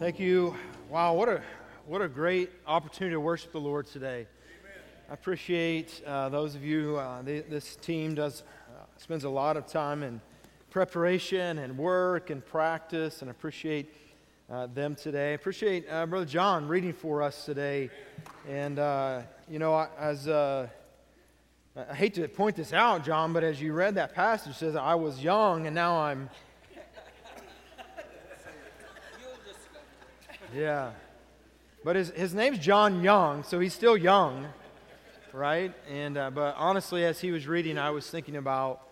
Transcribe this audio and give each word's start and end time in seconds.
Thank 0.00 0.18
you. 0.18 0.56
Wow, 0.88 1.12
what 1.12 1.28
a 1.28 1.42
what 1.84 2.00
a 2.00 2.08
great 2.08 2.50
opportunity 2.66 3.12
to 3.12 3.20
worship 3.20 3.52
the 3.52 3.60
Lord 3.60 3.86
today. 3.86 4.26
I 5.10 5.12
appreciate 5.12 6.00
uh, 6.06 6.30
those 6.30 6.54
of 6.54 6.64
you. 6.64 6.96
Uh, 6.96 7.20
the, 7.20 7.40
this 7.40 7.76
team 7.76 8.14
does 8.14 8.42
uh, 8.70 8.84
spends 8.96 9.24
a 9.24 9.28
lot 9.28 9.58
of 9.58 9.66
time 9.66 10.02
in 10.02 10.22
preparation 10.70 11.58
and 11.58 11.76
work 11.76 12.30
and 12.30 12.42
practice, 12.42 13.20
and 13.20 13.30
appreciate 13.30 13.94
uh, 14.50 14.68
them 14.68 14.94
today. 14.94 15.34
Appreciate 15.34 15.84
uh, 15.90 16.06
Brother 16.06 16.24
John 16.24 16.66
reading 16.66 16.94
for 16.94 17.20
us 17.20 17.44
today, 17.44 17.90
and 18.48 18.78
uh, 18.78 19.20
you 19.50 19.58
know 19.58 19.86
as. 19.98 20.26
I 21.76 21.94
hate 21.94 22.14
to 22.14 22.26
point 22.26 22.56
this 22.56 22.72
out, 22.72 23.04
John, 23.04 23.32
but 23.32 23.44
as 23.44 23.62
you 23.62 23.72
read 23.72 23.94
that 23.94 24.12
passage, 24.12 24.56
says, 24.56 24.74
I 24.74 24.96
was 24.96 25.22
young 25.22 25.66
and 25.66 25.74
now 25.74 25.98
I'm 25.98 26.28
Yeah. 30.54 30.90
But 31.84 31.94
his, 31.96 32.10
his 32.10 32.34
name's 32.34 32.58
John 32.58 33.02
Young, 33.02 33.44
so 33.44 33.60
he's 33.60 33.72
still 33.72 33.96
young, 33.96 34.46
right? 35.32 35.72
And, 35.88 36.18
uh, 36.18 36.30
but 36.30 36.56
honestly, 36.58 37.04
as 37.04 37.20
he 37.20 37.30
was 37.30 37.46
reading, 37.46 37.78
I 37.78 37.90
was 37.90 38.10
thinking 38.10 38.36
about 38.36 38.82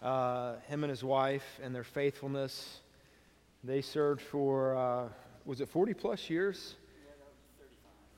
uh, 0.00 0.54
him 0.68 0.84
and 0.84 0.90
his 0.90 1.02
wife 1.02 1.44
and 1.62 1.74
their 1.74 1.84
faithfulness. 1.84 2.80
They 3.64 3.82
served 3.82 4.22
for, 4.22 4.76
uh, 4.76 5.08
was 5.44 5.60
it 5.60 5.68
40 5.68 5.94
plus 5.94 6.30
years? 6.30 6.76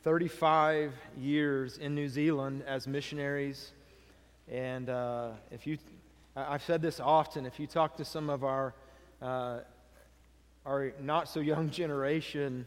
35 0.03 0.93
years 1.19 1.79
in 1.79 1.95
New 1.95 2.09
Zealand 2.09 2.63
as 2.67 2.87
missionaries. 2.87 3.73
And 4.51 4.91
uh, 4.91 5.31
if 5.51 5.67
you, 5.67 5.79
I've 6.37 6.63
said 6.63 6.83
this 6.83 7.01
often, 7.01 7.47
if 7.47 7.59
you 7.59 7.67
talk 7.67 7.97
to 7.97 8.05
some 8.05 8.29
of 8.29 8.45
our 8.45 8.75
uh, 9.23 9.61
our 10.67 10.93
not 11.01 11.29
so 11.29 11.41
young 11.41 11.71
generation, 11.81 12.67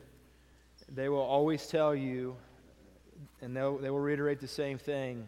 they 0.93 1.09
will 1.09 1.21
always 1.21 1.67
tell 1.67 1.95
you, 1.95 2.35
and 3.41 3.55
they 3.55 3.61
will 3.61 3.99
reiterate 3.99 4.39
the 4.39 4.47
same 4.47 4.77
thing, 4.77 5.27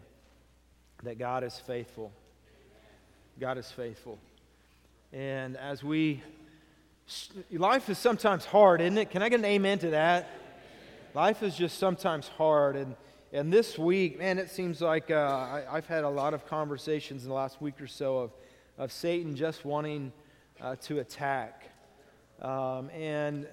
that 1.02 1.18
God 1.18 1.44
is 1.44 1.58
faithful. 1.58 2.12
God 3.38 3.58
is 3.58 3.70
faithful. 3.70 4.18
And 5.12 5.56
as 5.56 5.84
we, 5.84 6.22
life 7.50 7.88
is 7.88 7.98
sometimes 7.98 8.44
hard, 8.44 8.80
isn't 8.80 8.98
it? 8.98 9.10
Can 9.10 9.22
I 9.22 9.28
get 9.28 9.38
an 9.38 9.44
amen 9.44 9.78
to 9.80 9.90
that? 9.90 10.28
Life 11.14 11.42
is 11.42 11.54
just 11.54 11.78
sometimes 11.78 12.28
hard. 12.28 12.76
And, 12.76 12.96
and 13.32 13.52
this 13.52 13.78
week, 13.78 14.18
man, 14.18 14.38
it 14.38 14.50
seems 14.50 14.80
like 14.80 15.10
uh, 15.10 15.14
I, 15.14 15.64
I've 15.70 15.86
had 15.86 16.04
a 16.04 16.08
lot 16.08 16.34
of 16.34 16.46
conversations 16.46 17.22
in 17.22 17.28
the 17.28 17.34
last 17.34 17.60
week 17.60 17.80
or 17.80 17.86
so 17.86 18.18
of, 18.18 18.30
of 18.78 18.92
Satan 18.92 19.36
just 19.36 19.64
wanting 19.64 20.12
uh, 20.60 20.76
to 20.82 20.98
attack. 20.98 21.70
Um, 22.42 22.90
and, 22.90 23.46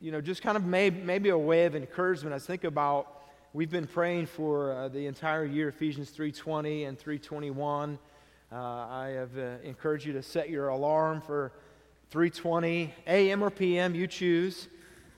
you 0.00 0.12
know, 0.12 0.20
just 0.20 0.42
kind 0.42 0.56
of 0.56 0.64
maybe, 0.64 1.00
maybe 1.00 1.28
a 1.28 1.38
way 1.38 1.66
of 1.66 1.76
encouragement. 1.76 2.34
I 2.34 2.38
think 2.38 2.64
about, 2.64 3.22
we've 3.52 3.70
been 3.70 3.86
praying 3.86 4.26
for 4.26 4.72
uh, 4.72 4.88
the 4.88 5.06
entire 5.06 5.44
year, 5.44 5.68
Ephesians 5.68 6.10
3.20 6.10 6.88
and 6.88 6.98
3.21. 6.98 7.98
Uh, 8.52 8.56
I 8.56 9.08
have 9.08 9.38
uh, 9.38 9.56
encouraged 9.62 10.06
you 10.06 10.12
to 10.14 10.22
set 10.22 10.50
your 10.50 10.68
alarm 10.68 11.20
for 11.20 11.52
3.20 12.12 12.90
a.m. 13.06 13.44
or 13.44 13.50
p.m., 13.50 13.94
you 13.94 14.06
choose, 14.06 14.68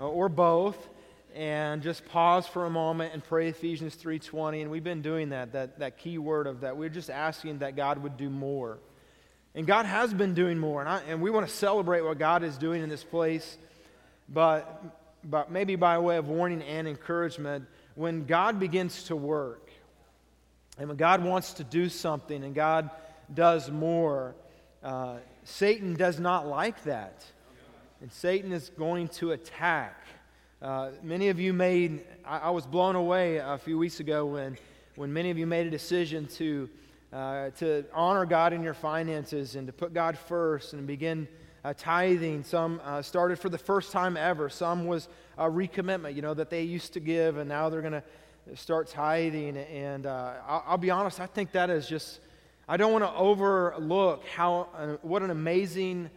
uh, 0.00 0.09
or 0.09 0.28
both 0.28 0.89
and 1.34 1.83
just 1.83 2.05
pause 2.06 2.47
for 2.47 2.67
a 2.67 2.70
moment 2.70 3.15
and 3.15 3.25
pray 3.25 3.48
Ephesians 3.48 3.97
3:20 3.97 4.62
and 4.62 4.70
we've 4.70 4.84
been 4.84 5.03
doing 5.03 5.31
that 5.31 5.53
that 5.53 5.78
that 5.78 5.98
key 5.98 6.19
word 6.19 6.47
of 6.47 6.61
that 6.61 6.77
we're 6.77 6.89
just 6.89 7.11
asking 7.11 7.59
that 7.59 7.75
God 7.75 7.98
would 7.98 8.17
do 8.17 8.28
more 8.28 8.78
and 9.55 9.67
God 9.67 9.84
has 9.86 10.14
been 10.14 10.34
doing 10.34 10.58
more, 10.58 10.81
and, 10.81 10.89
I, 10.89 11.00
and 11.08 11.20
we 11.20 11.31
want 11.31 11.47
to 11.47 11.53
celebrate 11.53 12.00
what 12.00 12.19
God 12.19 12.42
is 12.42 12.56
doing 12.56 12.83
in 12.83 12.89
this 12.89 13.05
place. 13.05 13.59
But, 14.28 14.83
but 15.25 15.50
maybe 15.50 15.77
by 15.77 15.98
way 15.98 16.17
of 16.17 16.28
warning 16.28 16.62
and 16.62 16.89
encouragement, 16.89 17.67
when 17.94 18.25
God 18.25 18.59
begins 18.59 19.05
to 19.05 19.17
work, 19.17 19.70
and 20.78 20.89
when 20.89 20.97
God 20.97 21.22
wants 21.22 21.55
to 21.55 21.64
do 21.64 21.91
something, 21.91 22.43
and 22.43 22.54
God 22.54 22.88
does 23.34 23.71
more, 23.71 24.34
uh, 24.82 25.16
Satan 25.44 25.94
does 25.94 26.19
not 26.19 26.47
like 26.47 26.82
that. 26.84 27.25
And 28.00 28.10
Satan 28.10 28.53
is 28.53 28.71
going 28.71 29.09
to 29.09 29.32
attack. 29.32 29.97
Uh, 30.60 30.91
many 31.03 31.28
of 31.28 31.38
you 31.38 31.53
made, 31.53 32.04
I, 32.25 32.38
I 32.38 32.50
was 32.50 32.66
blown 32.66 32.97
away 32.97 33.37
a 33.37 33.59
few 33.59 33.77
weeks 33.78 34.00
ago 34.00 34.25
when, 34.25 34.56
when 34.97 35.12
many 35.12 35.31
of 35.31 35.37
you 35.37 35.47
made 35.47 35.66
a 35.66 35.71
decision 35.71 36.27
to 36.28 36.71
uh, 37.12 37.50
to 37.50 37.84
honor 37.93 38.25
God 38.25 38.53
in 38.53 38.62
your 38.62 38.75
finances 38.75 39.55
and 39.55 39.67
to 39.67 39.73
put 39.73 39.93
God 39.93 40.17
first 40.17 40.73
and 40.73 40.87
begin 40.87 41.28
uh, 41.65 41.75
tithing. 41.77 42.43
Some 42.45 42.81
uh, 42.84 43.03
started 43.03 43.39
for 43.39 43.49
the 43.49 43.59
first 43.59 43.93
time 43.93 44.17
ever. 44.17 44.49
Some 44.49 44.87
was 44.87 45.09
a 45.37 45.45
recommitment, 45.45 46.15
you 46.15 46.22
know, 46.22 46.34
that 46.34 46.51
they 46.51 46.62
used 46.62 46.95
to 46.95 47.01
give, 47.01 47.37
and 47.37 47.49
now 47.49 47.69
they're 47.69 47.83
going 47.83 47.93
to 47.93 48.56
start 48.56 48.89
tithing. 48.89 49.56
And 49.56 50.06
uh, 50.06 50.34
I'll, 50.47 50.65
I'll, 50.69 50.78
be 50.78 50.91
honest, 50.91 51.21
I 51.21 51.27
think 51.27 51.53
that 51.53 51.71
is 51.71 51.87
just, 51.87 52.21
I 52.69 52.77
don't 52.77 52.93
want 52.93 53.05
to 53.05 53.12
overlook 53.15 54.27
how, 54.27 54.69
uh, 54.75 54.97
what 55.03 55.22
an 55.22 55.31
amazing, 55.31 56.11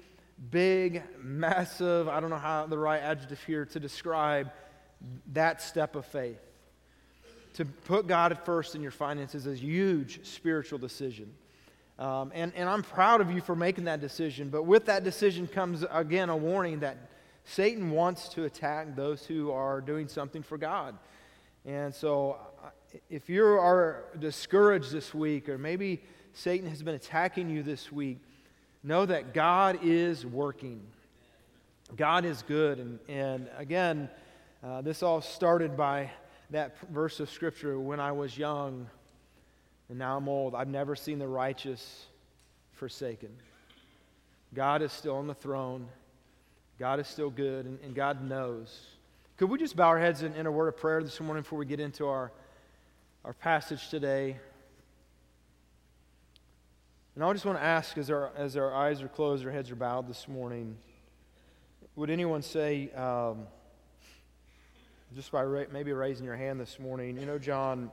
big, 0.49 1.03
massive, 1.21 2.07
I 2.07 2.19
don't 2.19 2.29
know 2.29 2.37
how 2.37 2.65
the 2.67 2.77
right 2.77 3.01
adjective 3.01 3.43
here 3.43 3.65
to 3.65 3.79
describe 3.79 4.51
that 5.33 5.61
step 5.61 5.95
of 5.95 6.05
faith 6.05 6.39
to 7.55 7.65
put 7.65 8.05
God 8.05 8.37
first 8.43 8.75
in 8.75 8.81
your 8.81 8.91
finances 8.91 9.47
is 9.47 9.59
a 9.59 9.63
huge 9.63 10.25
spiritual 10.25 10.77
decision. 10.77 11.33
Um, 11.97 12.31
and, 12.35 12.51
and 12.53 12.67
I'm 12.67 12.83
proud 12.83 13.21
of 13.21 13.31
you 13.31 13.39
for 13.39 13.55
making 13.55 13.85
that 13.85 14.01
decision. 14.01 14.49
But 14.49 14.63
with 14.63 14.85
that 14.87 15.05
decision 15.05 15.47
comes, 15.47 15.85
again, 15.89 16.27
a 16.29 16.35
warning 16.35 16.79
that 16.81 16.97
Satan 17.45 17.91
wants 17.91 18.27
to 18.29 18.43
attack 18.43 18.95
those 18.95 19.25
who 19.25 19.51
are 19.51 19.79
doing 19.79 20.09
something 20.09 20.43
for 20.43 20.57
God. 20.57 20.97
And 21.65 21.95
so 21.95 22.37
if 23.09 23.29
you 23.29 23.45
are 23.45 24.03
discouraged 24.19 24.91
this 24.91 25.13
week, 25.13 25.47
or 25.47 25.57
maybe 25.57 26.01
Satan 26.33 26.69
has 26.69 26.83
been 26.83 26.95
attacking 26.95 27.49
you 27.49 27.63
this 27.63 27.89
week, 27.89 28.19
know 28.83 29.05
that 29.05 29.33
God 29.33 29.79
is 29.81 30.25
working. 30.25 30.81
God 31.95 32.25
is 32.25 32.41
good. 32.41 32.79
And, 32.79 32.99
and 33.07 33.47
again, 33.57 34.09
uh, 34.61 34.81
this 34.81 35.01
all 35.01 35.21
started 35.21 35.77
by 35.77 36.11
that 36.51 36.77
verse 36.89 37.19
of 37.19 37.29
Scripture 37.29 37.79
when 37.79 37.99
I 37.99 38.11
was 38.11 38.37
young 38.37 38.87
and 39.89 39.99
now 39.99 40.17
I'm 40.17 40.27
old. 40.27 40.55
I've 40.55 40.67
never 40.67 40.95
seen 40.95 41.19
the 41.19 41.27
righteous 41.27 42.05
forsaken. 42.73 43.29
God 44.53 44.81
is 44.81 44.91
still 44.91 45.15
on 45.17 45.27
the 45.27 45.33
throne. 45.33 45.87
God 46.79 46.99
is 46.99 47.07
still 47.07 47.29
good, 47.29 47.65
and, 47.65 47.79
and 47.81 47.95
God 47.95 48.23
knows. 48.23 48.87
Could 49.37 49.49
we 49.49 49.57
just 49.57 49.75
bow 49.75 49.87
our 49.87 49.99
heads 49.99 50.23
in, 50.23 50.33
in, 50.33 50.45
a 50.45 50.51
word 50.51 50.67
of 50.67 50.77
prayer 50.77 51.03
this 51.03 51.19
morning 51.19 51.43
before 51.43 51.59
we 51.59 51.65
get 51.65 51.79
into 51.79 52.07
our, 52.07 52.31
our 53.23 53.33
passage 53.33 53.89
today? 53.89 54.37
And 57.15 57.23
I 57.23 57.31
just 57.31 57.45
want 57.45 57.57
to 57.57 57.63
ask 57.63 57.97
as 57.97 58.09
our, 58.09 58.31
as 58.35 58.57
our 58.57 58.73
eyes 58.73 59.01
are 59.01 59.07
closed, 59.07 59.45
our 59.45 59.51
heads 59.51 59.71
are 59.71 59.75
bowed 59.75 60.07
this 60.07 60.27
morning, 60.27 60.75
would 61.95 62.09
anyone 62.09 62.41
say, 62.41 62.91
um, 62.91 63.47
just 65.15 65.31
by 65.31 65.43
ra- 65.43 65.63
maybe 65.71 65.93
raising 65.93 66.25
your 66.25 66.35
hand 66.35 66.59
this 66.59 66.77
morning, 66.77 67.17
you 67.17 67.25
know, 67.25 67.39
John, 67.39 67.89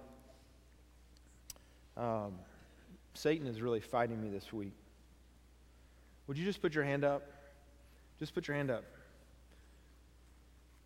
um, 1.97 2.33
Satan 3.15 3.47
is 3.47 3.62
really 3.62 3.81
fighting 3.81 4.21
me 4.21 4.28
this 4.28 4.53
week. 4.53 4.72
Would 6.27 6.37
you 6.37 6.44
just 6.44 6.61
put 6.61 6.75
your 6.75 6.82
hand 6.82 7.05
up? 7.05 7.22
Just 8.19 8.34
put 8.34 8.49
your 8.49 8.56
hand 8.56 8.71
up. 8.71 8.84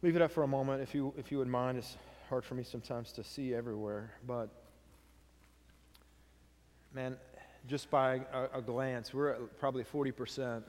Leave 0.03 0.15
it 0.15 0.23
up 0.23 0.31
for 0.31 0.43
a 0.43 0.49
moment 0.49 0.83
if 0.83 0.95
you, 0.95 1.15
if 1.17 1.33
you 1.33 1.39
would 1.39 1.49
mind. 1.49 1.79
It's 1.79 1.97
hard 2.29 2.45
for 2.45 2.55
me 2.55 2.65
sometimes 2.65 3.13
to 3.13 3.25
see 3.25 3.55
everywhere, 3.55 4.13
but 4.27 4.51
man, 6.93 7.17
just 7.67 7.91
by 7.91 8.21
a, 8.33 8.59
a 8.59 8.63
glance, 8.63 9.15
we're 9.15 9.31
at 9.31 9.59
probably 9.59 9.85
40%. 9.85 10.63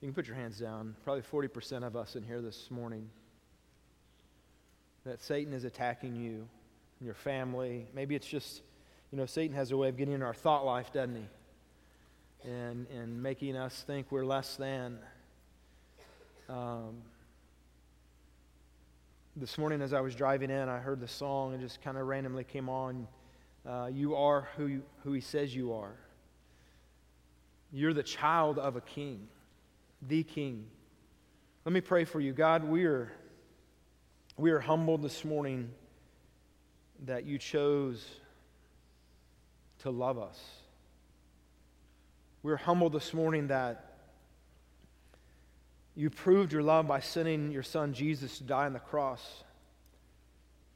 You 0.00 0.08
can 0.08 0.12
put 0.12 0.26
your 0.26 0.36
hands 0.36 0.58
down. 0.58 0.96
Probably 1.04 1.22
40% 1.22 1.84
of 1.84 1.94
us 1.94 2.16
in 2.16 2.24
here 2.24 2.40
this 2.40 2.70
morning 2.70 3.08
that 5.06 5.22
Satan 5.22 5.52
is 5.54 5.62
attacking 5.62 6.16
you 6.16 6.48
and 6.98 7.06
your 7.06 7.14
family. 7.14 7.86
Maybe 7.94 8.16
it's 8.16 8.26
just, 8.26 8.62
you 9.12 9.18
know, 9.18 9.24
Satan 9.24 9.54
has 9.54 9.70
a 9.70 9.76
way 9.76 9.88
of 9.88 9.96
getting 9.96 10.14
in 10.14 10.22
our 10.22 10.34
thought 10.34 10.66
life, 10.66 10.92
doesn't 10.92 11.14
he? 11.14 12.50
And, 12.50 12.88
and 12.88 13.22
making 13.22 13.56
us 13.56 13.84
think 13.86 14.10
we're 14.10 14.24
less 14.24 14.56
than. 14.56 14.98
Um, 16.48 17.02
this 19.36 19.58
morning, 19.58 19.80
as 19.80 19.92
I 19.92 20.00
was 20.00 20.16
driving 20.16 20.50
in, 20.50 20.68
I 20.68 20.78
heard 20.78 20.98
the 21.00 21.08
song 21.08 21.52
and 21.52 21.62
just 21.62 21.80
kind 21.82 21.96
of 21.96 22.06
randomly 22.06 22.42
came 22.42 22.68
on. 22.68 23.06
Uh, 23.64 23.88
you 23.92 24.16
are 24.16 24.48
who, 24.56 24.80
who 25.04 25.12
he 25.12 25.20
says 25.20 25.54
you 25.54 25.72
are. 25.72 25.94
You're 27.72 27.94
the 27.94 28.02
child 28.02 28.58
of 28.58 28.74
a 28.74 28.80
king, 28.80 29.28
the 30.02 30.24
king. 30.24 30.66
Let 31.64 31.72
me 31.72 31.80
pray 31.80 32.04
for 32.04 32.18
you. 32.18 32.32
God, 32.32 32.64
we 32.64 32.86
are 32.86 33.12
we 34.36 34.50
are 34.50 34.60
humbled 34.60 35.02
this 35.02 35.24
morning 35.24 35.70
that 37.06 37.24
you 37.24 37.38
chose 37.38 38.06
to 39.80 39.90
love 39.90 40.18
us. 40.18 40.38
We're 42.42 42.56
humbled 42.56 42.92
this 42.92 43.12
morning 43.14 43.48
that 43.48 43.96
You 45.98 46.10
proved 46.10 46.52
your 46.52 46.62
love 46.62 46.86
by 46.86 47.00
sending 47.00 47.50
your 47.50 47.62
son 47.62 47.94
Jesus 47.94 48.36
to 48.36 48.44
die 48.44 48.66
on 48.66 48.74
the 48.74 48.78
cross 48.78 49.44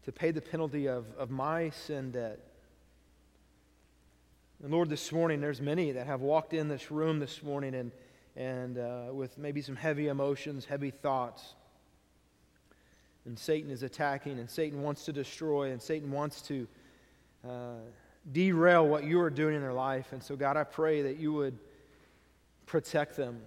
to 0.05 0.13
pay 0.13 0.31
the 0.31 0.41
penalty 0.41 0.89
of, 0.89 1.05
of 1.19 1.31
my 1.31 1.69
sin 1.69 2.11
debt. 2.11 2.41
And 4.63 4.73
Lord, 4.73 4.89
this 4.89 5.13
morning, 5.13 5.43
there's 5.43 5.61
many 5.61 5.93
that 5.93 6.07
have 6.07 6.23
walked 6.23 6.55
in 6.55 6.69
this 6.69 6.91
room 6.91 7.19
this 7.19 7.43
morning 7.43 7.75
and, 7.75 7.93
and 8.35 8.79
uh, 8.79 9.13
with 9.13 9.37
maybe 9.37 9.61
some 9.61 9.77
heavy 9.77 10.09
emotions, 10.09 10.65
heavy 10.65 10.91
thoughts. 10.91 11.55
And 13.27 13.39
Satan 13.39 13.71
is 13.71 13.83
attacking, 13.83 14.39
and 14.39 14.49
Satan 14.49 14.83
wants 14.83 15.05
to 15.05 15.13
destroy, 15.13 15.71
and 15.71 15.81
Satan 15.81 16.11
wants 16.11 16.43
to 16.43 16.67
uh, 17.47 17.75
derail 18.33 18.87
what 18.87 19.05
you 19.05 19.21
are 19.21 19.31
doing 19.31 19.57
in 19.57 19.61
their 19.61 19.73
life. 19.73 20.13
And 20.13 20.23
so, 20.23 20.37
God, 20.37 20.57
I 20.57 20.65
pray 20.65 21.03
that 21.03 21.19
you 21.19 21.33
would 21.33 21.59
protect 22.67 23.17
them. 23.17 23.41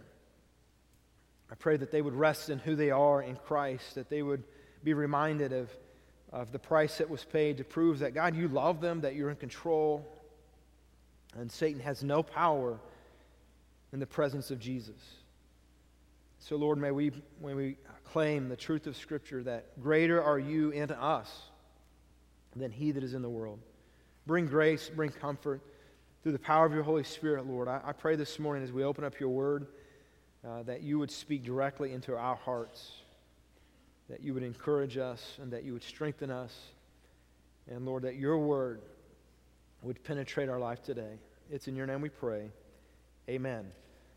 I 1.52 1.56
pray 1.56 1.78
that 1.78 1.92
they 1.92 2.02
would 2.02 2.14
rest 2.14 2.50
in 2.50 2.60
who 2.60 2.76
they 2.76 2.92
are 2.92 3.22
in 3.22 3.36
Christ, 3.36 3.96
that 3.96 4.10
they 4.10 4.22
would 4.22 4.44
be 4.84 4.94
reminded 4.94 5.54
of, 5.54 5.70
of 6.32 6.52
the 6.52 6.60
price 6.60 6.98
that 6.98 7.10
was 7.10 7.24
paid 7.24 7.58
to 7.58 7.64
prove 7.64 8.00
that, 8.00 8.14
God, 8.14 8.36
you 8.36 8.48
love 8.48 8.82
them, 8.82 9.02
that 9.02 9.16
you're 9.16 9.30
in 9.30 9.36
control, 9.36 10.06
and 11.38 11.52
Satan 11.52 11.82
has 11.82 12.04
no 12.04 12.22
power 12.22 12.80
in 13.92 14.00
the 14.00 14.08
presence 14.08 14.52
of 14.52 14.60
Jesus. 14.60 15.23
So, 16.44 16.58
Lord, 16.58 16.78
may 16.78 16.92
we, 16.92 17.12
may 17.42 17.54
we 17.54 17.78
claim 18.04 18.50
the 18.50 18.58
truth 18.58 18.86
of 18.86 18.98
Scripture 18.98 19.44
that 19.44 19.82
greater 19.82 20.22
are 20.22 20.38
you 20.38 20.72
in 20.72 20.92
us 20.92 21.32
than 22.54 22.70
he 22.70 22.92
that 22.92 23.02
is 23.02 23.14
in 23.14 23.22
the 23.22 23.30
world. 23.30 23.60
Bring 24.28 24.46
grace, 24.46 24.92
bring 24.94 25.12
comfort 25.12 25.62
through 26.22 26.34
the 26.34 26.40
power 26.40 26.66
of 26.66 26.74
your 26.74 26.84
Holy 26.84 27.06
Spirit, 27.06 27.48
Lord. 27.48 27.70
I, 27.70 27.80
I 27.86 27.94
pray 27.94 28.18
this 28.18 28.40
morning 28.40 28.62
as 28.62 28.74
we 28.74 28.84
open 28.84 29.06
up 29.06 29.22
your 29.22 29.30
word 29.30 29.68
uh, 30.46 30.64
that 30.64 30.82
you 30.82 31.00
would 31.00 31.12
speak 31.12 31.46
directly 31.46 31.94
into 31.94 32.14
our 32.14 32.36
hearts, 32.36 32.92
that 34.10 34.22
you 34.22 34.34
would 34.34 34.44
encourage 34.44 34.98
us, 34.98 35.38
and 35.42 35.50
that 35.54 35.64
you 35.64 35.72
would 35.72 35.84
strengthen 35.84 36.30
us. 36.30 36.54
And 37.72 37.86
Lord, 37.86 38.04
that 38.04 38.16
your 38.16 38.38
word 38.38 38.82
would 39.82 40.04
penetrate 40.04 40.50
our 40.50 40.60
life 40.60 40.84
today. 40.84 41.20
It's 41.50 41.70
in 41.70 41.76
your 41.78 41.86
name 41.86 42.02
we 42.02 42.10
pray. 42.10 42.50
Amen. 43.30 43.72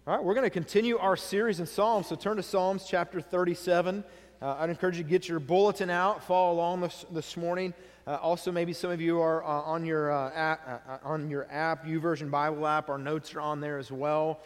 All 0.09 0.15
right, 0.15 0.23
we're 0.25 0.35
going 0.35 0.47
to 0.47 0.51
continue 0.51 0.99
our 0.99 1.17
series 1.17 1.59
in 1.59 1.67
Psalms. 1.67 2.07
So 2.07 2.15
turn 2.15 2.37
to 2.37 2.43
Psalms 2.45 2.87
chapter 2.89 3.21
37. 3.21 4.05
Uh, 4.41 4.55
I'd 4.61 4.71
encourage 4.71 4.99
you 4.99 5.03
to 5.03 5.11
get 5.11 5.29
your 5.29 5.41
bulletin 5.41 5.91
out, 5.91 6.23
follow 6.23 6.53
along 6.53 6.83
this, 6.83 7.05
this 7.11 7.37
morning. 7.37 7.75
Uh, 8.07 8.15
also, 8.23 8.53
maybe 8.53 8.73
some 8.73 8.93
of 8.93 9.01
you 9.01 9.21
are 9.21 9.43
uh, 9.43 9.49
on 9.63 9.85
your 9.85 10.13
uh, 10.13 10.31
app, 10.33 10.61
uh, 10.65 10.93
uh, 10.93 10.99
on 11.03 11.29
your 11.29 11.51
app, 11.51 11.85
YouVersion 11.85 12.31
Bible 12.31 12.69
app. 12.69 12.89
Our 12.89 12.99
notes 12.99 13.35
are 13.35 13.41
on 13.41 13.61
there 13.61 13.79
as 13.79 13.91
well. 13.91 14.39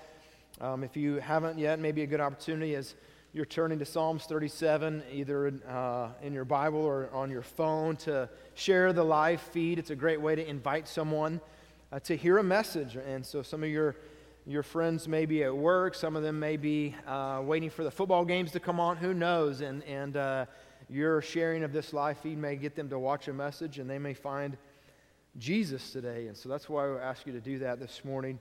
Um, 0.63 0.83
if 0.83 0.97
you 0.97 1.17
haven't 1.17 1.59
yet, 1.59 1.79
maybe 1.79 2.05
a 2.05 2.07
good 2.07 2.23
opportunity 2.23 2.73
is 2.73 2.95
you're 3.35 3.45
turning 3.45 3.79
to 3.81 3.85
Psalms 3.85 4.25
37, 4.25 5.03
either 5.13 5.47
in 6.23 6.33
your 6.33 6.47
Bible 6.47 6.81
or 6.81 7.11
on 7.13 7.31
your 7.31 7.43
phone, 7.43 7.97
to 7.97 8.31
share 8.55 8.95
the 8.95 9.05
live 9.05 9.43
feed. 9.43 9.79
It's 9.79 9.91
a 9.91 9.97
great 9.97 10.23
way 10.23 10.35
to 10.37 10.49
invite 10.49 10.89
someone 10.89 11.39
to 12.05 12.17
hear 12.17 12.39
a 12.39 12.43
message. 12.43 12.97
And 12.97 13.27
so, 13.27 13.43
some 13.43 13.63
of 13.63 13.69
your 13.69 13.95
your 14.47 14.63
friends 14.63 15.07
may 15.07 15.27
be 15.27 15.45
at 15.45 15.57
work. 15.57 15.95
Some 15.95 16.17
of 16.17 16.23
them 16.23 16.39
may 16.39 16.57
be 16.57 16.95
uh, 17.07 17.43
waiting 17.45 17.71
for 17.71 17.85
the 17.85 17.91
football 17.91 18.25
games 18.25 18.53
to 18.53 18.61
come 18.61 18.81
on. 18.81 18.97
Who 18.97 19.15
knows? 19.15 19.61
And, 19.61 19.83
and 19.85 20.17
uh, 20.17 20.47
your 20.89 21.21
sharing 21.23 21.63
of 21.63 21.73
this 21.73 21.93
live 21.93 22.19
feed 22.19 22.39
may 22.39 22.57
get 22.57 22.75
them 22.75 22.89
to 22.91 22.99
watch 22.99 23.29
a 23.29 23.33
message 23.33 23.79
and 23.79 23.89
they 23.89 23.99
may 23.99 24.15
find 24.15 24.57
Jesus 25.39 25.93
today. 25.93 26.27
And 26.27 26.37
so 26.37 26.49
that's 26.49 26.69
why 26.69 26.87
I 26.87 27.01
ask 27.01 27.27
you 27.27 27.33
to 27.33 27.41
do 27.41 27.59
that 27.61 27.79
this 27.79 28.05
morning. 28.05 28.39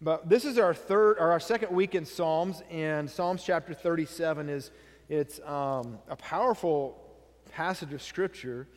But 0.00 0.28
this 0.28 0.44
is 0.44 0.58
our 0.58 0.74
third 0.74 1.18
or 1.18 1.32
our 1.32 1.40
second 1.40 1.74
week 1.74 1.96
in 1.96 2.04
Psalms, 2.04 2.62
and 2.70 3.10
Psalms 3.10 3.42
chapter 3.42 3.74
37 3.74 4.48
is 4.48 4.70
it's 5.08 5.40
um, 5.40 5.98
a 6.08 6.14
powerful 6.14 7.02
passage 7.50 7.92
of 7.92 8.00
Scripture, 8.00 8.68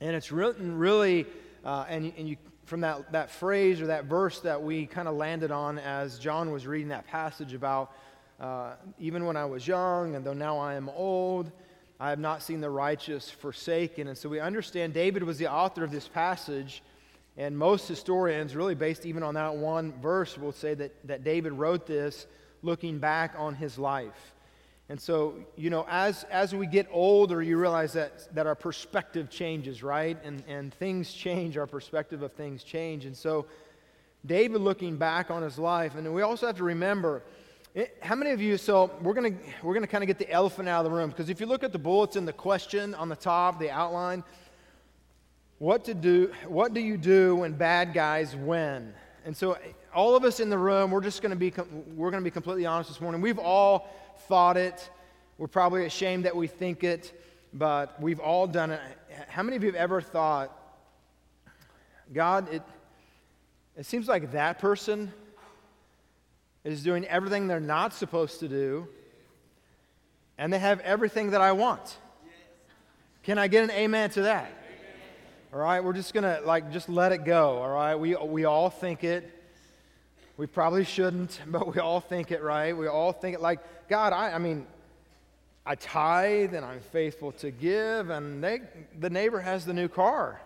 and 0.00 0.16
it's 0.16 0.32
written 0.32 0.76
really, 0.76 1.24
uh, 1.64 1.84
and, 1.88 2.12
and 2.18 2.28
you 2.28 2.36
from 2.68 2.82
that, 2.82 3.12
that 3.12 3.30
phrase 3.30 3.80
or 3.80 3.86
that 3.86 4.04
verse 4.04 4.40
that 4.40 4.62
we 4.62 4.84
kind 4.84 5.08
of 5.08 5.14
landed 5.14 5.50
on 5.50 5.78
as 5.78 6.18
John 6.18 6.52
was 6.52 6.66
reading 6.66 6.88
that 6.88 7.06
passage 7.06 7.54
about 7.54 7.92
uh, 8.38 8.74
even 8.98 9.24
when 9.24 9.36
I 9.36 9.46
was 9.46 9.66
young, 9.66 10.14
and 10.14 10.24
though 10.24 10.34
now 10.34 10.58
I 10.58 10.74
am 10.74 10.88
old, 10.90 11.50
I 11.98 12.10
have 12.10 12.18
not 12.18 12.42
seen 12.42 12.60
the 12.60 12.70
righteous 12.70 13.30
forsaken. 13.30 14.06
And 14.06 14.16
so 14.16 14.28
we 14.28 14.38
understand 14.38 14.92
David 14.92 15.22
was 15.22 15.38
the 15.38 15.50
author 15.50 15.82
of 15.82 15.90
this 15.90 16.06
passage, 16.06 16.82
and 17.36 17.56
most 17.56 17.88
historians, 17.88 18.54
really 18.54 18.74
based 18.74 19.06
even 19.06 19.22
on 19.22 19.34
that 19.34 19.56
one 19.56 19.92
verse, 20.00 20.36
will 20.36 20.52
say 20.52 20.74
that, 20.74 20.92
that 21.08 21.24
David 21.24 21.52
wrote 21.52 21.86
this 21.86 22.26
looking 22.62 22.98
back 22.98 23.34
on 23.38 23.54
his 23.54 23.78
life. 23.78 24.34
And 24.90 25.00
so, 25.00 25.34
you 25.56 25.68
know, 25.68 25.86
as, 25.88 26.24
as 26.24 26.54
we 26.54 26.66
get 26.66 26.88
older, 26.90 27.42
you 27.42 27.58
realize 27.58 27.92
that, 27.92 28.34
that 28.34 28.46
our 28.46 28.54
perspective 28.54 29.28
changes, 29.28 29.82
right? 29.82 30.16
And, 30.24 30.42
and 30.48 30.72
things 30.72 31.12
change, 31.12 31.58
our 31.58 31.66
perspective 31.66 32.22
of 32.22 32.32
things 32.32 32.64
change. 32.64 33.04
And 33.04 33.16
so, 33.16 33.46
David 34.26 34.60
looking 34.60 34.96
back 34.96 35.30
on 35.30 35.42
his 35.42 35.58
life, 35.58 35.94
and 35.94 36.12
we 36.12 36.22
also 36.22 36.46
have 36.46 36.56
to 36.56 36.64
remember 36.64 37.22
it, 37.74 37.96
how 38.00 38.16
many 38.16 38.30
of 38.30 38.40
you, 38.40 38.56
so 38.56 38.90
we're 39.02 39.14
going 39.14 39.38
we're 39.62 39.74
gonna 39.74 39.86
kind 39.86 40.02
of 40.02 40.08
get 40.08 40.18
the 40.18 40.30
elephant 40.30 40.68
out 40.68 40.84
of 40.84 40.90
the 40.90 40.96
room, 40.96 41.10
because 41.10 41.30
if 41.30 41.40
you 41.40 41.46
look 41.46 41.62
at 41.62 41.72
the 41.72 41.78
bullets 41.78 42.16
and 42.16 42.26
the 42.26 42.32
question 42.32 42.94
on 42.94 43.08
the 43.08 43.16
top, 43.16 43.60
the 43.60 43.70
outline, 43.70 44.24
what 45.58 45.84
to 45.84 45.94
do, 45.94 46.32
what 46.46 46.74
do 46.74 46.80
you 46.80 46.96
do 46.96 47.36
when 47.36 47.52
bad 47.52 47.92
guys 47.92 48.34
win? 48.34 48.92
And 49.24 49.36
so 49.36 49.58
all 49.98 50.14
of 50.14 50.22
us 50.22 50.38
in 50.38 50.48
the 50.48 50.56
room, 50.56 50.92
we're 50.92 51.00
just 51.00 51.22
going 51.22 51.30
to 51.30 51.36
be, 51.36 51.52
we're 51.96 52.12
going 52.12 52.22
to 52.22 52.24
be 52.24 52.30
completely 52.30 52.64
honest 52.64 52.88
this 52.88 53.00
morning. 53.00 53.20
We've 53.20 53.40
all 53.40 53.92
thought 54.28 54.56
it. 54.56 54.88
We're 55.38 55.48
probably 55.48 55.86
ashamed 55.86 56.24
that 56.24 56.36
we 56.36 56.46
think 56.46 56.84
it, 56.84 57.20
but 57.52 58.00
we've 58.00 58.20
all 58.20 58.46
done 58.46 58.70
it. 58.70 58.80
How 59.26 59.42
many 59.42 59.56
of 59.56 59.64
you 59.64 59.72
have 59.72 59.80
ever 59.80 60.00
thought, 60.00 60.56
God, 62.14 62.48
it, 62.52 62.62
it 63.76 63.86
seems 63.86 64.06
like 64.06 64.30
that 64.30 64.60
person 64.60 65.12
is 66.62 66.84
doing 66.84 67.04
everything 67.06 67.48
they're 67.48 67.58
not 67.58 67.92
supposed 67.92 68.38
to 68.38 68.46
do, 68.46 68.86
and 70.38 70.52
they 70.52 70.60
have 70.60 70.78
everything 70.80 71.32
that 71.32 71.40
I 71.40 71.50
want? 71.50 71.98
Can 73.24 73.36
I 73.36 73.48
get 73.48 73.64
an 73.64 73.72
amen 73.72 74.10
to 74.10 74.22
that? 74.22 74.52
All 75.52 75.58
right, 75.58 75.82
we're 75.82 75.92
just 75.92 76.14
gonna 76.14 76.38
like 76.44 76.70
just 76.70 76.88
let 76.88 77.10
it 77.10 77.24
go. 77.24 77.58
All 77.58 77.70
right, 77.70 77.96
we 77.96 78.14
we 78.14 78.44
all 78.44 78.70
think 78.70 79.02
it. 79.02 79.34
We 80.38 80.46
probably 80.46 80.84
shouldn't, 80.84 81.40
but 81.46 81.74
we 81.74 81.80
all 81.80 82.00
think 82.00 82.30
it, 82.30 82.42
right? 82.42 82.74
We 82.74 82.86
all 82.86 83.12
think 83.12 83.34
it 83.34 83.42
like, 83.42 83.60
God, 83.90 84.14
I, 84.14 84.32
I 84.32 84.38
mean, 84.38 84.66
I 85.66 85.74
tithe 85.74 86.54
and 86.54 86.64
I'm 86.64 86.80
faithful 86.80 87.32
to 87.32 87.50
give, 87.50 88.08
and 88.08 88.42
they, 88.42 88.62
the 88.98 89.10
neighbor 89.10 89.40
has 89.40 89.66
the 89.66 89.74
new 89.74 89.88
car. 89.88 90.40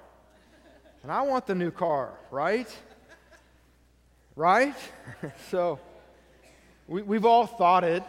And 1.04 1.12
I 1.12 1.22
want 1.22 1.46
the 1.46 1.54
new 1.54 1.70
car, 1.70 2.12
right? 2.30 2.66
Right? 4.34 4.75
so 5.50 5.78
we, 6.88 7.02
we've 7.02 7.26
all 7.26 7.46
thought 7.46 7.84
it. 7.84 8.02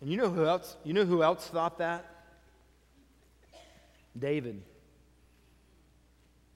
And 0.00 0.10
you 0.10 0.18
know 0.18 0.28
who 0.28 0.44
else? 0.44 0.76
You 0.84 0.92
know 0.92 1.04
who 1.06 1.22
else 1.22 1.48
thought 1.48 1.78
that? 1.78 2.04
David. 4.18 4.60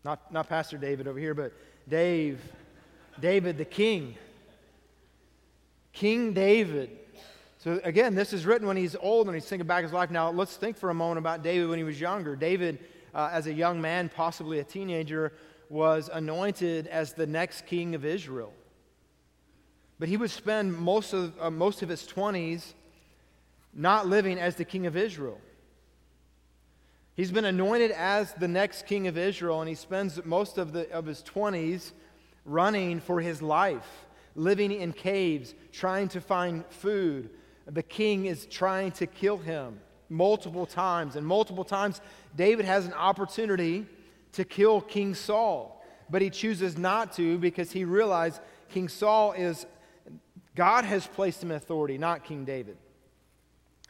Not, 0.05 0.33
not 0.33 0.49
Pastor 0.49 0.77
David 0.77 1.09
over 1.09 1.19
here, 1.19 1.35
but 1.35 1.53
Dave 1.89 2.39
David 3.21 3.59
the 3.59 3.65
king. 3.65 4.17
King 5.93 6.33
David. 6.33 6.91
So 7.59 7.81
again, 7.83 8.15
this 8.15 8.33
is 8.33 8.47
written 8.47 8.69
when 8.69 8.77
he's 8.77 8.95
old 8.95 9.27
and 9.27 9.35
he's 9.35 9.45
thinking 9.45 9.67
back 9.67 9.83
his 9.83 9.93
life. 9.93 10.11
Now, 10.11 10.31
let's 10.31 10.57
think 10.57 10.77
for 10.77 10.91
a 10.91 10.95
moment 10.95 11.19
about 11.19 11.43
David 11.43 11.69
when 11.69 11.79
he 11.79 11.85
was 11.85 12.01
younger. 12.01 12.37
David, 12.37 12.79
uh, 13.15 13.31
as 13.33 13.47
a 13.47 13.53
young 13.53 13.81
man, 13.81 14.09
possibly 14.09 14.61
a 14.61 14.65
teenager, 14.65 15.33
was 15.69 16.09
anointed 16.13 16.87
as 16.87 17.13
the 17.13 17.27
next 17.27 17.67
king 17.67 17.95
of 17.95 18.05
Israel. 18.05 18.53
But 19.99 20.09
he 20.09 20.17
would 20.17 20.31
spend 20.31 20.77
most 20.79 21.13
of, 21.13 21.35
uh, 21.41 21.51
most 21.51 21.83
of 21.83 21.89
his 21.89 22.07
20s 22.07 22.75
not 23.75 24.07
living 24.07 24.39
as 24.39 24.55
the 24.55 24.65
king 24.65 24.87
of 24.87 24.97
Israel. 24.97 25.41
He's 27.17 27.33
been 27.33 27.45
anointed 27.45 27.91
as 27.91 28.33
the 28.35 28.47
next 28.47 28.87
king 28.87 29.09
of 29.09 29.19
Israel, 29.19 29.61
and 29.61 29.69
he 29.69 29.75
spends 29.75 30.25
most 30.25 30.57
of, 30.57 30.73
the, 30.73 30.89
of 30.93 31.05
his 31.05 31.23
20s 31.23 31.91
running 32.49 33.01
for 33.01 33.21
his 33.21 33.43
life, 33.43 34.07
living 34.35 34.73
in 34.73 34.93
caves, 34.93 35.55
trying 35.73 36.09
to 36.09 36.21
find 36.21 36.65
food. 36.67 37.31
The 37.67 37.83
king 37.83 38.27
is 38.27 38.47
trying 38.47 38.93
to 38.93 39.07
kill 39.07 39.37
him 39.37 39.81
multiple 40.09 40.67
times. 40.67 41.17
And 41.17 41.27
multiple 41.27 41.65
times, 41.65 42.01
David 42.35 42.65
has 42.65 42.87
an 42.87 42.95
opportunity 42.95 43.87
to 44.33 44.45
kill 44.45 44.81
King 44.81 45.15
Saul, 45.15 45.85
but 46.11 46.23
he 46.23 46.31
chooses 46.31 46.79
not 46.79 47.13
to 47.15 47.39
because 47.39 47.71
he 47.73 47.85
realized 47.85 48.41
King 48.71 48.89
Saul 48.89 49.33
is, 49.33 49.67
God 50.55 50.85
has 50.85 51.07
placed 51.07 51.43
him 51.43 51.51
in 51.51 51.57
authority, 51.57 51.99
not 51.99 52.25
King 52.25 52.45
David. 52.45 52.77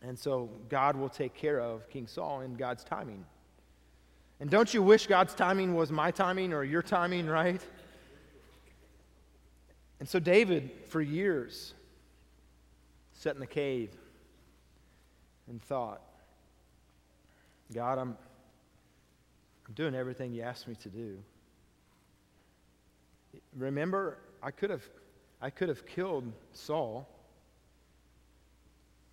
And 0.03 0.19
so 0.19 0.49
God 0.69 0.97
will 0.97 1.09
take 1.09 1.35
care 1.35 1.61
of 1.61 1.89
King 1.89 2.07
Saul 2.07 2.41
in 2.41 2.55
God's 2.55 2.85
timing. 2.85 3.25
And 4.41 4.49
don't 4.49 4.73
you 4.73 4.83
wish 4.83 5.09
God's 5.09 5.35
timing 5.35 5.75
was 5.75 5.91
my 5.91 6.13
timing 6.13 6.53
or 6.53 6.63
your 6.63 6.83
timing, 6.83 7.27
right? 7.27 7.61
And 10.01 10.09
so 10.09 10.19
David, 10.19 10.71
for 10.89 11.01
years, 11.01 11.75
sat 13.13 13.35
in 13.35 13.41
the 13.41 13.47
cave 13.47 13.91
and 15.49 15.61
thought, 15.63 16.01
God, 17.75 17.99
I'm, 17.99 18.17
I'm 19.67 19.75
doing 19.75 19.95
everything 19.95 20.33
you 20.33 20.43
asked 20.43 20.69
me 20.69 20.77
to 20.77 20.89
do. 20.89 21.19
Remember, 23.57 24.19
I 24.43 24.51
could 24.51 24.71
have, 24.71 24.85
I 25.43 25.51
could 25.51 25.69
have 25.69 25.85
killed 25.85 26.33
Saul, 26.53 27.09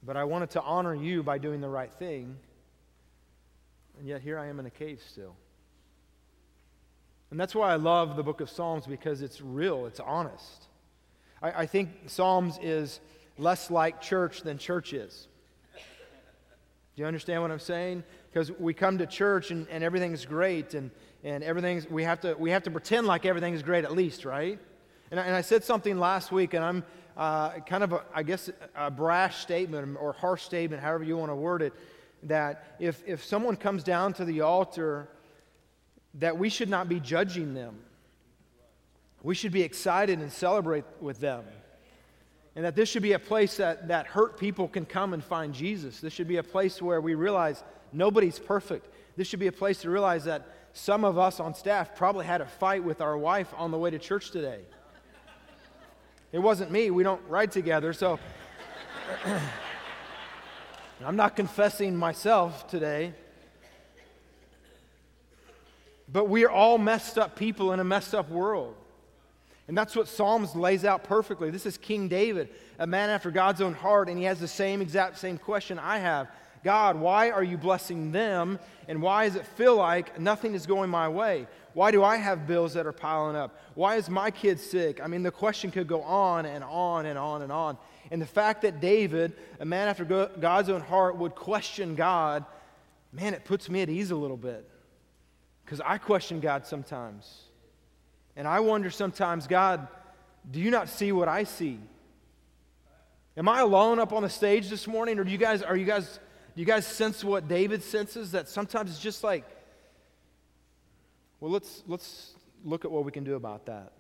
but 0.04 0.16
I 0.16 0.24
wanted 0.24 0.52
to 0.52 0.62
honor 0.62 0.94
you 0.94 1.24
by 1.24 1.38
doing 1.38 1.62
the 1.62 1.70
right 1.70 1.92
thing, 1.92 2.36
and 3.98 4.08
yet 4.08 4.22
here 4.22 4.38
I 4.38 4.48
am 4.48 4.60
in 4.60 4.68
a 4.68 4.72
cave 4.72 5.02
still. 5.06 5.36
And 7.32 7.40
that's 7.40 7.56
why 7.56 7.72
I 7.72 7.76
love 7.76 8.16
the 8.16 8.24
book 8.24 8.40
of 8.40 8.50
Psalms 8.50 8.86
because 8.86 9.22
it's 9.22 9.42
real, 9.42 9.88
it's 9.88 10.00
honest. 10.00 10.68
I, 11.46 11.62
I 11.62 11.66
think 11.68 11.90
Psalms 12.08 12.58
is 12.62 13.00
less 13.38 13.70
like 13.70 14.02
church 14.02 14.42
than 14.42 14.58
church 14.58 14.94
is. 14.94 15.28
Do 15.74 17.02
you 17.02 17.06
understand 17.06 17.42
what 17.42 17.52
I'm 17.52 17.60
saying? 17.60 18.04
Because 18.32 18.52
we 18.52 18.74
come 18.74 18.98
to 18.98 19.06
church 19.06 19.52
and, 19.52 19.68
and 19.70 19.84
everything's 19.84 20.26
great 20.26 20.74
and, 20.74 20.90
and 21.24 21.44
everything's, 21.44 21.90
we 21.90 22.04
have, 22.04 22.22
to, 22.22 22.34
we 22.36 22.52
have 22.52 22.64
to 22.64 22.72
pretend 22.72 23.06
like 23.06 23.26
everything's 23.26 23.62
great 23.62 23.84
at 23.84 23.92
least, 23.92 24.26
right? 24.26 24.60
And 25.12 25.20
I, 25.20 25.24
and 25.24 25.36
I 25.36 25.42
said 25.42 25.64
something 25.64 26.00
last 26.00 26.32
week, 26.32 26.54
and 26.54 26.64
I'm 26.64 26.84
uh, 27.16 27.60
kind 27.60 27.84
of, 27.84 27.94
a, 27.94 28.04
I 28.14 28.24
guess, 28.24 28.50
a 28.76 28.90
brash 28.90 29.38
statement 29.38 29.98
or 30.00 30.14
harsh 30.14 30.44
statement, 30.44 30.82
however 30.82 31.04
you 31.04 31.18
want 31.18 31.32
to 31.32 31.36
word 31.36 31.62
it, 31.62 31.74
that 32.24 32.76
if, 32.80 33.04
if 33.06 33.24
someone 33.24 33.56
comes 33.56 33.84
down 33.84 34.14
to 34.14 34.26
the 34.26 34.42
altar, 34.42 35.10
that 36.16 36.38
we 36.38 36.50
should 36.50 36.70
not 36.70 36.90
be 36.90 37.00
judging 37.00 37.54
them. 37.54 37.78
We 39.26 39.34
should 39.34 39.52
be 39.52 39.64
excited 39.64 40.20
and 40.20 40.32
celebrate 40.32 40.86
with 41.02 41.20
them. 41.20 41.46
And 42.56 42.64
that 42.64 42.76
this 42.76 42.90
should 42.90 43.02
be 43.02 43.14
a 43.14 43.20
place 43.20 43.58
that, 43.58 43.88
that 43.88 44.06
hurt 44.06 44.38
people 44.38 44.68
can 44.68 44.86
come 44.86 45.16
and 45.16 45.24
find 45.24 45.52
Jesus. 45.52 46.00
This 46.00 46.14
should 46.14 46.28
be 46.28 46.38
a 46.38 46.44
place 46.44 46.80
where 46.80 47.02
we 47.02 47.16
realize 47.16 47.64
nobody's 47.92 48.38
perfect. 48.38 48.88
This 49.18 49.28
should 49.28 49.40
be 49.40 49.48
a 49.48 49.52
place 49.52 49.82
to 49.82 49.90
realize 49.90 50.26
that 50.26 50.48
some 50.74 51.04
of 51.04 51.18
us 51.18 51.40
on 51.40 51.56
staff 51.56 51.96
probably 51.96 52.28
had 52.28 52.40
a 52.40 52.46
fight 52.46 52.84
with 52.84 53.02
our 53.02 53.18
wife 53.18 53.52
on 53.58 53.72
the 53.72 53.80
way 53.80 53.90
to 53.90 53.98
church 53.98 54.30
today. 54.30 54.60
It 56.32 56.40
wasn't 56.40 56.70
me. 56.70 56.92
We 56.92 57.02
don't 57.02 57.22
ride 57.28 57.52
together, 57.52 57.94
so 57.94 58.20
I'm 61.04 61.16
not 61.16 61.36
confessing 61.36 61.96
myself 61.96 62.68
today. 62.68 63.16
But 66.14 66.30
we 66.30 66.46
are 66.46 66.52
all 66.52 66.78
messed 66.78 67.18
up 67.18 67.36
people 67.36 67.74
in 67.74 67.80
a 67.80 67.84
messed 67.84 68.14
up 68.14 68.30
world. 68.30 68.76
And 69.68 69.78
that's 69.78 69.96
what 69.96 70.08
Psalms 70.08 70.56
lays 70.56 70.86
out 70.86 71.04
perfectly. 71.04 71.50
This 71.50 71.66
is 71.66 71.78
King 71.78 72.08
David, 72.08 72.50
a 72.78 72.86
man 72.86 73.10
after 73.10 73.32
God's 73.32 73.62
own 73.62 73.74
heart, 73.74 74.10
and 74.10 74.18
he 74.18 74.26
has 74.26 74.40
the 74.40 74.48
same 74.48 74.82
exact 74.82 75.18
same 75.18 75.38
question 75.38 75.80
I 75.80 75.98
have. 75.98 76.28
God, 76.64 77.00
why 77.00 77.30
are 77.30 77.44
you 77.44 77.58
blessing 77.58 78.12
them? 78.12 78.60
And 78.88 79.02
why 79.02 79.28
does 79.28 79.36
it 79.36 79.46
feel 79.46 79.76
like 79.76 80.20
nothing 80.20 80.56
is 80.56 80.66
going 80.66 80.90
my 80.90 81.08
way? 81.08 81.48
Why 81.74 81.92
do 81.92 82.04
I 82.04 82.16
have 82.18 82.48
bills 82.48 82.74
that 82.74 82.88
are 82.88 82.92
piling 82.92 83.36
up? 83.36 83.60
Why 83.76 83.98
is 83.98 84.10
my 84.10 84.32
kid 84.32 84.60
sick? 84.60 85.00
I 85.04 85.08
mean, 85.08 85.24
the 85.24 85.32
question 85.32 85.72
could 85.72 85.88
go 85.88 86.02
on 86.02 86.46
and 86.46 86.64
on 86.64 87.06
and 87.06 87.20
on 87.20 87.42
and 87.42 87.52
on. 87.52 87.78
And 88.12 88.22
the 88.22 88.26
fact 88.26 88.62
that 88.64 88.80
David, 88.80 89.34
a 89.60 89.66
man 89.66 89.88
after 89.88 90.06
God's 90.40 90.70
own 90.70 90.82
heart, 90.82 91.18
would 91.18 91.36
question 91.36 91.96
God, 91.96 92.46
man, 93.12 93.34
it 93.34 93.46
puts 93.46 93.70
me 93.70 93.82
at 93.82 93.90
ease 93.90 94.12
a 94.12 94.16
little 94.16 94.38
bit. 94.38 94.68
Because 95.64 95.82
I 95.82 95.98
question 95.98 96.40
God 96.40 96.66
sometimes. 96.66 97.45
And 98.36 98.48
I 98.48 98.60
wonder 98.60 98.90
sometimes, 98.90 99.48
God, 99.48 99.88
do 100.50 100.60
you 100.60 100.72
not 100.72 100.90
see 100.90 101.12
what 101.12 101.28
I 101.28 101.46
see? 101.46 101.80
Am 103.38 103.50
I 103.50 103.60
alone 103.60 104.00
up 104.00 104.14
on 104.14 104.24
the 104.24 104.30
stage 104.30 104.70
this 104.70 104.88
morning, 104.88 105.20
or 105.20 105.24
do 105.24 105.32
you 105.32 105.38
guys 105.38 105.62
are 105.62 105.76
you 105.76 105.86
guys 105.86 106.20
do 106.56 106.62
you 106.62 106.66
guys 106.66 106.88
sense 106.88 107.24
what 107.24 107.48
David 107.48 107.84
senses? 107.84 108.32
That 108.32 108.48
sometimes 108.48 108.92
it's 108.92 109.00
just 109.00 109.24
like, 109.24 109.44
well, 111.40 111.52
let's 111.52 111.84
let's 111.88 112.34
look 112.64 112.86
at 112.86 112.92
what 112.92 113.04
we 113.04 113.12
can 113.12 113.24
do 113.24 113.36
about 113.36 113.66
that. 113.66 113.92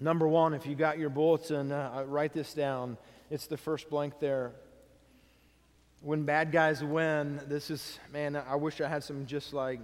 Number 0.00 0.26
one, 0.26 0.54
if 0.54 0.66
you 0.66 0.74
got 0.74 0.98
your 0.98 1.10
bulletin, 1.10 1.70
uh, 1.70 2.04
write 2.08 2.32
this 2.32 2.54
down. 2.54 2.96
It's 3.30 3.46
the 3.46 3.56
first 3.56 3.88
blank 3.88 4.18
there. 4.18 4.50
When 6.00 6.24
bad 6.24 6.50
guys 6.50 6.82
win, 6.82 7.40
this 7.46 7.70
is 7.70 8.00
man. 8.12 8.34
I 8.34 8.56
wish 8.56 8.80
I 8.80 8.88
had 8.88 9.04
some 9.04 9.26
just 9.26 9.52
like 9.52 9.78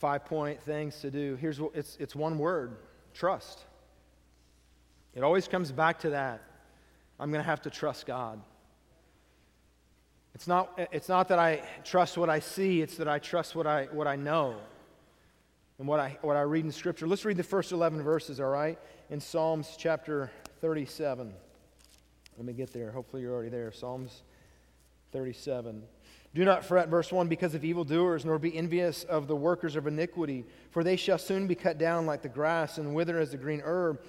five 0.00 0.24
point 0.24 0.60
things 0.62 0.98
to 1.00 1.10
do. 1.10 1.36
Here's 1.36 1.60
what 1.60 1.72
it's, 1.74 1.96
it's 2.00 2.16
one 2.16 2.38
word 2.38 2.76
trust. 3.14 3.60
It 5.14 5.22
always 5.22 5.46
comes 5.46 5.70
back 5.70 6.00
to 6.00 6.10
that. 6.10 6.42
I'm 7.18 7.30
going 7.30 7.42
to 7.42 7.48
have 7.48 7.62
to 7.62 7.70
trust 7.70 8.06
God. 8.06 8.40
It's 10.34 10.46
not, 10.46 10.72
it's 10.90 11.08
not 11.08 11.28
that 11.28 11.38
I 11.38 11.62
trust 11.84 12.16
what 12.16 12.30
I 12.30 12.38
see, 12.38 12.80
it's 12.80 12.96
that 12.96 13.08
I 13.08 13.18
trust 13.18 13.54
what 13.54 13.66
I, 13.66 13.88
what 13.92 14.06
I 14.06 14.16
know 14.16 14.56
and 15.78 15.86
what 15.86 16.00
I, 16.00 16.16
what 16.22 16.36
I 16.36 16.42
read 16.42 16.64
in 16.64 16.72
Scripture. 16.72 17.06
Let's 17.06 17.24
read 17.24 17.36
the 17.36 17.42
first 17.42 17.72
11 17.72 18.02
verses, 18.02 18.40
all 18.40 18.48
right? 18.48 18.78
In 19.10 19.20
Psalms 19.20 19.74
chapter 19.76 20.30
37. 20.60 21.32
Let 22.38 22.46
me 22.46 22.52
get 22.54 22.72
there. 22.72 22.90
Hopefully, 22.90 23.22
you're 23.22 23.34
already 23.34 23.50
there. 23.50 23.70
Psalms 23.72 24.22
37. 25.12 25.82
Do 26.34 26.44
not 26.44 26.64
fret, 26.64 26.88
verse 26.88 27.10
1, 27.10 27.26
because 27.26 27.54
of 27.54 27.64
evildoers, 27.64 28.24
nor 28.24 28.38
be 28.38 28.56
envious 28.56 29.02
of 29.04 29.26
the 29.26 29.34
workers 29.34 29.74
of 29.74 29.88
iniquity, 29.88 30.44
for 30.70 30.84
they 30.84 30.96
shall 30.96 31.18
soon 31.18 31.48
be 31.48 31.56
cut 31.56 31.76
down 31.76 32.06
like 32.06 32.22
the 32.22 32.28
grass 32.28 32.78
and 32.78 32.94
wither 32.94 33.18
as 33.18 33.32
the 33.32 33.36
green 33.36 33.60
herb. 33.64 34.00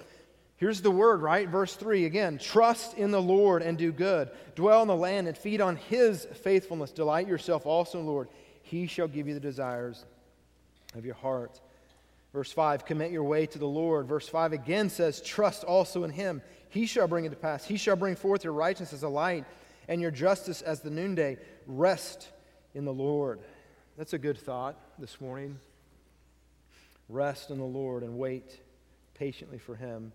Here's 0.56 0.80
the 0.80 0.92
word, 0.92 1.22
right? 1.22 1.48
Verse 1.48 1.74
3 1.74 2.04
again 2.04 2.38
Trust 2.38 2.96
in 2.96 3.10
the 3.10 3.20
Lord 3.20 3.62
and 3.62 3.76
do 3.76 3.90
good. 3.90 4.30
Dwell 4.54 4.82
in 4.82 4.88
the 4.88 4.94
land 4.94 5.26
and 5.26 5.36
feed 5.36 5.60
on 5.60 5.74
his 5.74 6.24
faithfulness. 6.34 6.92
Delight 6.92 7.26
yourself 7.26 7.66
also 7.66 7.98
in 7.98 8.06
the 8.06 8.12
Lord. 8.12 8.28
He 8.62 8.86
shall 8.86 9.08
give 9.08 9.26
you 9.26 9.34
the 9.34 9.40
desires 9.40 10.04
of 10.94 11.04
your 11.04 11.16
heart. 11.16 11.60
Verse 12.32 12.52
5 12.52 12.86
Commit 12.86 13.10
your 13.10 13.24
way 13.24 13.46
to 13.46 13.58
the 13.58 13.66
Lord. 13.66 14.06
Verse 14.06 14.28
5 14.28 14.52
again 14.52 14.88
says, 14.88 15.20
Trust 15.20 15.64
also 15.64 16.04
in 16.04 16.10
him. 16.10 16.40
He 16.68 16.86
shall 16.86 17.08
bring 17.08 17.24
it 17.24 17.30
to 17.30 17.36
pass. 17.36 17.64
He 17.64 17.76
shall 17.76 17.96
bring 17.96 18.14
forth 18.14 18.44
your 18.44 18.52
righteousness 18.52 18.92
as 18.92 19.02
a 19.02 19.08
light 19.08 19.44
and 19.88 20.00
your 20.00 20.10
justice 20.10 20.62
as 20.62 20.80
the 20.80 20.90
noonday. 20.90 21.38
Rest 21.66 22.28
in 22.74 22.84
the 22.84 22.92
Lord. 22.92 23.40
That's 23.96 24.12
a 24.12 24.18
good 24.18 24.38
thought 24.38 24.76
this 24.98 25.20
morning. 25.20 25.58
Rest 27.08 27.50
in 27.50 27.58
the 27.58 27.64
Lord 27.64 28.02
and 28.02 28.16
wait 28.16 28.60
patiently 29.14 29.58
for 29.58 29.74
him. 29.74 30.12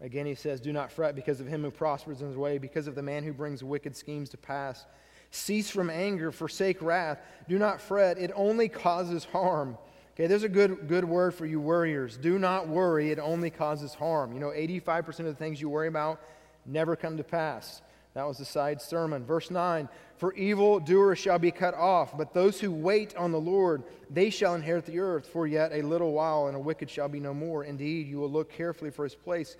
Again, 0.00 0.26
he 0.26 0.34
says, 0.34 0.60
Do 0.60 0.72
not 0.72 0.90
fret 0.90 1.14
because 1.14 1.40
of 1.40 1.46
him 1.46 1.62
who 1.62 1.70
prospers 1.70 2.20
in 2.22 2.28
his 2.28 2.36
way, 2.36 2.58
because 2.58 2.86
of 2.86 2.94
the 2.94 3.02
man 3.02 3.22
who 3.22 3.32
brings 3.32 3.62
wicked 3.62 3.96
schemes 3.96 4.30
to 4.30 4.36
pass. 4.36 4.86
Cease 5.30 5.70
from 5.70 5.90
anger, 5.90 6.32
forsake 6.32 6.82
wrath. 6.82 7.20
Do 7.48 7.58
not 7.58 7.80
fret, 7.80 8.18
it 8.18 8.32
only 8.34 8.68
causes 8.68 9.24
harm. 9.24 9.78
Okay, 10.14 10.26
there's 10.26 10.42
a 10.42 10.48
good, 10.48 10.88
good 10.88 11.04
word 11.04 11.34
for 11.34 11.46
you 11.46 11.60
worriers. 11.60 12.16
Do 12.16 12.38
not 12.38 12.68
worry, 12.68 13.10
it 13.10 13.18
only 13.18 13.50
causes 13.50 13.94
harm. 13.94 14.32
You 14.32 14.40
know, 14.40 14.48
85% 14.48 15.20
of 15.20 15.26
the 15.26 15.34
things 15.34 15.60
you 15.60 15.68
worry 15.68 15.88
about 15.88 16.20
never 16.66 16.96
come 16.96 17.16
to 17.16 17.24
pass. 17.24 17.80
That 18.14 18.26
was 18.26 18.38
the 18.38 18.44
side 18.44 18.82
sermon. 18.82 19.24
Verse 19.24 19.50
9 19.50 19.88
For 20.16 20.32
evil 20.34 20.80
doers 20.80 21.18
shall 21.18 21.38
be 21.38 21.50
cut 21.50 21.74
off, 21.74 22.16
but 22.16 22.34
those 22.34 22.60
who 22.60 22.72
wait 22.72 23.14
on 23.16 23.30
the 23.30 23.40
Lord, 23.40 23.84
they 24.10 24.30
shall 24.30 24.54
inherit 24.54 24.86
the 24.86 24.98
earth. 24.98 25.26
For 25.26 25.46
yet 25.46 25.72
a 25.72 25.82
little 25.82 26.12
while, 26.12 26.48
and 26.48 26.56
a 26.56 26.60
wicked 26.60 26.90
shall 26.90 27.08
be 27.08 27.20
no 27.20 27.32
more. 27.32 27.64
Indeed, 27.64 28.08
you 28.08 28.18
will 28.18 28.30
look 28.30 28.52
carefully 28.52 28.90
for 28.90 29.04
his 29.04 29.14
place, 29.14 29.56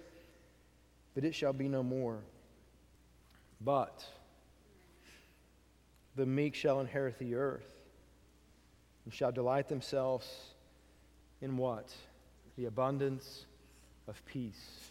but 1.15 1.25
it 1.25 1.35
shall 1.35 1.53
be 1.53 1.69
no 1.69 1.83
more. 1.83 2.19
But 3.61 4.05
the 6.17 6.27
meek 6.27 6.55
shall 6.55 6.81
inherit 6.81 7.19
the 7.19 7.37
earth, 7.37 7.71
and 9.05 9.15
shall 9.15 9.31
delight 9.31 9.69
themselves 9.69 10.29
in 11.41 11.57
what? 11.57 11.95
The 12.57 12.67
abundance 12.67 13.47
of 14.09 14.23
peace. 14.27 14.90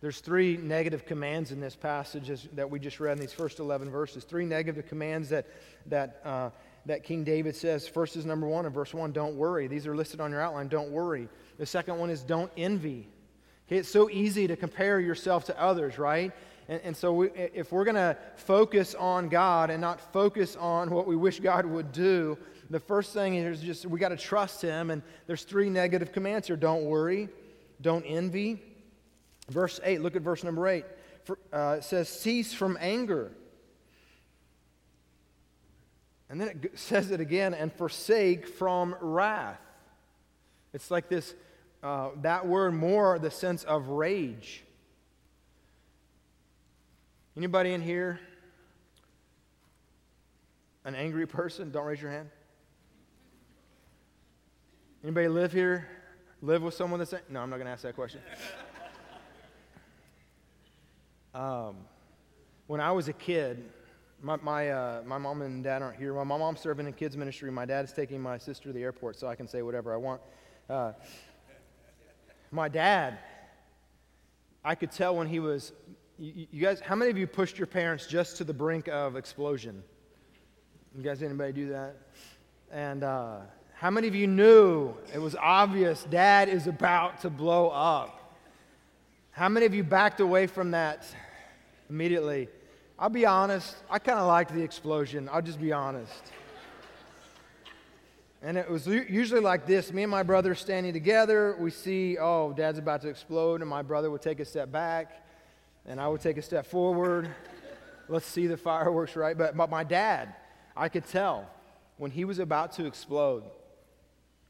There's 0.00 0.20
three 0.20 0.58
negative 0.58 1.06
commands 1.06 1.52
in 1.52 1.60
this 1.60 1.74
passage 1.74 2.48
that 2.52 2.70
we 2.70 2.78
just 2.78 3.00
read 3.00 3.12
in 3.12 3.18
these 3.18 3.32
first 3.32 3.60
11 3.60 3.90
verses. 3.90 4.24
Three 4.24 4.44
negative 4.44 4.86
commands 4.86 5.30
that, 5.30 5.46
that, 5.86 6.20
uh, 6.22 6.50
that 6.84 7.02
King 7.02 7.24
David 7.24 7.56
says. 7.56 7.88
First 7.88 8.14
is 8.16 8.26
number 8.26 8.46
one 8.46 8.66
in 8.66 8.72
verse 8.72 8.92
one 8.92 9.12
don't 9.12 9.36
worry. 9.36 9.68
These 9.68 9.86
are 9.86 9.96
listed 9.96 10.20
on 10.20 10.30
your 10.32 10.42
outline. 10.42 10.68
Don't 10.68 10.90
worry. 10.90 11.28
The 11.58 11.64
second 11.64 11.98
one 11.98 12.10
is 12.10 12.22
don't 12.22 12.52
envy. 12.58 13.08
Okay, 13.66 13.78
it's 13.78 13.88
so 13.88 14.10
easy 14.10 14.46
to 14.46 14.54
compare 14.54 15.00
yourself 15.00 15.46
to 15.46 15.60
others, 15.60 15.98
right? 15.98 16.32
And, 16.68 16.80
and 16.84 16.96
so 16.96 17.14
we, 17.14 17.30
if 17.30 17.72
we're 17.72 17.84
going 17.84 17.96
to 17.96 18.18
focus 18.36 18.94
on 18.94 19.28
God 19.30 19.70
and 19.70 19.80
not 19.80 20.12
focus 20.12 20.56
on 20.56 20.90
what 20.90 21.06
we 21.06 21.16
wish 21.16 21.40
God 21.40 21.64
would 21.64 21.90
do, 21.90 22.36
the 22.68 22.80
first 22.80 23.14
thing 23.14 23.36
is 23.36 23.60
just 23.60 23.86
we 23.86 23.98
got 23.98 24.10
to 24.10 24.16
trust 24.16 24.60
Him. 24.60 24.90
And 24.90 25.02
there's 25.26 25.44
three 25.44 25.70
negative 25.70 26.12
commands 26.12 26.48
here 26.48 26.56
don't 26.56 26.84
worry, 26.84 27.30
don't 27.80 28.04
envy, 28.04 28.62
Verse 29.48 29.80
8, 29.84 30.00
look 30.00 30.16
at 30.16 30.22
verse 30.22 30.42
number 30.42 30.66
8. 30.66 30.84
For, 31.24 31.38
uh, 31.52 31.76
it 31.78 31.84
says, 31.84 32.08
Cease 32.08 32.52
from 32.52 32.76
anger. 32.80 33.32
And 36.28 36.40
then 36.40 36.48
it 36.48 36.78
says 36.78 37.10
it 37.10 37.20
again, 37.20 37.54
and 37.54 37.72
forsake 37.72 38.48
from 38.48 38.96
wrath. 39.00 39.60
It's 40.72 40.90
like 40.90 41.08
this, 41.08 41.34
uh, 41.82 42.10
that 42.22 42.46
word 42.46 42.74
more 42.74 43.18
the 43.18 43.30
sense 43.30 43.64
of 43.64 43.88
rage. 43.88 44.64
Anybody 47.36 47.72
in 47.72 47.82
here 47.82 48.20
an 50.86 50.94
angry 50.94 51.26
person? 51.26 51.70
Don't 51.70 51.84
raise 51.84 52.00
your 52.00 52.10
hand. 52.10 52.30
Anybody 55.02 55.28
live 55.28 55.52
here? 55.52 55.88
Live 56.40 56.62
with 56.62 56.74
someone 56.74 56.98
that's 56.98 57.12
no? 57.28 57.40
I'm 57.40 57.50
not 57.50 57.56
going 57.56 57.66
to 57.66 57.72
ask 57.72 57.82
that 57.82 57.94
question. 57.94 58.20
Um, 61.36 61.76
when 62.66 62.80
I 62.80 62.90
was 62.92 63.08
a 63.08 63.12
kid, 63.12 63.62
my 64.22 64.36
my, 64.36 64.70
uh, 64.70 65.02
my 65.04 65.18
mom 65.18 65.42
and 65.42 65.62
dad 65.62 65.82
aren't 65.82 65.98
here. 65.98 66.14
My 66.14 66.24
mom's 66.24 66.60
serving 66.60 66.86
in 66.86 66.94
kids 66.94 67.16
ministry. 67.16 67.50
My 67.50 67.66
dad 67.66 67.84
is 67.84 67.92
taking 67.92 68.20
my 68.20 68.38
sister 68.38 68.70
to 68.70 68.72
the 68.72 68.82
airport, 68.82 69.18
so 69.18 69.26
I 69.26 69.34
can 69.34 69.46
say 69.46 69.60
whatever 69.60 69.92
I 69.92 69.98
want. 69.98 70.22
Uh, 70.68 70.92
my 72.50 72.68
dad, 72.68 73.18
I 74.64 74.74
could 74.74 74.90
tell 74.90 75.14
when 75.14 75.26
he 75.26 75.38
was. 75.38 75.72
You, 76.18 76.46
you 76.50 76.62
guys, 76.62 76.80
how 76.80 76.94
many 76.94 77.10
of 77.10 77.18
you 77.18 77.26
pushed 77.26 77.58
your 77.58 77.66
parents 77.66 78.06
just 78.06 78.38
to 78.38 78.44
the 78.44 78.54
brink 78.54 78.88
of 78.88 79.16
explosion? 79.16 79.82
You 80.96 81.02
guys, 81.02 81.22
anybody 81.22 81.52
do 81.52 81.68
that? 81.68 81.96
And 82.72 83.04
uh, 83.04 83.40
how 83.74 83.90
many 83.90 84.08
of 84.08 84.14
you 84.14 84.26
knew 84.26 84.94
it 85.12 85.18
was 85.18 85.36
obvious 85.36 86.04
dad 86.04 86.48
is 86.48 86.66
about 86.66 87.20
to 87.20 87.28
blow 87.28 87.68
up? 87.68 88.16
How 89.32 89.50
many 89.50 89.66
of 89.66 89.74
you 89.74 89.84
backed 89.84 90.20
away 90.20 90.46
from 90.46 90.70
that 90.70 91.04
immediately? 91.88 92.48
I'll 92.98 93.10
be 93.10 93.26
honest, 93.26 93.76
I 93.90 93.98
kind 93.98 94.18
of 94.18 94.26
liked 94.26 94.54
the 94.54 94.62
explosion. 94.62 95.28
I'll 95.30 95.42
just 95.42 95.60
be 95.60 95.72
honest. 95.72 96.32
And 98.42 98.56
it 98.56 98.70
was 98.70 98.86
usually 98.86 99.40
like 99.40 99.66
this 99.66 99.92
me 99.92 100.02
and 100.02 100.10
my 100.10 100.22
brother 100.22 100.54
standing 100.54 100.92
together. 100.92 101.56
We 101.58 101.70
see, 101.70 102.16
oh, 102.18 102.52
dad's 102.52 102.78
about 102.78 103.02
to 103.02 103.08
explode, 103.08 103.60
and 103.60 103.68
my 103.68 103.82
brother 103.82 104.10
would 104.10 104.22
take 104.22 104.40
a 104.40 104.44
step 104.44 104.70
back, 104.70 105.26
and 105.84 106.00
I 106.00 106.08
would 106.08 106.20
take 106.20 106.36
a 106.36 106.42
step 106.42 106.66
forward. 106.66 107.28
Let's 108.08 108.26
see 108.26 108.46
the 108.46 108.56
fireworks, 108.56 109.16
right? 109.16 109.36
But, 109.36 109.56
but 109.56 109.68
my 109.68 109.84
dad, 109.84 110.34
I 110.76 110.88
could 110.88 111.06
tell 111.06 111.50
when 111.96 112.10
he 112.10 112.24
was 112.24 112.38
about 112.38 112.72
to 112.72 112.86
explode. 112.86 113.42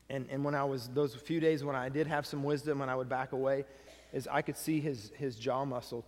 And, 0.08 0.26
and 0.30 0.44
when 0.44 0.54
I 0.54 0.64
was, 0.64 0.88
those 0.88 1.14
few 1.14 1.40
days 1.40 1.64
when 1.64 1.74
I 1.74 1.88
did 1.88 2.06
have 2.06 2.26
some 2.26 2.44
wisdom 2.44 2.80
and 2.80 2.90
I 2.90 2.94
would 2.94 3.08
back 3.08 3.32
away, 3.32 3.64
is 4.12 4.28
I 4.30 4.42
could 4.42 4.56
see 4.56 4.80
his, 4.80 5.10
his 5.16 5.36
jaw 5.36 5.64
muscle, 5.64 6.04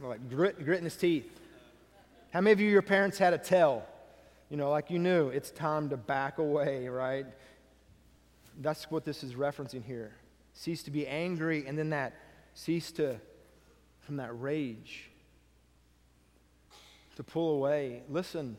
like 0.00 0.28
grit, 0.28 0.64
grit 0.64 0.78
in 0.78 0.84
his 0.84 0.96
teeth. 0.96 1.28
How 2.30 2.40
many 2.40 2.52
of 2.52 2.60
you, 2.60 2.68
your 2.68 2.82
parents 2.82 3.18
had 3.18 3.32
a 3.32 3.38
tell? 3.38 3.84
You 4.50 4.56
know, 4.56 4.70
like 4.70 4.90
you 4.90 4.98
knew 4.98 5.28
it's 5.28 5.50
time 5.50 5.88
to 5.90 5.96
back 5.96 6.38
away, 6.38 6.88
right? 6.88 7.26
That's 8.60 8.90
what 8.90 9.04
this 9.04 9.22
is 9.22 9.34
referencing 9.34 9.84
here. 9.84 10.12
Cease 10.54 10.82
to 10.84 10.90
be 10.90 11.06
angry, 11.06 11.66
and 11.66 11.78
then 11.78 11.90
that 11.90 12.14
cease 12.54 12.90
to, 12.92 13.20
from 14.00 14.16
that 14.16 14.38
rage 14.40 15.10
to 17.16 17.24
pull 17.24 17.56
away. 17.56 18.02
Listen, 18.08 18.56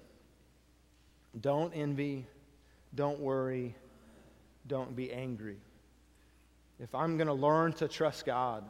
don't 1.40 1.72
envy, 1.74 2.26
don't 2.94 3.20
worry, 3.22 3.74
don't 4.68 4.96
be 4.96 5.14
angry. 5.14 5.56
If 6.78 6.94
I'm 6.94 7.18
going 7.18 7.28
to 7.28 7.34
learn 7.34 7.72
to 7.74 7.88
trust 7.88 8.26
God, 8.26 8.66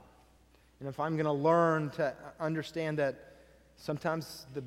and 0.80 0.88
if 0.88 1.00
I'm 1.00 1.16
going 1.16 1.26
to 1.26 1.32
learn 1.32 1.90
to 1.92 2.14
understand 2.40 3.00
that 3.00 3.16
sometimes 3.78 4.46
the 4.54 4.64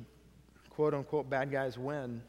quote 0.69 0.93
unquote 0.93 1.29
bad 1.29 1.51
guys 1.51 1.77
win, 1.77 2.21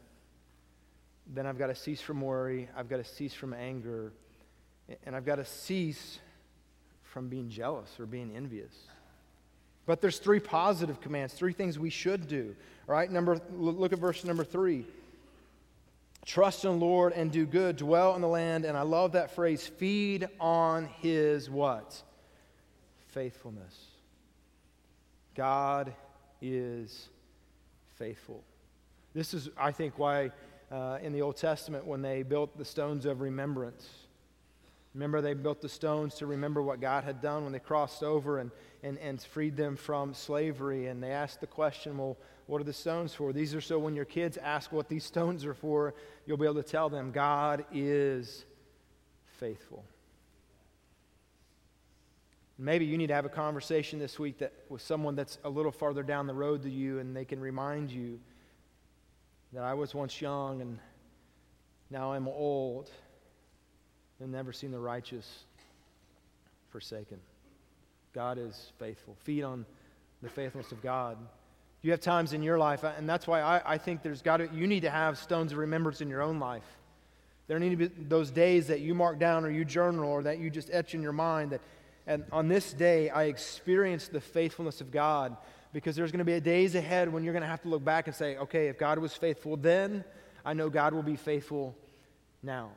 then 1.33 1.45
I've 1.45 1.57
got 1.57 1.67
to 1.67 1.75
cease 1.75 2.01
from 2.01 2.21
worry, 2.21 2.69
I've 2.75 2.89
got 2.89 2.97
to 2.97 3.03
cease 3.03 3.33
from 3.33 3.53
anger, 3.53 4.11
and 5.05 5.15
I've 5.15 5.25
got 5.25 5.35
to 5.35 5.45
cease 5.45 6.19
from 7.03 7.29
being 7.29 7.49
jealous 7.49 7.89
or 7.99 8.05
being 8.05 8.31
envious. 8.35 8.73
But 9.85 10.01
there's 10.01 10.17
three 10.17 10.39
positive 10.39 10.99
commands, 10.99 11.33
three 11.33 11.53
things 11.53 11.77
we 11.77 11.89
should 11.89 12.27
do. 12.27 12.55
All 12.87 12.95
right, 12.95 13.09
number 13.09 13.39
look 13.53 13.93
at 13.93 13.99
verse 13.99 14.23
number 14.23 14.43
3. 14.43 14.85
Trust 16.25 16.65
in 16.65 16.71
the 16.71 16.85
Lord 16.85 17.13
and 17.13 17.31
do 17.31 17.45
good, 17.45 17.77
dwell 17.77 18.15
in 18.15 18.21
the 18.21 18.27
land, 18.27 18.65
and 18.65 18.75
I 18.75 18.81
love 18.81 19.11
that 19.11 19.35
phrase, 19.35 19.65
feed 19.65 20.27
on 20.39 20.85
his 21.01 21.51
what? 21.51 22.01
Faithfulness. 23.15 23.75
God 25.33 25.93
is 26.39 27.09
faithful. 27.95 28.43
This 29.15 29.33
is, 29.33 29.49
I 29.57 29.71
think, 29.71 29.97
why 29.97 30.31
uh, 30.71 30.99
in 31.01 31.13
the 31.13 31.23
Old 31.23 31.37
Testament, 31.37 31.85
when 31.85 32.03
they 32.03 32.21
built 32.21 32.57
the 32.57 32.65
stones 32.65 33.07
of 33.07 33.21
remembrance, 33.21 33.89
Remember, 34.95 35.19
they 35.19 35.33
built 35.33 35.59
the 35.59 35.67
stones 35.67 36.15
to 36.15 36.25
remember 36.25 36.61
what 36.61 36.79
God 36.79 37.03
had 37.03 37.21
done 37.21 37.43
when 37.43 37.51
they 37.51 37.59
crossed 37.59 38.01
over 38.01 38.39
and, 38.39 38.49
and, 38.81 38.97
and 38.99 39.21
freed 39.21 39.57
them 39.57 39.75
from 39.75 40.13
slavery. 40.13 40.87
And 40.87 41.03
they 41.03 41.11
asked 41.11 41.41
the 41.41 41.47
question, 41.47 41.97
well, 41.97 42.15
what 42.47 42.61
are 42.61 42.63
the 42.63 42.71
stones 42.71 43.13
for? 43.13 43.33
These 43.33 43.53
are 43.53 43.59
so 43.59 43.77
when 43.77 43.93
your 43.93 44.05
kids 44.05 44.37
ask 44.37 44.71
what 44.71 44.87
these 44.87 45.03
stones 45.13 45.43
are 45.43 45.53
for, 45.53 45.95
you'll 46.25 46.37
be 46.37 46.45
able 46.45 46.55
to 46.55 46.63
tell 46.63 46.89
them 46.89 47.11
God 47.11 47.65
is 47.73 48.45
faithful. 49.37 49.83
Maybe 52.57 52.85
you 52.85 52.97
need 52.97 53.07
to 53.07 53.13
have 53.13 53.25
a 53.25 53.29
conversation 53.29 53.99
this 53.99 54.17
week 54.17 54.37
that, 54.37 54.53
with 54.69 54.81
someone 54.81 55.15
that's 55.15 55.37
a 55.43 55.49
little 55.49 55.73
farther 55.73 56.03
down 56.03 56.25
the 56.25 56.33
road 56.33 56.63
to 56.63 56.69
you, 56.69 56.99
and 56.99 57.15
they 57.15 57.25
can 57.25 57.39
remind 57.39 57.91
you 57.91 58.19
that 59.51 59.63
I 59.63 59.73
was 59.73 59.93
once 59.93 60.21
young 60.21 60.61
and 60.61 60.79
now 61.89 62.13
I'm 62.13 62.27
old 62.27 62.89
and 64.21 64.31
never 64.31 64.53
seen 64.53 64.71
the 64.71 64.79
righteous 64.79 65.43
forsaken. 66.69 67.19
God 68.13 68.37
is 68.37 68.71
faithful. 68.79 69.15
Feed 69.23 69.43
on 69.43 69.65
the 70.21 70.29
faithfulness 70.29 70.71
of 70.71 70.81
God. 70.81 71.17
You 71.81 71.91
have 71.91 71.99
times 71.99 72.31
in 72.33 72.41
your 72.41 72.57
life, 72.57 72.83
and 72.83 73.07
that's 73.07 73.27
why 73.27 73.41
I, 73.41 73.73
I 73.73 73.77
think 73.77 74.01
there's 74.01 74.21
got 74.21 74.37
to, 74.37 74.49
you 74.53 74.65
need 74.65 74.81
to 74.81 74.89
have 74.89 75.17
stones 75.17 75.51
of 75.51 75.57
remembrance 75.57 75.99
in 75.99 76.09
your 76.09 76.21
own 76.21 76.39
life. 76.39 76.63
There 77.47 77.59
need 77.59 77.69
to 77.71 77.75
be 77.75 77.87
those 77.87 78.31
days 78.31 78.67
that 78.67 78.79
you 78.79 78.95
mark 78.95 79.19
down 79.19 79.45
or 79.45 79.51
you 79.51 79.65
journal 79.65 80.09
or 80.09 80.23
that 80.23 80.39
you 80.39 80.49
just 80.49 80.69
etch 80.71 80.95
in 80.95 81.03
your 81.03 81.11
mind 81.11 81.51
that, 81.51 81.61
and 82.07 82.23
on 82.31 82.47
this 82.47 82.73
day, 82.73 83.09
I 83.09 83.23
experienced 83.23 84.11
the 84.11 84.21
faithfulness 84.21 84.81
of 84.81 84.91
God 84.91 85.35
because 85.73 85.95
there's 85.95 86.11
going 86.11 86.19
to 86.19 86.25
be 86.25 86.39
days 86.39 86.75
ahead 86.75 87.11
when 87.11 87.23
you're 87.23 87.33
going 87.33 87.41
to 87.41 87.47
have 87.47 87.61
to 87.63 87.69
look 87.69 87.83
back 87.83 88.07
and 88.07 88.15
say, 88.15 88.37
okay, 88.37 88.67
if 88.67 88.77
God 88.77 88.99
was 88.99 89.13
faithful 89.13 89.57
then, 89.57 90.03
I 90.45 90.53
know 90.53 90.69
God 90.69 90.93
will 90.93 91.03
be 91.03 91.15
faithful 91.15 91.75
now 92.43 92.71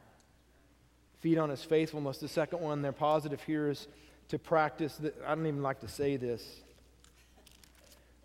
feed 1.20 1.38
on 1.38 1.50
his 1.50 1.62
faithfulness. 1.62 2.18
The 2.18 2.28
second 2.28 2.60
one, 2.60 2.82
they're 2.82 2.92
positive 2.92 3.42
here, 3.42 3.70
is 3.70 3.88
to 4.28 4.38
practice. 4.38 4.96
The, 4.96 5.12
I 5.26 5.34
don't 5.34 5.46
even 5.46 5.62
like 5.62 5.80
to 5.80 5.88
say 5.88 6.16
this. 6.16 6.44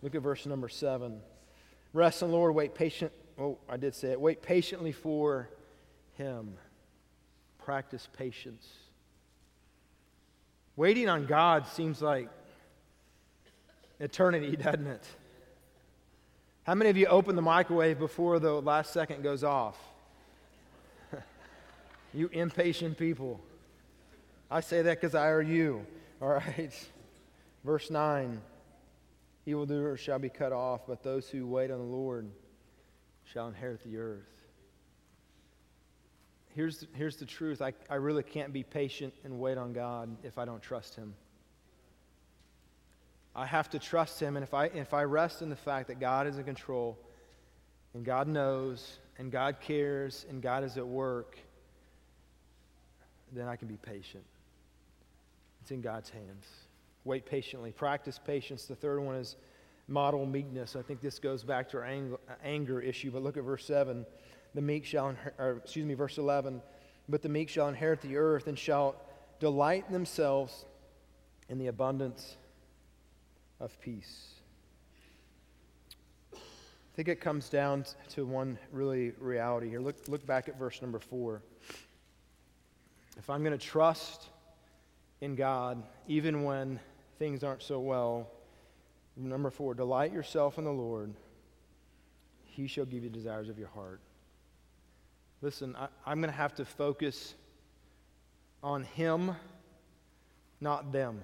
Look 0.01 0.15
at 0.15 0.21
verse 0.21 0.45
number 0.45 0.69
seven. 0.69 1.21
Rest 1.93 2.21
in 2.21 2.29
the 2.29 2.33
Lord, 2.33 2.53
wait 2.55 2.75
patient. 2.75 3.11
Oh, 3.39 3.57
I 3.69 3.77
did 3.77 3.95
say 3.95 4.11
it. 4.11 4.19
Wait 4.19 4.41
patiently 4.41 4.91
for 4.91 5.49
him. 6.17 6.55
Practice 7.57 8.07
patience. 8.17 8.67
Waiting 10.75 11.07
on 11.07 11.25
God 11.25 11.67
seems 11.67 12.01
like 12.01 12.29
eternity, 13.99 14.55
doesn't 14.61 14.87
it? 14.87 15.05
How 16.63 16.75
many 16.75 16.89
of 16.89 16.97
you 16.97 17.07
open 17.07 17.35
the 17.35 17.41
microwave 17.41 17.99
before 17.99 18.39
the 18.39 18.53
last 18.53 18.93
second 18.93 19.23
goes 19.23 19.43
off? 19.43 19.77
You 22.15 22.29
impatient 22.31 22.99
people. 22.99 23.39
I 24.51 24.61
say 24.61 24.83
that 24.83 25.01
because 25.01 25.15
I 25.15 25.29
are 25.29 25.41
you. 25.41 25.83
All 26.21 26.29
right. 26.29 26.71
Verse 27.63 27.89
9 27.89 28.39
Evildoers 29.45 29.99
shall 29.99 30.19
be 30.19 30.29
cut 30.29 30.53
off, 30.53 30.81
but 30.87 31.03
those 31.03 31.27
who 31.27 31.47
wait 31.47 31.69
on 31.71 31.79
the 31.79 31.83
Lord 31.83 32.29
shall 33.25 33.47
inherit 33.47 33.83
the 33.83 33.97
earth. 33.97 34.32
Here's, 36.55 36.85
here's 36.93 37.15
the 37.17 37.25
truth 37.25 37.61
I, 37.61 37.73
I 37.89 37.95
really 37.95 38.23
can't 38.23 38.53
be 38.53 38.63
patient 38.63 39.13
and 39.23 39.39
wait 39.39 39.57
on 39.57 39.73
God 39.73 40.15
if 40.23 40.37
I 40.37 40.45
don't 40.45 40.61
trust 40.61 40.95
Him. 40.95 41.15
I 43.35 43.47
have 43.47 43.69
to 43.71 43.79
trust 43.79 44.19
Him, 44.19 44.37
and 44.37 44.43
if 44.43 44.53
I, 44.53 44.65
if 44.65 44.93
I 44.93 45.03
rest 45.03 45.41
in 45.41 45.49
the 45.49 45.55
fact 45.55 45.87
that 45.87 45.99
God 45.99 46.27
is 46.27 46.37
in 46.37 46.43
control, 46.43 46.97
and 47.95 48.05
God 48.05 48.27
knows, 48.27 48.99
and 49.17 49.31
God 49.31 49.57
cares, 49.59 50.25
and 50.29 50.41
God 50.41 50.63
is 50.63 50.77
at 50.77 50.87
work, 50.87 51.37
then 53.31 53.47
I 53.47 53.55
can 53.55 53.67
be 53.67 53.77
patient. 53.77 54.23
It's 55.61 55.71
in 55.71 55.81
God's 55.81 56.09
hands. 56.09 56.45
Wait 57.03 57.25
patiently. 57.25 57.71
Practice 57.71 58.19
patience. 58.23 58.65
The 58.65 58.75
third 58.75 58.99
one 58.99 59.15
is 59.15 59.35
model 59.87 60.25
meekness. 60.25 60.75
I 60.75 60.81
think 60.81 61.01
this 61.01 61.19
goes 61.19 61.43
back 61.43 61.69
to 61.69 61.77
our 61.77 61.85
ang- 61.85 62.17
anger 62.43 62.79
issue, 62.79 63.11
but 63.11 63.23
look 63.23 63.37
at 63.37 63.43
verse 63.43 63.65
7. 63.65 64.05
The 64.55 64.61
meek 64.61 64.85
shall, 64.85 65.15
or 65.37 65.61
excuse 65.63 65.85
me, 65.85 65.93
verse 65.93 66.17
11. 66.17 66.61
But 67.09 67.21
the 67.21 67.29
meek 67.29 67.49
shall 67.49 67.67
inherit 67.67 68.01
the 68.01 68.17
earth 68.17 68.47
and 68.47 68.57
shall 68.57 68.95
delight 69.39 69.91
themselves 69.91 70.65
in 71.49 71.57
the 71.57 71.67
abundance 71.67 72.37
of 73.59 73.79
peace. 73.81 74.35
I 76.33 76.95
think 76.95 77.07
it 77.07 77.19
comes 77.19 77.49
down 77.49 77.85
to 78.09 78.25
one 78.25 78.57
really 78.71 79.13
reality 79.19 79.69
here. 79.69 79.79
Look, 79.79 80.07
look 80.07 80.25
back 80.25 80.47
at 80.47 80.57
verse 80.57 80.81
number 80.81 80.99
4 80.99 81.41
if 83.17 83.29
I'm 83.29 83.43
going 83.43 83.57
to 83.57 83.63
trust 83.63 84.29
in 85.21 85.35
God, 85.35 85.83
even 86.07 86.43
when 86.43 86.79
things 87.19 87.43
aren't 87.43 87.61
so 87.61 87.79
well, 87.79 88.27
Number 89.15 89.51
four, 89.51 89.73
delight 89.73 90.11
yourself 90.11 90.57
in 90.57 90.63
the 90.63 90.71
Lord. 90.71 91.13
He 92.45 92.67
shall 92.67 92.85
give 92.85 93.03
you 93.03 93.09
desires 93.09 93.49
of 93.49 93.59
your 93.59 93.67
heart. 93.69 94.01
Listen, 95.43 95.75
I, 95.75 96.09
am 96.09 96.21
going 96.21 96.31
to 96.31 96.37
have 96.37 96.55
to 96.55 96.63
focus 96.63 97.35
on 98.63 98.85
Him, 98.85 99.35
not 100.61 100.93
them. 100.93 101.19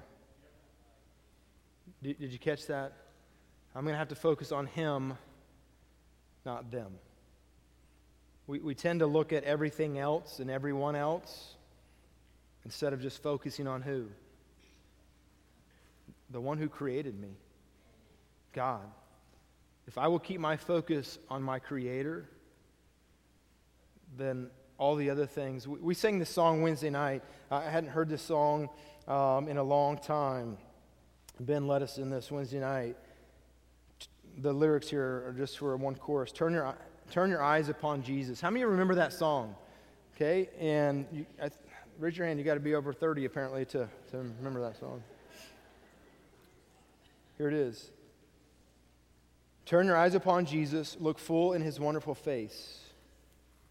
Did, 2.04 2.20
did 2.20 2.34
you 2.34 2.38
catch 2.38 2.68
that? 2.68 2.92
I'm 3.74 3.86
going 3.86 3.94
to 3.94 3.98
have 3.98 4.10
to 4.10 4.16
focus 4.16 4.52
on 4.52 4.66
Him, 4.66 5.14
not 6.46 6.70
them. 6.70 6.92
We, 8.46 8.60
we 8.60 8.76
tend 8.76 9.00
to 9.00 9.08
look 9.08 9.32
at 9.32 9.46
everything 9.46 9.98
else 9.98 10.42
and 10.42 10.52
everyone 10.52 10.98
else 10.98 11.56
instead 12.66 12.92
of 12.92 13.02
just 13.02 13.24
focusing 13.24 13.68
on 13.68 13.82
who? 13.82 14.08
The 16.32 16.42
one 16.42 16.58
who 16.58 16.68
created 16.68 17.18
me, 17.18 17.38
God. 18.52 18.84
If 19.88 19.98
I 19.98 20.10
will 20.10 20.20
keep 20.20 20.42
my 20.42 20.58
focus 20.58 21.18
on 21.30 21.42
my 21.42 21.60
Creator, 21.60 22.28
then 24.20 24.50
all 24.78 24.96
the 24.96 25.10
other 25.10 25.26
things. 25.26 25.68
We, 25.68 25.80
we 25.80 25.94
sang 25.94 26.20
this 26.20 26.30
song 26.30 26.62
Wednesday 26.62 26.90
night. 26.90 27.24
I 27.50 27.64
hadn't 27.64 27.90
heard 27.90 28.10
this 28.10 28.22
song 28.22 28.70
um, 29.08 29.48
in 29.48 29.58
a 29.58 29.64
long 29.64 29.98
time. 29.98 30.58
Ben 31.40 31.68
led 31.68 31.82
us 31.82 31.98
in 31.98 32.10
this 32.10 32.32
Wednesday 32.32 32.60
night. 32.60 32.98
The 34.38 34.54
lyrics 34.54 34.90
here 34.90 35.24
are 35.28 35.34
just 35.38 35.58
for 35.58 35.76
one 35.78 35.96
chorus. 35.96 36.32
Turn 36.32 36.54
your, 36.54 36.76
turn 37.12 37.30
your 37.30 37.44
eyes 37.44 37.70
upon 37.70 38.04
Jesus. 38.04 38.40
How 38.40 38.50
many 38.50 38.62
of 38.62 38.68
you 38.68 38.72
remember 38.72 38.96
that 38.96 39.14
song? 39.14 39.56
Okay, 40.16 40.50
and 40.60 41.06
you, 41.12 41.26
I, 41.42 41.50
raise 41.98 42.18
your 42.18 42.28
hand. 42.28 42.40
You 42.40 42.46
got 42.46 42.56
to 42.56 42.60
be 42.60 42.76
over 42.76 42.92
30 42.94 43.26
apparently 43.26 43.66
to, 43.66 43.90
to 44.12 44.18
remember 44.18 44.62
that 44.62 44.78
song. 44.80 45.02
Here 47.38 47.48
it 47.48 47.54
is. 47.54 47.92
Turn 49.66 49.86
your 49.86 49.96
eyes 49.96 50.16
upon 50.16 50.46
Jesus, 50.46 50.98
look 51.00 51.20
full 51.20 51.54
in 51.54 51.62
his 51.62 51.80
wonderful 51.80 52.16
face. 52.16 52.89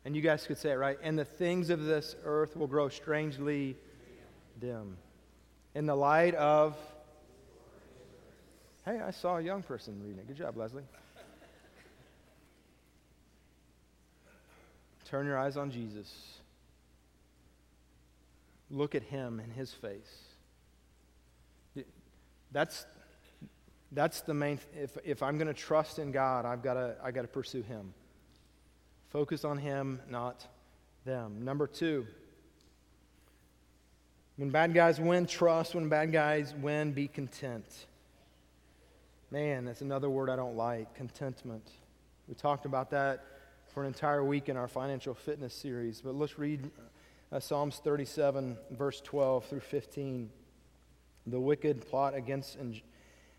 And 0.09 0.17
you 0.17 0.23
guys 0.23 0.47
could 0.47 0.57
say 0.57 0.71
it, 0.71 0.77
right? 0.77 0.97
And 1.03 1.19
the 1.19 1.27
things 1.27 1.69
of 1.69 1.85
this 1.85 2.17
earth 2.25 2.57
will 2.57 2.67
grow 2.67 2.89
strangely 2.89 3.77
dim. 4.59 4.97
In 5.75 5.85
the 5.85 5.95
light 5.95 6.35
of. 6.35 6.79
Hey, 8.87 9.01
I 9.01 9.11
saw 9.11 9.37
a 9.37 9.43
young 9.43 9.63
person 9.63 10.01
reading 10.03 10.19
it. 10.21 10.27
Good 10.27 10.39
job, 10.39 10.57
Leslie. 10.57 10.85
Turn 15.05 15.27
your 15.27 15.37
eyes 15.37 15.59
on 15.59 15.71
Jesus. 15.71 16.41
Look 18.71 18.95
at 18.95 19.03
him 19.03 19.41
and 19.41 19.53
his 19.53 19.75
face. 19.75 20.23
That's, 22.51 22.87
that's 23.93 24.23
the 24.23 24.33
main, 24.33 24.59
if, 24.75 24.97
if 25.05 25.23
I'm 25.23 25.37
going 25.37 25.49
to 25.49 25.53
trust 25.53 25.99
in 25.99 26.13
God, 26.13 26.47
I've 26.47 26.63
got 26.63 26.75
to, 26.75 26.97
I've 27.05 27.13
got 27.13 27.23
to 27.23 27.29
pursue 27.29 27.61
him. 27.61 27.93
Focus 29.11 29.45
on 29.45 29.59
him, 29.59 30.01
not 30.11 30.47
them. 31.05 31.45
Number 31.45 31.67
two, 31.67 32.07
when 34.37 34.51
bad 34.51 34.75
guys 34.75 35.01
win, 35.01 35.27
trust. 35.27 35.75
When 35.75 35.89
bad 35.89 36.13
guys 36.13 36.55
win, 36.55 36.93
be 36.93 37.09
content. 37.09 37.87
Man, 39.31 39.65
that's 39.65 39.81
another 39.81 40.09
word 40.09 40.31
I 40.31 40.37
don't 40.37 40.57
like 40.57 40.95
contentment. 40.95 41.69
We 42.29 42.35
talked 42.35 42.65
about 42.65 42.91
that 42.91 43.25
for 43.75 43.83
an 43.83 43.87
entire 43.87 44.23
week 44.23 44.49
in 44.49 44.57
our 44.57 44.69
financial 44.69 45.15
fitness 45.15 45.55
series, 45.55 46.01
but 46.01 46.15
let's 46.15 46.39
read 46.39 46.71
uh, 47.33 47.41
Psalms 47.41 47.81
37, 47.83 48.57
verse 48.71 49.01
12 49.01 49.45
through 49.47 49.61
15. 49.61 50.31
The 51.27 51.41
wicked 51.41 51.89
plot 51.89 52.15
against 52.15 52.59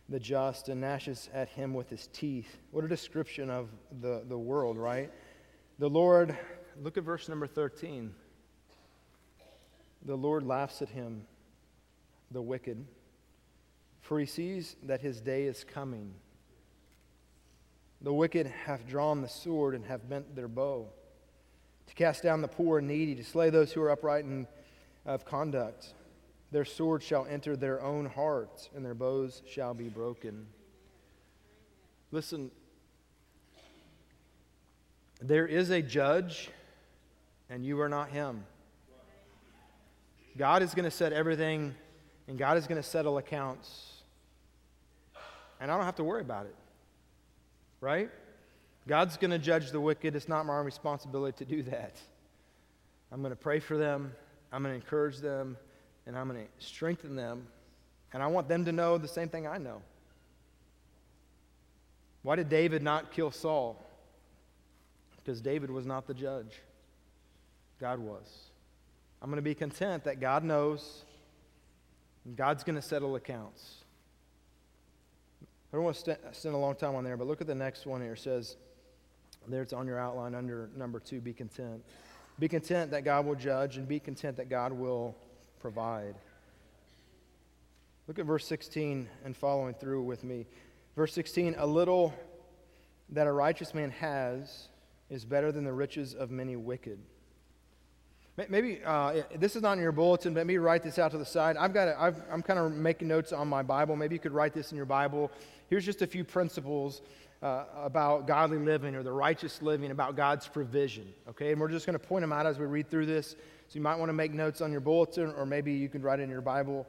the 0.09 0.19
just 0.19 0.69
and 0.69 0.81
gnashes 0.81 1.29
at 1.33 1.49
him 1.49 1.73
with 1.73 1.89
his 1.89 2.07
teeth. 2.13 2.57
What 2.71 2.83
a 2.83 2.87
description 2.87 3.49
of 3.49 3.69
the, 4.01 4.23
the 4.27 4.37
world, 4.37 4.77
right? 4.77 5.11
The 5.79 5.89
Lord, 5.89 6.37
look 6.83 6.97
at 6.97 7.05
verse 7.05 7.29
number 7.29 7.47
13. 7.47 8.13
The 10.05 10.15
Lord 10.15 10.43
laughs 10.43 10.81
at 10.81 10.89
him, 10.89 11.21
the 12.31 12.41
wicked, 12.41 12.85
for 14.01 14.19
he 14.19 14.25
sees 14.25 14.75
that 14.83 14.99
his 14.99 15.21
day 15.21 15.45
is 15.45 15.63
coming. 15.63 16.13
The 18.01 18.11
wicked 18.11 18.47
have 18.65 18.89
drawn 18.89 19.21
the 19.21 19.29
sword 19.29 19.73
and 19.73 19.85
have 19.85 20.09
bent 20.09 20.35
their 20.35 20.49
bow 20.49 20.89
to 21.87 21.93
cast 21.93 22.23
down 22.23 22.41
the 22.41 22.49
poor 22.49 22.79
and 22.79 22.87
needy, 22.89 23.15
to 23.15 23.23
slay 23.23 23.49
those 23.49 23.71
who 23.71 23.81
are 23.81 23.91
upright 23.91 24.25
and 24.25 24.47
of 25.05 25.23
conduct. 25.23 25.93
Their 26.51 26.65
sword 26.65 27.03
shall 27.03 27.25
enter 27.25 27.55
their 27.55 27.81
own 27.81 28.05
hearts, 28.05 28.69
and 28.75 28.83
their 28.83 28.93
bows 28.93 29.43
shall 29.49 29.73
be 29.73 29.87
broken. 29.87 30.47
Listen, 32.11 32.51
there 35.21 35.45
is 35.45 35.69
a 35.69 35.81
judge, 35.81 36.49
and 37.49 37.65
you 37.65 37.79
are 37.81 37.89
not 37.89 38.09
him. 38.09 38.45
God 40.37 40.63
is 40.63 40.73
going 40.73 40.85
to 40.85 40.91
set 40.91 41.11
everything, 41.11 41.75
and 42.27 42.37
God 42.37 42.57
is 42.57 42.67
going 42.67 42.81
to 42.81 42.87
settle 42.87 43.17
accounts. 43.17 44.01
And 45.59 45.69
I 45.69 45.75
don't 45.75 45.85
have 45.85 45.95
to 45.97 46.03
worry 46.03 46.21
about 46.21 46.45
it. 46.45 46.55
Right? 47.81 48.09
God's 48.87 49.17
going 49.17 49.31
to 49.31 49.39
judge 49.39 49.71
the 49.71 49.81
wicked. 49.81 50.15
It's 50.15 50.29
not 50.29 50.45
my 50.45 50.59
responsibility 50.59 51.43
to 51.43 51.45
do 51.45 51.63
that. 51.63 51.97
I'm 53.11 53.21
going 53.21 53.31
to 53.31 53.35
pray 53.35 53.59
for 53.59 53.77
them, 53.77 54.13
I'm 54.51 54.63
going 54.63 54.73
to 54.73 54.81
encourage 54.81 55.17
them, 55.17 55.57
and 56.05 56.17
I'm 56.17 56.29
going 56.29 56.45
to 56.45 56.65
strengthen 56.65 57.15
them. 57.15 57.47
And 58.13 58.23
I 58.23 58.27
want 58.27 58.47
them 58.47 58.65
to 58.65 58.71
know 58.71 58.97
the 58.97 59.07
same 59.07 59.29
thing 59.29 59.45
I 59.47 59.57
know. 59.57 59.81
Why 62.23 62.35
did 62.35 62.49
David 62.49 62.81
not 62.83 63.11
kill 63.11 63.31
Saul? 63.31 63.83
Because 65.23 65.41
David 65.41 65.69
was 65.69 65.85
not 65.85 66.07
the 66.07 66.13
judge, 66.13 66.61
God 67.79 67.99
was. 67.99 68.49
I'm 69.21 69.29
going 69.29 69.37
to 69.37 69.41
be 69.41 69.55
content 69.55 70.05
that 70.05 70.19
God 70.19 70.43
knows, 70.43 71.03
God's 72.35 72.63
going 72.63 72.75
to 72.75 72.81
settle 72.81 73.15
accounts. 73.15 73.83
I 75.71 75.75
don't 75.75 75.83
want 75.83 75.97
to 75.97 76.17
spend 76.31 76.55
a 76.55 76.57
long 76.57 76.75
time 76.75 76.95
on 76.95 77.03
there, 77.03 77.17
but 77.17 77.27
look 77.27 77.41
at 77.41 77.47
the 77.47 77.55
next 77.55 77.85
one 77.85 78.01
here. 78.01 78.13
It 78.13 78.19
says, 78.19 78.55
there 79.47 79.61
it's 79.61 79.73
on 79.73 79.87
your 79.87 79.99
outline 79.99 80.35
under 80.35 80.69
number 80.75 80.99
two 80.99 81.21
be 81.21 81.33
content. 81.33 81.83
Be 82.39 82.47
content 82.47 82.91
that 82.91 83.03
God 83.03 83.25
will 83.25 83.35
judge, 83.35 83.77
and 83.77 83.87
be 83.87 83.99
content 83.99 84.37
that 84.37 84.49
God 84.49 84.71
will 84.71 85.15
provide. 85.59 86.15
Look 88.07 88.17
at 88.17 88.25
verse 88.25 88.45
16 88.47 89.07
and 89.25 89.35
following 89.35 89.73
through 89.73 90.03
with 90.03 90.23
me. 90.23 90.47
Verse 90.95 91.13
16, 91.13 91.55
a 91.57 91.67
little 91.67 92.13
that 93.09 93.27
a 93.27 93.31
righteous 93.31 93.73
man 93.73 93.91
has 93.91 94.68
is 95.09 95.25
better 95.25 95.51
than 95.51 95.63
the 95.63 95.73
riches 95.73 96.13
of 96.13 96.31
many 96.31 96.55
wicked. 96.55 96.99
Maybe 98.47 98.79
uh, 98.85 99.23
this 99.35 99.57
is 99.57 99.61
not 99.61 99.73
in 99.73 99.83
your 99.83 99.91
bulletin, 99.91 100.33
but 100.33 100.47
maybe 100.47 100.59
write 100.59 100.81
this 100.81 100.97
out 100.97 101.11
to 101.11 101.17
the 101.17 101.25
side. 101.25 101.57
I've 101.57 101.73
got 101.73 101.89
i 101.89 102.13
am 102.31 102.41
kind 102.41 102.57
of 102.57 102.71
making 102.71 103.09
notes 103.09 103.33
on 103.33 103.49
my 103.49 103.63
Bible. 103.63 103.97
Maybe 103.97 104.15
you 104.15 104.19
could 104.19 104.31
write 104.31 104.53
this 104.53 104.71
in 104.71 104.77
your 104.77 104.85
Bible. 104.85 105.29
Here's 105.67 105.85
just 105.85 106.01
a 106.01 106.07
few 106.07 106.23
principles 106.23 107.01
uh, 107.41 107.65
about 107.75 108.27
godly 108.27 108.57
living 108.57 108.95
or 108.95 109.03
the 109.03 109.11
righteous 109.11 109.61
living, 109.61 109.91
about 109.91 110.15
God's 110.15 110.47
provision. 110.47 111.13
Okay, 111.29 111.51
and 111.51 111.59
we're 111.59 111.69
just 111.69 111.85
going 111.85 111.99
to 111.99 112.05
point 112.05 112.23
them 112.23 112.31
out 112.31 112.45
as 112.45 112.59
we 112.59 112.65
read 112.65 112.89
through 112.89 113.07
this. 113.07 113.31
So 113.31 113.75
you 113.75 113.81
might 113.81 113.95
want 113.95 114.09
to 114.09 114.13
make 114.13 114.33
notes 114.33 114.61
on 114.61 114.71
your 114.71 114.81
bulletin, 114.81 115.33
or 115.35 115.45
maybe 115.45 115.73
you 115.73 115.89
could 115.89 116.03
write 116.03 116.19
it 116.19 116.23
in 116.23 116.29
your 116.29 116.41
Bible. 116.41 116.87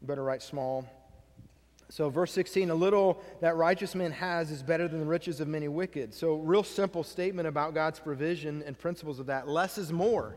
You 0.00 0.06
better 0.06 0.24
write 0.24 0.42
small. 0.42 0.86
So, 1.92 2.08
verse 2.08 2.32
16, 2.32 2.70
a 2.70 2.74
little 2.74 3.20
that 3.42 3.54
righteous 3.54 3.94
man 3.94 4.12
has 4.12 4.50
is 4.50 4.62
better 4.62 4.88
than 4.88 5.00
the 5.00 5.04
riches 5.04 5.40
of 5.40 5.48
many 5.48 5.68
wicked. 5.68 6.14
So, 6.14 6.36
real 6.36 6.62
simple 6.62 7.04
statement 7.04 7.46
about 7.46 7.74
God's 7.74 8.00
provision 8.00 8.62
and 8.66 8.78
principles 8.78 9.18
of 9.18 9.26
that. 9.26 9.46
Less 9.46 9.76
is 9.76 9.92
more. 9.92 10.36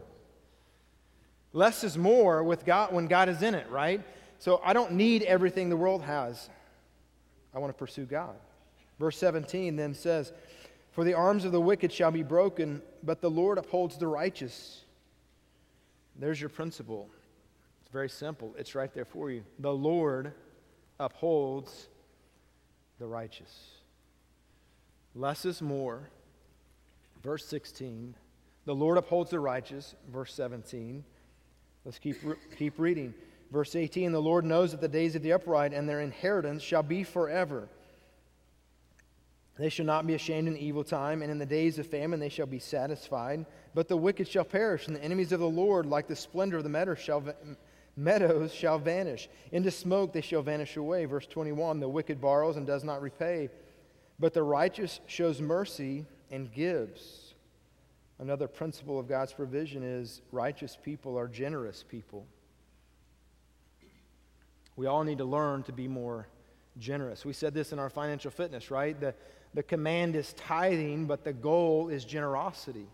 Less 1.53 1.85
is 1.85 1.97
more 1.97 2.43
with 2.43 2.65
God 2.65 2.91
when 2.91 3.07
God 3.07 3.29
is 3.29 3.41
in 3.41 3.55
it, 3.55 3.69
right? 3.69 4.01
So, 4.37 4.59
I 4.65 4.73
don't 4.73 4.91
need 4.91 5.23
everything 5.23 5.69
the 5.69 5.77
world 5.77 6.01
has. 6.01 6.49
I 7.53 7.59
want 7.59 7.73
to 7.73 7.79
pursue 7.79 8.03
God. 8.03 8.35
Verse 8.99 9.17
17 9.17 9.77
then 9.77 9.93
says, 9.93 10.33
For 10.91 11.05
the 11.05 11.13
arms 11.13 11.45
of 11.45 11.53
the 11.53 11.61
wicked 11.61 11.89
shall 11.89 12.11
be 12.11 12.21
broken, 12.23 12.81
but 13.01 13.21
the 13.21 13.31
Lord 13.31 13.57
upholds 13.57 13.97
the 13.97 14.07
righteous. 14.07 14.81
There's 16.17 16.41
your 16.41 16.49
principle. 16.49 17.09
It's 17.81 17.93
very 17.93 18.09
simple. 18.09 18.53
It's 18.57 18.75
right 18.75 18.93
there 18.93 19.05
for 19.05 19.31
you. 19.31 19.45
The 19.59 19.73
Lord 19.73 20.33
upholds 20.99 21.87
the 22.99 23.07
righteous. 23.07 23.69
Less 25.13 25.45
is 25.45 25.61
more. 25.61 26.09
Verse 27.23 27.45
16. 27.45 28.15
The 28.65 28.75
Lord 28.75 28.97
upholds 28.97 29.31
the 29.31 29.39
righteous. 29.39 29.95
Verse 30.11 30.33
17. 30.33 31.03
Let's 31.83 31.99
keep, 31.99 32.17
keep 32.57 32.79
reading. 32.79 33.13
Verse 33.51 33.75
18 33.75 34.11
The 34.11 34.21
Lord 34.21 34.45
knows 34.45 34.71
that 34.71 34.81
the 34.81 34.87
days 34.87 35.15
of 35.15 35.21
the 35.21 35.33
upright 35.33 35.73
and 35.73 35.87
their 35.87 36.01
inheritance 36.01 36.63
shall 36.63 36.83
be 36.83 37.03
forever. 37.03 37.69
They 39.57 39.69
shall 39.69 39.85
not 39.85 40.05
be 40.05 40.15
ashamed 40.15 40.49
in 40.49 40.57
evil 40.57 40.83
time, 40.83 41.21
and 41.21 41.31
in 41.31 41.37
the 41.37 41.45
days 41.45 41.79
of 41.79 41.87
famine 41.87 42.19
they 42.19 42.27
shall 42.27 42.45
be 42.45 42.59
satisfied. 42.59 43.45
But 43.73 43.87
the 43.87 43.95
wicked 43.95 44.27
shall 44.27 44.43
perish, 44.43 44.87
and 44.87 44.95
the 44.95 45.03
enemies 45.03 45.31
of 45.31 45.39
the 45.39 45.47
Lord, 45.47 45.85
like 45.85 46.07
the 46.07 46.15
splendor 46.15 46.57
of 46.57 46.63
the 46.63 46.69
meadow, 46.69 46.95
shall 46.95 47.23
meadows 47.95 48.53
shall 48.53 48.79
vanish. 48.79 49.29
Into 49.51 49.71
smoke 49.71 50.13
they 50.13 50.21
shall 50.21 50.41
vanish 50.41 50.77
away. 50.77 51.05
Verse 51.05 51.27
21 51.27 51.79
The 51.79 51.89
wicked 51.89 52.19
borrows 52.21 52.57
and 52.57 52.67
does 52.67 52.83
not 52.83 53.01
repay, 53.01 53.49
but 54.19 54.33
the 54.33 54.43
righteous 54.43 54.99
shows 55.07 55.41
mercy 55.41 56.05
and 56.31 56.51
gives. 56.51 57.33
Another 58.17 58.47
principle 58.47 58.99
of 58.99 59.09
God's 59.09 59.33
provision 59.33 59.83
is 59.83 60.21
righteous 60.31 60.77
people 60.81 61.17
are 61.17 61.27
generous 61.27 61.83
people. 61.83 62.25
We 64.77 64.87
all 64.87 65.03
need 65.03 65.17
to 65.19 65.25
learn 65.25 65.63
to 65.63 65.71
be 65.71 65.87
more 65.87 66.27
generous. 66.77 67.25
We 67.25 67.33
said 67.33 67.53
this 67.53 67.71
in 67.71 67.79
our 67.79 67.89
financial 67.89 68.31
fitness, 68.31 68.71
right? 68.71 68.99
The, 68.99 69.13
the 69.53 69.63
command 69.63 70.15
is 70.15 70.33
tithing, 70.33 71.05
but 71.05 71.23
the 71.23 71.33
goal 71.33 71.89
is 71.89 72.03
generosity. 72.03 72.87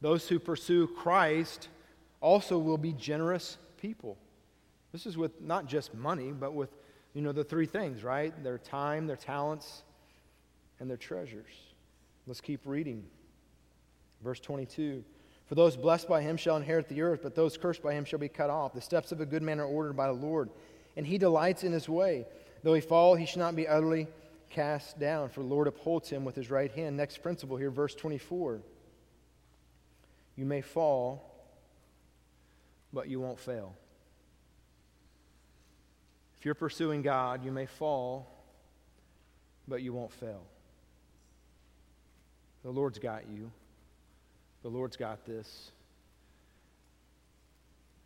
Those 0.00 0.28
who 0.28 0.38
pursue 0.38 0.86
Christ 0.86 1.68
also 2.20 2.58
will 2.58 2.78
be 2.78 2.92
generous 2.92 3.58
people. 3.84 4.16
This 4.92 5.04
is 5.04 5.18
with 5.18 5.42
not 5.42 5.66
just 5.66 5.92
money, 5.92 6.32
but 6.32 6.54
with, 6.54 6.70
you 7.12 7.20
know, 7.20 7.32
the 7.32 7.44
three 7.44 7.66
things, 7.66 8.02
right? 8.02 8.32
Their 8.42 8.56
time, 8.56 9.06
their 9.06 9.14
talents, 9.14 9.82
and 10.80 10.88
their 10.88 10.96
treasures. 10.96 11.52
Let's 12.26 12.40
keep 12.40 12.62
reading. 12.64 13.04
Verse 14.22 14.40
22 14.40 15.04
For 15.46 15.54
those 15.54 15.76
blessed 15.76 16.08
by 16.08 16.22
him 16.22 16.38
shall 16.38 16.56
inherit 16.56 16.88
the 16.88 17.02
earth, 17.02 17.20
but 17.22 17.34
those 17.34 17.58
cursed 17.58 17.82
by 17.82 17.92
him 17.92 18.06
shall 18.06 18.18
be 18.18 18.30
cut 18.30 18.48
off. 18.48 18.72
The 18.72 18.80
steps 18.80 19.12
of 19.12 19.20
a 19.20 19.26
good 19.26 19.42
man 19.42 19.60
are 19.60 19.66
ordered 19.66 19.98
by 19.98 20.06
the 20.06 20.14
Lord, 20.14 20.48
and 20.96 21.06
he 21.06 21.18
delights 21.18 21.62
in 21.62 21.72
his 21.72 21.86
way. 21.86 22.24
Though 22.62 22.72
he 22.72 22.80
fall, 22.80 23.16
he 23.16 23.26
shall 23.26 23.40
not 23.40 23.54
be 23.54 23.68
utterly 23.68 24.08
cast 24.48 24.98
down, 24.98 25.28
for 25.28 25.40
the 25.40 25.46
Lord 25.46 25.68
upholds 25.68 26.08
him 26.08 26.24
with 26.24 26.36
his 26.36 26.50
right 26.50 26.72
hand. 26.72 26.96
Next 26.96 27.18
principle 27.18 27.58
here, 27.58 27.70
verse 27.70 27.94
24. 27.94 28.62
You 30.36 30.46
may 30.46 30.62
fall 30.62 31.33
but 32.94 33.08
you 33.08 33.20
won't 33.20 33.40
fail. 33.40 33.74
If 36.38 36.44
you're 36.44 36.54
pursuing 36.54 37.02
God, 37.02 37.44
you 37.44 37.50
may 37.50 37.66
fall, 37.66 38.30
but 39.66 39.82
you 39.82 39.92
won't 39.92 40.12
fail. 40.12 40.42
The 42.62 42.70
Lord's 42.70 42.98
got 42.98 43.22
you. 43.28 43.50
The 44.62 44.68
Lord's 44.68 44.96
got 44.96 45.26
this. 45.26 45.72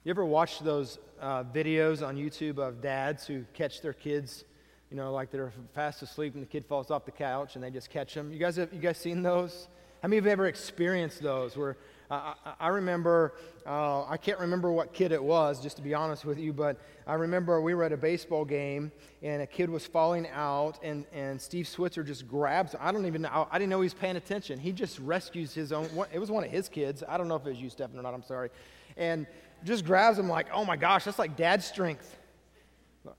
You 0.04 0.10
ever 0.10 0.24
watch 0.24 0.60
those 0.60 0.98
uh, 1.20 1.44
videos 1.44 2.06
on 2.06 2.16
YouTube 2.16 2.58
of 2.58 2.80
dads 2.80 3.26
who 3.26 3.44
catch 3.52 3.82
their 3.82 3.92
kids, 3.92 4.44
you 4.90 4.96
know, 4.96 5.12
like 5.12 5.30
they're 5.30 5.52
fast 5.74 6.02
asleep 6.02 6.34
and 6.34 6.42
the 6.42 6.46
kid 6.46 6.64
falls 6.64 6.90
off 6.90 7.04
the 7.04 7.12
couch 7.12 7.56
and 7.56 7.62
they 7.62 7.70
just 7.70 7.90
catch 7.90 8.14
them? 8.14 8.32
You 8.32 8.38
guys 8.38 8.56
have 8.56 8.72
you 8.72 8.80
guys 8.80 8.96
seen 8.96 9.22
those? 9.22 9.68
How 10.02 10.08
many 10.08 10.18
of 10.18 10.24
you 10.24 10.30
have 10.30 10.38
ever 10.38 10.46
experienced 10.46 11.22
those 11.22 11.56
where 11.56 11.76
I, 12.10 12.34
I 12.58 12.68
remember, 12.68 13.34
uh, 13.66 14.04
I 14.06 14.16
can't 14.16 14.38
remember 14.38 14.72
what 14.72 14.94
kid 14.94 15.12
it 15.12 15.22
was, 15.22 15.62
just 15.62 15.76
to 15.76 15.82
be 15.82 15.92
honest 15.92 16.24
with 16.24 16.38
you, 16.38 16.52
but 16.52 16.80
I 17.06 17.14
remember 17.14 17.60
we 17.60 17.74
were 17.74 17.84
at 17.84 17.92
a 17.92 17.96
baseball 17.96 18.44
game 18.44 18.90
and 19.22 19.42
a 19.42 19.46
kid 19.46 19.68
was 19.68 19.86
falling 19.86 20.26
out, 20.28 20.78
and, 20.82 21.04
and 21.12 21.40
Steve 21.40 21.68
Switzer 21.68 22.02
just 22.02 22.26
grabs. 22.26 22.74
I 22.80 22.92
don't 22.92 23.04
even 23.04 23.22
know, 23.22 23.48
I 23.50 23.58
didn't 23.58 23.70
know 23.70 23.80
he 23.80 23.86
was 23.86 23.94
paying 23.94 24.16
attention. 24.16 24.58
He 24.58 24.72
just 24.72 24.98
rescues 25.00 25.52
his 25.52 25.70
own, 25.72 25.88
it 26.12 26.18
was 26.18 26.30
one 26.30 26.44
of 26.44 26.50
his 26.50 26.68
kids. 26.68 27.02
I 27.06 27.18
don't 27.18 27.28
know 27.28 27.36
if 27.36 27.44
it 27.46 27.50
was 27.50 27.60
you, 27.60 27.68
Stephen, 27.68 27.98
or 27.98 28.02
not, 28.02 28.14
I'm 28.14 28.22
sorry. 28.22 28.50
And 28.96 29.26
just 29.64 29.84
grabs 29.84 30.18
him 30.18 30.28
like, 30.28 30.46
oh 30.52 30.64
my 30.64 30.76
gosh, 30.76 31.04
that's 31.04 31.18
like 31.18 31.36
dad 31.36 31.62
strength. 31.62 32.16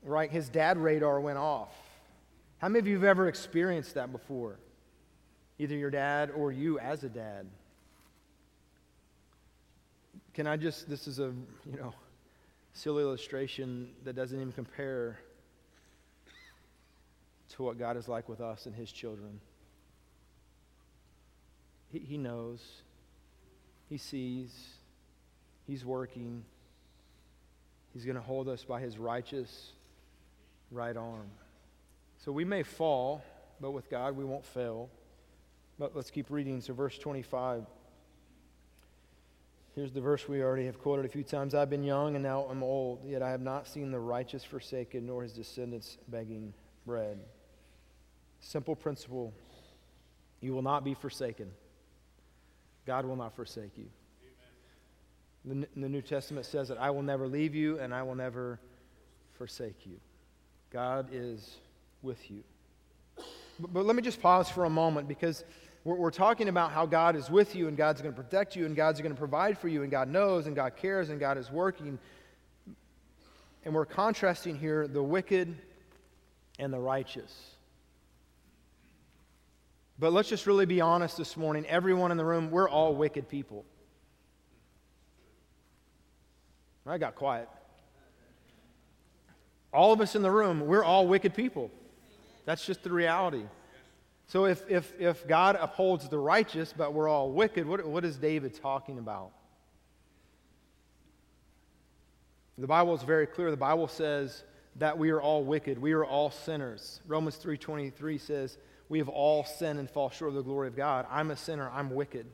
Right? 0.02 0.30
His 0.30 0.48
dad 0.48 0.78
radar 0.78 1.20
went 1.20 1.38
off. 1.38 1.74
How 2.58 2.68
many 2.68 2.80
of 2.80 2.86
you 2.86 2.94
have 2.94 3.04
ever 3.04 3.28
experienced 3.28 3.94
that 3.94 4.12
before? 4.12 4.58
Either 5.58 5.76
your 5.76 5.90
dad 5.90 6.30
or 6.30 6.52
you 6.52 6.78
as 6.78 7.04
a 7.04 7.08
dad. 7.08 7.46
Can 10.34 10.46
I 10.46 10.56
just, 10.56 10.88
this 10.88 11.08
is 11.08 11.18
a, 11.18 11.32
you 11.70 11.76
know, 11.76 11.92
silly 12.72 13.02
illustration 13.02 13.90
that 14.04 14.14
doesn't 14.14 14.38
even 14.38 14.52
compare 14.52 15.18
to 17.50 17.62
what 17.62 17.78
God 17.78 17.96
is 17.96 18.08
like 18.08 18.28
with 18.28 18.40
us 18.40 18.66
and 18.66 18.74
His 18.74 18.92
children. 18.92 19.40
He, 21.92 21.98
he 21.98 22.18
knows, 22.18 22.60
He 23.88 23.98
sees, 23.98 24.52
He's 25.66 25.84
working. 25.84 26.44
He's 27.92 28.04
going 28.04 28.16
to 28.16 28.22
hold 28.22 28.48
us 28.48 28.64
by 28.64 28.80
His 28.80 28.98
righteous 28.98 29.72
right 30.70 30.96
arm. 30.96 31.30
So 32.24 32.30
we 32.30 32.44
may 32.44 32.62
fall, 32.62 33.24
but 33.60 33.72
with 33.72 33.90
God 33.90 34.16
we 34.16 34.24
won't 34.24 34.46
fail. 34.46 34.88
But 35.78 35.96
let's 35.96 36.10
keep 36.10 36.30
reading. 36.30 36.60
So, 36.60 36.74
verse 36.74 36.98
25. 36.98 37.64
Here's 39.80 39.92
the 39.92 40.00
verse 40.02 40.28
we 40.28 40.42
already 40.42 40.66
have 40.66 40.78
quoted 40.78 41.06
a 41.06 41.08
few 41.08 41.22
times 41.22 41.54
I've 41.54 41.70
been 41.70 41.82
young 41.82 42.14
and 42.14 42.22
now 42.22 42.42
I'm 42.50 42.62
old, 42.62 43.00
yet 43.06 43.22
I 43.22 43.30
have 43.30 43.40
not 43.40 43.66
seen 43.66 43.90
the 43.90 43.98
righteous 43.98 44.44
forsaken, 44.44 45.06
nor 45.06 45.22
his 45.22 45.32
descendants 45.32 45.96
begging 46.06 46.52
bread. 46.84 47.18
Simple 48.40 48.76
principle 48.76 49.32
you 50.42 50.52
will 50.52 50.60
not 50.60 50.84
be 50.84 50.92
forsaken. 50.92 51.50
God 52.84 53.06
will 53.06 53.16
not 53.16 53.34
forsake 53.34 53.78
you. 53.78 53.86
The, 55.46 55.66
the 55.74 55.88
New 55.88 56.02
Testament 56.02 56.44
says 56.44 56.68
that 56.68 56.76
I 56.76 56.90
will 56.90 57.02
never 57.02 57.26
leave 57.26 57.54
you 57.54 57.78
and 57.78 57.94
I 57.94 58.02
will 58.02 58.16
never 58.16 58.60
forsake 59.38 59.86
you. 59.86 59.96
God 60.70 61.08
is 61.10 61.56
with 62.02 62.30
you. 62.30 62.42
But, 63.58 63.72
but 63.72 63.86
let 63.86 63.96
me 63.96 64.02
just 64.02 64.20
pause 64.20 64.50
for 64.50 64.66
a 64.66 64.70
moment 64.70 65.08
because 65.08 65.42
we're, 65.84 65.96
we're 65.96 66.10
talking 66.10 66.48
about 66.48 66.72
how 66.72 66.86
God 66.86 67.16
is 67.16 67.30
with 67.30 67.54
you 67.54 67.68
and 67.68 67.76
God's 67.76 68.02
going 68.02 68.14
to 68.14 68.22
protect 68.22 68.54
you 68.54 68.66
and 68.66 68.76
God's 68.76 69.00
going 69.00 69.12
to 69.12 69.18
provide 69.18 69.58
for 69.58 69.68
you 69.68 69.82
and 69.82 69.90
God 69.90 70.08
knows 70.08 70.46
and 70.46 70.54
God 70.54 70.76
cares 70.76 71.08
and 71.08 71.18
God 71.18 71.38
is 71.38 71.50
working. 71.50 71.98
And 73.64 73.74
we're 73.74 73.86
contrasting 73.86 74.58
here 74.58 74.86
the 74.86 75.02
wicked 75.02 75.56
and 76.58 76.72
the 76.72 76.78
righteous. 76.78 77.32
But 79.98 80.12
let's 80.12 80.28
just 80.28 80.46
really 80.46 80.66
be 80.66 80.80
honest 80.80 81.16
this 81.16 81.36
morning. 81.36 81.66
Everyone 81.66 82.10
in 82.10 82.16
the 82.16 82.24
room, 82.24 82.50
we're 82.50 82.68
all 82.68 82.94
wicked 82.94 83.28
people. 83.28 83.64
I 86.86 86.98
got 86.98 87.14
quiet. 87.14 87.48
All 89.72 89.92
of 89.92 90.00
us 90.00 90.16
in 90.16 90.22
the 90.22 90.30
room, 90.30 90.66
we're 90.66 90.82
all 90.82 91.06
wicked 91.06 91.34
people. 91.34 91.70
That's 92.44 92.64
just 92.64 92.82
the 92.82 92.90
reality. 92.90 93.44
So 94.30 94.44
if, 94.44 94.62
if, 94.70 94.92
if 95.00 95.26
God 95.26 95.58
upholds 95.60 96.08
the 96.08 96.16
righteous, 96.16 96.72
but 96.72 96.94
we're 96.94 97.08
all 97.08 97.32
wicked, 97.32 97.66
what, 97.66 97.84
what 97.84 98.04
is 98.04 98.16
David 98.16 98.54
talking 98.54 99.00
about? 99.00 99.32
The 102.56 102.68
Bible 102.68 102.94
is 102.94 103.02
very 103.02 103.26
clear. 103.26 103.50
The 103.50 103.56
Bible 103.56 103.88
says 103.88 104.44
that 104.76 104.96
we 104.96 105.10
are 105.10 105.20
all 105.20 105.42
wicked. 105.42 105.82
We 105.82 105.94
are 105.94 106.04
all 106.04 106.30
sinners. 106.30 107.00
Romans 107.08 107.40
3.23 107.42 108.20
says, 108.20 108.56
we 108.88 108.98
have 108.98 109.08
all 109.08 109.44
sinned 109.44 109.80
and 109.80 109.90
fall 109.90 110.10
short 110.10 110.28
of 110.28 110.36
the 110.36 110.42
glory 110.42 110.68
of 110.68 110.76
God. 110.76 111.06
I'm 111.10 111.32
a 111.32 111.36
sinner. 111.36 111.68
I'm 111.74 111.90
wicked. 111.90 112.26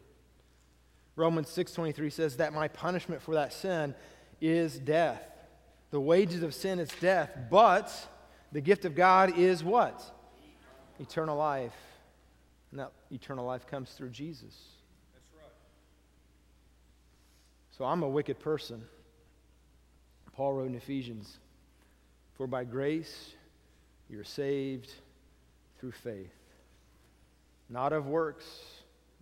Romans 1.17 1.49
6.23 1.49 2.13
says 2.13 2.37
that 2.37 2.53
my 2.53 2.69
punishment 2.69 3.23
for 3.23 3.37
that 3.37 3.55
sin 3.55 3.95
is 4.43 4.79
death. 4.79 5.23
The 5.93 6.01
wages 6.01 6.43
of 6.43 6.53
sin 6.53 6.79
is 6.79 6.91
death, 7.01 7.31
but 7.51 7.91
the 8.53 8.61
gift 8.61 8.85
of 8.85 8.95
God 8.95 9.39
is 9.39 9.65
what? 9.65 10.05
Eternal 11.01 11.39
life. 11.39 11.73
Eternal 13.11 13.45
life 13.45 13.67
comes 13.67 13.91
through 13.93 14.11
Jesus. 14.11 14.55
That's 15.15 15.31
right. 15.37 15.53
So 17.77 17.85
I'm 17.85 18.03
a 18.03 18.09
wicked 18.09 18.39
person. 18.39 18.83
Paul 20.33 20.53
wrote 20.55 20.69
in 20.69 20.75
Ephesians 20.75 21.39
For 22.35 22.47
by 22.47 22.65
grace 22.65 23.33
you're 24.09 24.25
saved 24.25 24.93
through 25.79 25.93
faith, 25.93 26.33
not 27.69 27.93
of 27.93 28.07
works, 28.07 28.47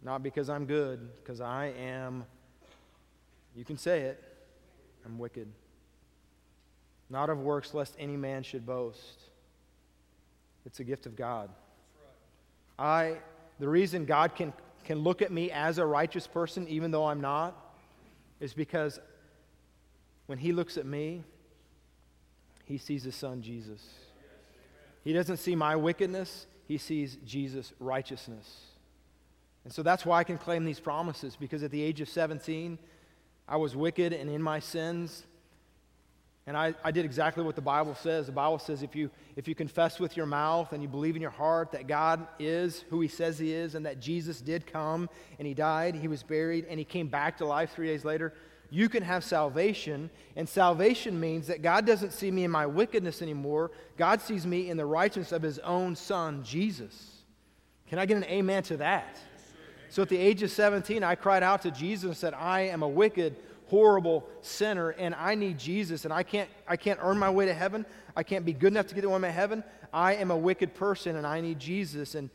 not 0.03 0.23
because 0.23 0.51
I'm 0.51 0.67
good, 0.67 1.09
because 1.23 1.41
I 1.41 1.73
am, 1.79 2.25
you 3.57 3.65
can 3.65 3.79
say 3.79 4.03
it, 4.03 4.23
I'm 5.07 5.19
wicked. 5.19 5.49
Not 7.09 7.31
of 7.31 7.41
works, 7.41 7.75
lest 7.75 7.95
any 7.99 8.17
man 8.17 8.43
should 8.43 8.67
boast. 8.67 9.23
It's 10.67 10.81
a 10.81 10.85
gift 10.85 11.07
of 11.07 11.17
God. 11.17 11.51
I 12.79 13.19
the 13.59 13.69
reason 13.69 14.05
God 14.05 14.35
can, 14.35 14.53
can 14.85 14.99
look 14.99 15.23
at 15.23 15.33
me 15.33 15.51
as 15.51 15.79
a 15.79 15.87
righteous 15.87 16.27
person, 16.27 16.67
even 16.69 16.91
though 16.91 17.07
I'm 17.07 17.21
not, 17.21 17.57
is 18.41 18.55
because 18.55 18.99
when 20.27 20.39
He 20.39 20.53
looks 20.53 20.77
at 20.77 20.87
me, 20.87 21.23
He 22.65 22.79
sees 22.79 23.05
His 23.05 23.15
Son, 23.15 23.43
Jesus. 23.43 23.83
He 25.03 25.13
doesn't 25.13 25.37
see 25.37 25.55
my 25.55 25.77
wickedness, 25.77 26.47
He 26.67 26.79
sees 26.79 27.17
Jesus' 27.25 27.73
righteousness. 27.79 28.63
And 29.65 29.73
so 29.73 29.83
that's 29.83 30.05
why 30.05 30.19
I 30.19 30.25
can 30.25 30.37
claim 30.39 30.65
these 30.65 30.81
promises, 30.81 31.37
because 31.37 31.63
at 31.63 31.71
the 31.71 31.83
age 31.83 32.01
of 32.01 32.09
17, 32.09 32.79
I 33.49 33.57
was 33.57 33.77
wicked 33.77 34.13
and 34.13 34.31
in 34.31 34.43
my 34.43 34.59
sins. 34.59 35.25
And 36.47 36.57
I, 36.59 36.75
I 36.85 36.91
did 36.91 37.07
exactly 37.07 37.43
what 37.43 37.57
the 37.57 37.63
Bible 37.63 37.95
says. 37.95 38.27
The 38.27 38.33
Bible 38.33 38.59
says 38.59 38.83
if 38.83 38.95
you, 38.95 39.11
if 39.35 39.49
you 39.49 39.55
confess 39.55 39.99
with 39.99 40.15
your 40.15 40.27
mouth 40.27 40.73
and 40.73 40.83
you 40.83 40.89
believe 40.89 41.17
in 41.17 41.23
your 41.23 41.31
heart 41.31 41.73
that 41.73 41.87
God 41.87 42.27
is 42.39 42.85
who 42.91 43.01
he 43.01 43.09
says 43.09 43.39
he 43.39 43.53
is 43.53 43.75
and 43.75 43.87
that 43.87 43.99
Jesus 43.99 44.43
did 44.43 44.67
come 44.67 45.09
and 45.39 45.49
he 45.49 45.55
died, 45.55 45.95
he 45.95 46.09
was 46.09 46.23
buried, 46.23 46.67
and 46.69 46.79
he 46.79 46.85
came 46.85 47.09
back 47.09 47.39
to 47.39 47.47
life 47.47 47.73
three 47.73 47.87
days 47.87 48.05
later, 48.05 48.35
you 48.71 48.89
can 48.89 49.03
have 49.03 49.25
salvation. 49.25 50.11
And 50.37 50.47
salvation 50.47 51.19
means 51.19 51.47
that 51.47 51.63
God 51.63 51.87
doesn't 51.87 52.13
see 52.13 52.31
me 52.31 52.45
in 52.45 52.51
my 52.51 52.67
wickedness 52.67 53.23
anymore. 53.23 53.71
God 53.97 54.21
sees 54.21 54.47
me 54.47 54.69
in 54.69 54.77
the 54.77 54.85
righteousness 54.85 55.33
of 55.33 55.43
his 55.43 55.59
own 55.61 55.97
son, 55.97 56.43
Jesus. 56.45 57.23
Can 57.89 57.99
I 57.99 58.07
get 58.07 58.17
an 58.17 58.25
amen 58.25 58.65
to 58.65 58.77
that? 58.79 59.17
So 59.89 60.03
at 60.03 60.09
the 60.09 60.19
age 60.19 60.43
of 60.43 60.51
17, 60.51 61.05
I 61.05 61.15
cried 61.15 61.45
out 61.45 61.63
to 61.63 61.71
Jesus 61.71 62.05
and 62.05 62.17
said, 62.17 62.35
I 62.35 62.63
am 62.63 62.83
a 62.83 62.89
wicked, 62.89 63.37
horrible 63.75 64.25
sinner 64.41 64.91
and 64.91 65.17
I 65.17 65.35
need 65.35 65.59
Jesus 65.59 66.05
and 66.05 66.15
I 66.15 66.23
can't, 66.23 66.49
I 66.69 66.77
can't 66.77 67.01
earn 67.03 67.19
my 67.19 67.29
way 67.29 67.47
to 67.47 67.55
heaven. 67.55 67.85
I 68.15 68.23
can't 68.23 68.45
be 68.45 68.53
good 68.53 68.73
enough 68.73 68.87
to 68.87 68.95
get 68.95 69.01
to 69.01 69.33
heaven. 69.33 69.65
I 69.93 70.15
am 70.15 70.31
a 70.31 70.37
wicked 70.37 70.75
person 70.75 71.17
and 71.17 71.27
I 71.27 71.41
need 71.41 71.59
Jesus. 71.59 72.15
And 72.15 72.31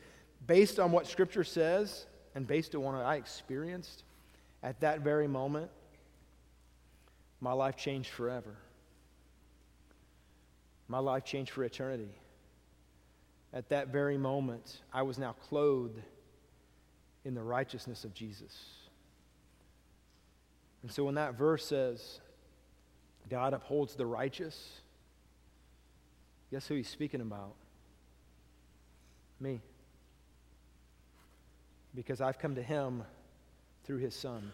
based 0.46 0.78
on 0.78 0.92
what 0.92 1.06
Scripture 1.06 1.42
says 1.42 2.04
and 2.34 2.46
based 2.46 2.74
on 2.74 2.82
what 2.82 2.94
I 2.96 3.14
experienced 3.14 4.04
at 4.62 4.80
that 4.80 5.00
very 5.00 5.26
moment, 5.26 5.70
my 7.40 7.52
life 7.52 7.74
changed 7.74 8.10
forever. 8.10 8.54
My 10.88 10.98
life 10.98 11.24
changed 11.24 11.52
for 11.52 11.64
eternity. 11.64 12.12
At 13.54 13.70
that 13.70 13.88
very 13.88 14.18
moment, 14.18 14.82
I 14.92 15.00
was 15.02 15.16
now 15.16 15.34
clothed 15.48 16.02
in 17.24 17.34
the 17.34 17.42
righteousness 17.42 18.04
of 18.04 18.12
Jesus. 18.12 18.79
And 20.82 20.90
so 20.90 21.04
when 21.04 21.16
that 21.16 21.34
verse 21.34 21.64
says, 21.64 22.20
God 23.28 23.52
upholds 23.52 23.94
the 23.94 24.06
righteous, 24.06 24.80
guess 26.50 26.66
who 26.66 26.74
he's 26.74 26.88
speaking 26.88 27.20
about? 27.20 27.54
Me. 29.38 29.60
Because 31.94 32.20
I've 32.20 32.38
come 32.38 32.54
to 32.54 32.62
him 32.62 33.04
through 33.84 33.98
his 33.98 34.14
son. 34.14 34.52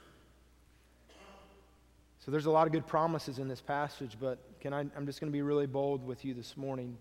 So 2.24 2.32
there's 2.32 2.46
a 2.46 2.50
lot 2.50 2.66
of 2.66 2.72
good 2.72 2.86
promises 2.86 3.38
in 3.38 3.46
this 3.46 3.60
passage, 3.60 4.16
but 4.20 4.38
can 4.60 4.72
I, 4.72 4.80
I'm 4.80 5.06
just 5.06 5.20
going 5.20 5.30
to 5.30 5.36
be 5.36 5.42
really 5.42 5.66
bold 5.66 6.04
with 6.04 6.24
you 6.24 6.34
this 6.34 6.56
morning. 6.56 6.98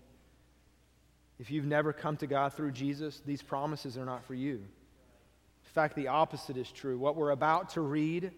If 1.40 1.50
you've 1.50 1.64
never 1.64 1.92
come 1.92 2.16
to 2.18 2.28
God 2.28 2.52
through 2.52 2.70
Jesus, 2.70 3.20
these 3.26 3.42
promises 3.42 3.98
are 3.98 4.04
not 4.04 4.24
for 4.24 4.34
you. 4.34 4.54
In 4.54 5.72
fact, 5.74 5.96
the 5.96 6.08
opposite 6.08 6.56
is 6.56 6.70
true. 6.70 6.96
What 6.96 7.16
we're 7.16 7.30
about 7.30 7.70
to 7.70 7.80
read, 7.80 8.30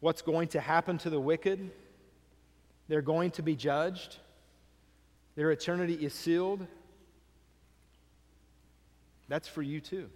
what's 0.00 0.22
going 0.22 0.48
to 0.48 0.60
happen 0.60 0.98
to 0.98 1.10
the 1.10 1.20
wicked, 1.20 1.70
they're 2.88 3.02
going 3.02 3.30
to 3.32 3.42
be 3.42 3.56
judged, 3.56 4.16
their 5.34 5.50
eternity 5.50 5.94
is 5.94 6.14
sealed. 6.14 6.66
That's 9.28 9.48
for 9.48 9.62
you 9.62 9.80
too 9.80 10.08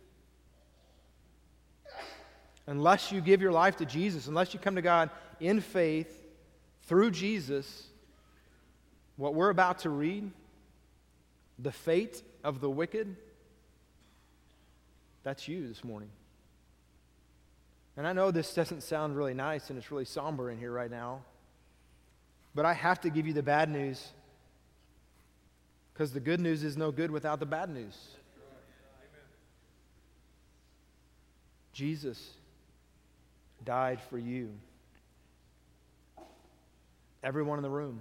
unless 2.70 3.10
you 3.10 3.20
give 3.20 3.42
your 3.42 3.50
life 3.50 3.76
to 3.78 3.84
Jesus, 3.84 4.28
unless 4.28 4.54
you 4.54 4.60
come 4.60 4.76
to 4.76 4.82
God 4.82 5.10
in 5.40 5.60
faith 5.60 6.24
through 6.82 7.10
Jesus, 7.10 7.88
what 9.16 9.34
we're 9.34 9.50
about 9.50 9.80
to 9.80 9.90
read, 9.90 10.30
the 11.58 11.72
fate 11.72 12.22
of 12.44 12.60
the 12.60 12.70
wicked, 12.70 13.16
that's 15.24 15.48
you 15.48 15.66
this 15.66 15.82
morning. 15.82 16.10
And 17.96 18.06
I 18.06 18.12
know 18.12 18.30
this 18.30 18.54
doesn't 18.54 18.82
sound 18.82 19.16
really 19.16 19.34
nice 19.34 19.68
and 19.70 19.78
it's 19.78 19.90
really 19.90 20.04
somber 20.04 20.50
in 20.50 20.58
here 20.58 20.72
right 20.72 20.90
now, 20.90 21.22
but 22.54 22.64
I 22.64 22.72
have 22.72 23.00
to 23.02 23.10
give 23.10 23.26
you 23.26 23.32
the 23.32 23.42
bad 23.42 23.68
news 23.68 24.12
because 25.92 26.12
the 26.12 26.20
good 26.20 26.40
news 26.40 26.64
is 26.64 26.76
no 26.76 26.90
good 26.90 27.10
without 27.10 27.40
the 27.40 27.46
bad 27.46 27.68
news. 27.68 27.96
Jesus 31.72 32.30
died 33.64 34.00
for 34.08 34.18
you. 34.18 34.50
Everyone 37.22 37.58
in 37.58 37.62
the 37.62 37.70
room. 37.70 38.00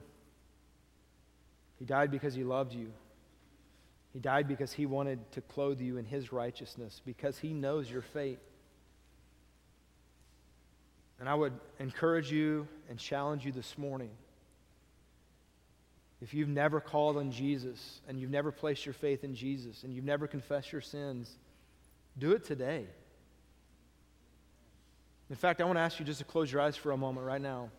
He 1.78 1.86
died 1.86 2.12
because 2.12 2.34
he 2.34 2.44
loved 2.44 2.74
you. 2.74 2.92
He 4.14 4.20
died 4.20 4.48
because 4.48 4.74
he 4.74 4.86
wanted 4.86 5.32
to 5.34 5.42
clothe 5.42 5.80
you 5.80 5.98
in 5.98 6.06
his 6.06 6.34
righteousness, 6.34 7.02
because 7.06 7.38
he 7.38 7.54
knows 7.54 7.90
your 7.90 8.02
fate. 8.02 8.40
And 11.20 11.28
I 11.28 11.36
would 11.36 11.54
encourage 11.80 12.32
you 12.32 12.68
and 12.90 12.98
challenge 12.98 13.46
you 13.46 13.52
this 13.52 13.78
morning. 13.78 14.12
If 16.22 16.34
you've 16.34 16.50
never 16.50 16.80
called 16.82 17.18
on 17.18 17.32
Jesus 17.32 18.02
and 18.08 18.20
you've 18.20 18.30
never 18.30 18.52
placed 18.52 18.86
your 18.86 18.94
faith 18.94 19.24
in 19.24 19.36
Jesus 19.36 19.84
and 19.84 19.94
you've 19.94 20.06
never 20.06 20.28
confessed 20.28 20.72
your 20.72 20.82
sins, 20.82 21.30
do 22.18 22.32
it 22.32 22.44
today. 22.44 22.86
In 25.30 25.36
fact, 25.36 25.62
I 25.62 25.66
want 25.66 25.78
to 25.78 25.82
ask 25.82 26.00
you 26.00 26.06
just 26.06 26.20
to 26.20 26.26
close 26.26 26.52
your 26.52 26.62
eyes 26.62 26.76
for 26.76 26.92
a 26.92 26.98
moment 26.98 27.26
right 27.26 27.42
now. 27.42 27.70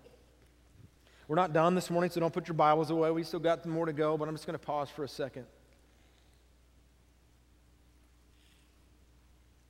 We're 1.28 1.36
not 1.36 1.52
done 1.52 1.74
this 1.74 1.90
morning, 1.90 2.10
so 2.10 2.20
don't 2.20 2.32
put 2.32 2.48
your 2.48 2.54
Bibles 2.54 2.90
away. 2.90 3.10
We 3.10 3.22
still 3.22 3.40
got 3.40 3.64
more 3.66 3.86
to 3.86 3.92
go, 3.92 4.16
but 4.16 4.28
I'm 4.28 4.34
just 4.34 4.46
going 4.46 4.58
to 4.58 4.64
pause 4.64 4.88
for 4.90 5.04
a 5.04 5.08
second. 5.08 5.46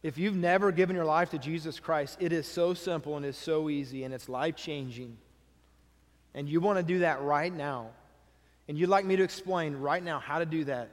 If 0.02 0.16
you've 0.16 0.36
never 0.36 0.72
given 0.72 0.96
your 0.96 1.04
life 1.04 1.30
to 1.30 1.38
Jesus 1.38 1.78
Christ, 1.78 2.16
it 2.20 2.32
is 2.32 2.46
so 2.46 2.72
simple 2.72 3.16
and 3.16 3.26
it's 3.26 3.36
so 3.36 3.68
easy 3.68 4.04
and 4.04 4.14
it's 4.14 4.28
life 4.28 4.56
changing. 4.56 5.18
And 6.34 6.48
you 6.48 6.60
want 6.60 6.78
to 6.78 6.82
do 6.82 7.00
that 7.00 7.20
right 7.22 7.52
now. 7.52 7.88
And 8.68 8.78
you'd 8.78 8.88
like 8.88 9.04
me 9.04 9.16
to 9.16 9.22
explain 9.22 9.74
right 9.74 10.02
now 10.02 10.18
how 10.20 10.38
to 10.38 10.46
do 10.46 10.64
that. 10.64 10.90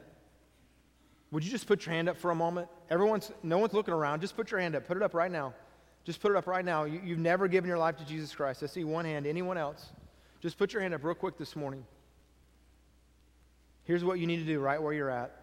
Would 1.31 1.43
you 1.43 1.51
just 1.51 1.67
put 1.67 1.85
your 1.85 1.93
hand 1.93 2.09
up 2.09 2.17
for 2.17 2.31
a 2.31 2.35
moment? 2.35 2.69
Everyone's, 2.89 3.31
no 3.43 3.57
one's 3.59 3.73
looking 3.73 3.93
around. 3.93 4.21
Just 4.21 4.35
put 4.35 4.51
your 4.51 4.59
hand 4.59 4.75
up. 4.75 4.87
Put 4.87 4.97
it 4.97 5.03
up 5.03 5.13
right 5.13 5.31
now. 5.31 5.53
Just 6.03 6.21
put 6.21 6.31
it 6.31 6.37
up 6.37 6.47
right 6.47 6.63
now. 6.63 6.85
You, 6.85 7.01
you've 7.03 7.19
never 7.19 7.47
given 7.47 7.67
your 7.67 7.77
life 7.77 7.97
to 7.97 8.05
Jesus 8.05 8.33
Christ. 8.33 8.63
I 8.63 8.65
see 8.65 8.83
one 8.83 9.05
hand. 9.05 9.27
Anyone 9.27 9.57
else? 9.57 9.89
Just 10.41 10.57
put 10.57 10.73
your 10.73 10.81
hand 10.81 10.93
up 10.93 11.03
real 11.03 11.15
quick 11.15 11.37
this 11.37 11.55
morning. 11.55 11.85
Here's 13.83 14.03
what 14.03 14.19
you 14.19 14.27
need 14.27 14.37
to 14.37 14.45
do 14.45 14.59
right 14.59 14.81
where 14.81 14.93
you're 14.93 15.09
at. 15.09 15.36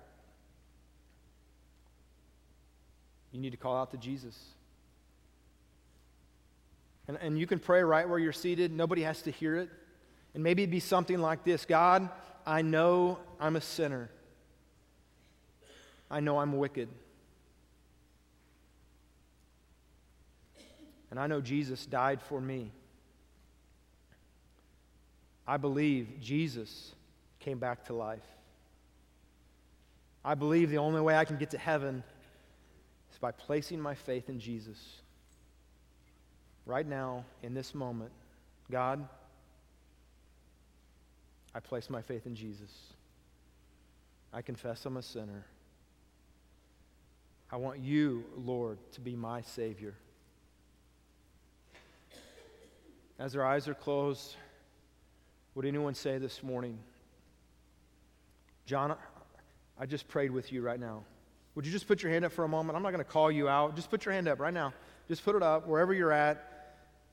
You 3.35 3.41
need 3.41 3.51
to 3.51 3.57
call 3.57 3.77
out 3.77 3.91
to 3.91 3.97
Jesus. 3.97 4.39
And, 7.09 7.19
and 7.21 7.37
you 7.37 7.49
can 7.49 7.59
pray 7.59 7.83
right 7.83 8.09
where 8.09 8.21
you're 8.21 8.33
seated. 8.33 8.71
Nobody 8.71 9.03
has 9.03 9.23
to 9.23 9.33
hear 9.33 9.57
it. 9.57 9.69
And 10.35 10.43
maybe 10.45 10.63
it'd 10.63 10.71
be 10.71 10.79
something 10.79 11.19
like 11.19 11.43
this 11.43 11.65
God, 11.65 12.09
I 12.47 12.63
know 12.63 13.19
I'm 13.41 13.57
a 13.57 13.61
sinner. 13.61 14.09
I 16.09 16.21
know 16.21 16.39
I'm 16.39 16.57
wicked. 16.57 16.89
And 21.11 21.19
I 21.19 21.27
know 21.27 21.41
Jesus 21.41 21.87
died 21.87 22.23
for 22.23 22.41
me. 22.41 22.71
I 25.45 25.57
believe 25.57 26.21
Jesus 26.21 26.93
came 27.41 27.59
back 27.59 27.87
to 27.87 27.95
life. 27.95 28.23
I 30.25 30.37
believe 30.37 30.71
the 30.71 30.79
only 30.79 31.01
way 31.01 31.17
I 31.17 31.25
can 31.25 31.37
get 31.37 31.51
to 31.51 31.59
heaven 31.59 32.05
by 33.25 33.33
placing 33.33 33.81
my 33.81 33.95
faith 33.95 34.29
in 34.29 34.39
Jesus. 34.39 35.01
Right 36.67 36.87
now, 36.87 37.25
in 37.43 37.55
this 37.55 37.75
moment, 37.75 38.13
God, 38.71 39.09
I 41.55 41.61
place 41.61 41.89
my 41.89 42.03
faith 42.03 42.27
in 42.27 42.35
Jesus. 42.35 42.71
I 44.31 44.43
confess 44.43 44.85
I'm 44.85 44.99
a 44.99 45.03
sinner. 45.03 45.47
I 47.51 47.57
want 47.57 47.79
you, 47.79 48.25
Lord, 48.37 48.77
to 48.93 49.01
be 49.01 49.17
my 49.17 49.41
Savior. 49.41 49.95
As 53.19 53.35
our 53.37 53.47
eyes 53.47 53.69
are 53.69 53.75
closed, 53.75 54.37
would 55.55 55.65
anyone 55.65 55.95
say 55.95 56.19
this 56.19 56.43
morning, 56.43 56.79
John, 58.67 58.95
I 59.81 59.87
just 59.87 60.09
prayed 60.09 60.31
with 60.31 60.53
you 60.53 60.61
right 60.61 60.79
now. 60.79 61.05
Would 61.55 61.67
you 61.67 61.73
just 61.73 61.87
put 61.87 62.03
your 62.03 62.11
hand 62.11 62.25
up 62.25 62.33
for 62.33 62.45
a 62.45 62.49
moment? 62.49 62.77
I'm 62.77 62.83
not 62.83 62.91
going 62.91 63.05
to 63.05 63.11
call 63.11 63.31
you 63.31 63.49
out. 63.49 63.77
Just 63.77 63.91
put 63.91 64.05
your 64.05 64.13
hand 64.13 64.27
up 64.29 64.41
right 64.41 64.53
now. 64.53 64.73
Just 65.09 65.25
put 65.25 65.37
it 65.37 65.43
up 65.43 65.67
wherever 65.67 65.95
you're 65.95 66.13
at. 66.13 66.51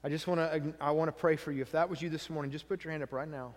I 0.04 0.10
just 0.10 0.26
want 0.26 0.40
to 0.40 0.74
I 0.80 0.92
want 0.92 1.10
to 1.10 1.12
pray 1.12 1.36
for 1.36 1.52
you. 1.52 1.62
If 1.62 1.74
that 1.74 1.90
was 1.90 2.02
you 2.02 2.10
this 2.10 2.30
morning, 2.30 2.52
just 2.52 2.68
put 2.68 2.84
your 2.84 2.92
hand 2.92 3.04
up 3.04 3.12
right 3.12 3.28
now. 3.28 3.54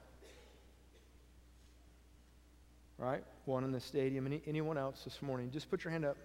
Right? 2.99 3.25
One 3.47 3.65
in 3.65 3.73
the 3.73 3.81
stadium. 3.81 4.27
Any, 4.27 4.43
anyone 4.47 4.77
else 4.77 5.03
this 5.05 5.23
morning? 5.23 5.51
Just 5.51 5.71
put 5.71 5.85
your 5.85 5.91
hand 5.91 6.05
up. 6.05 6.17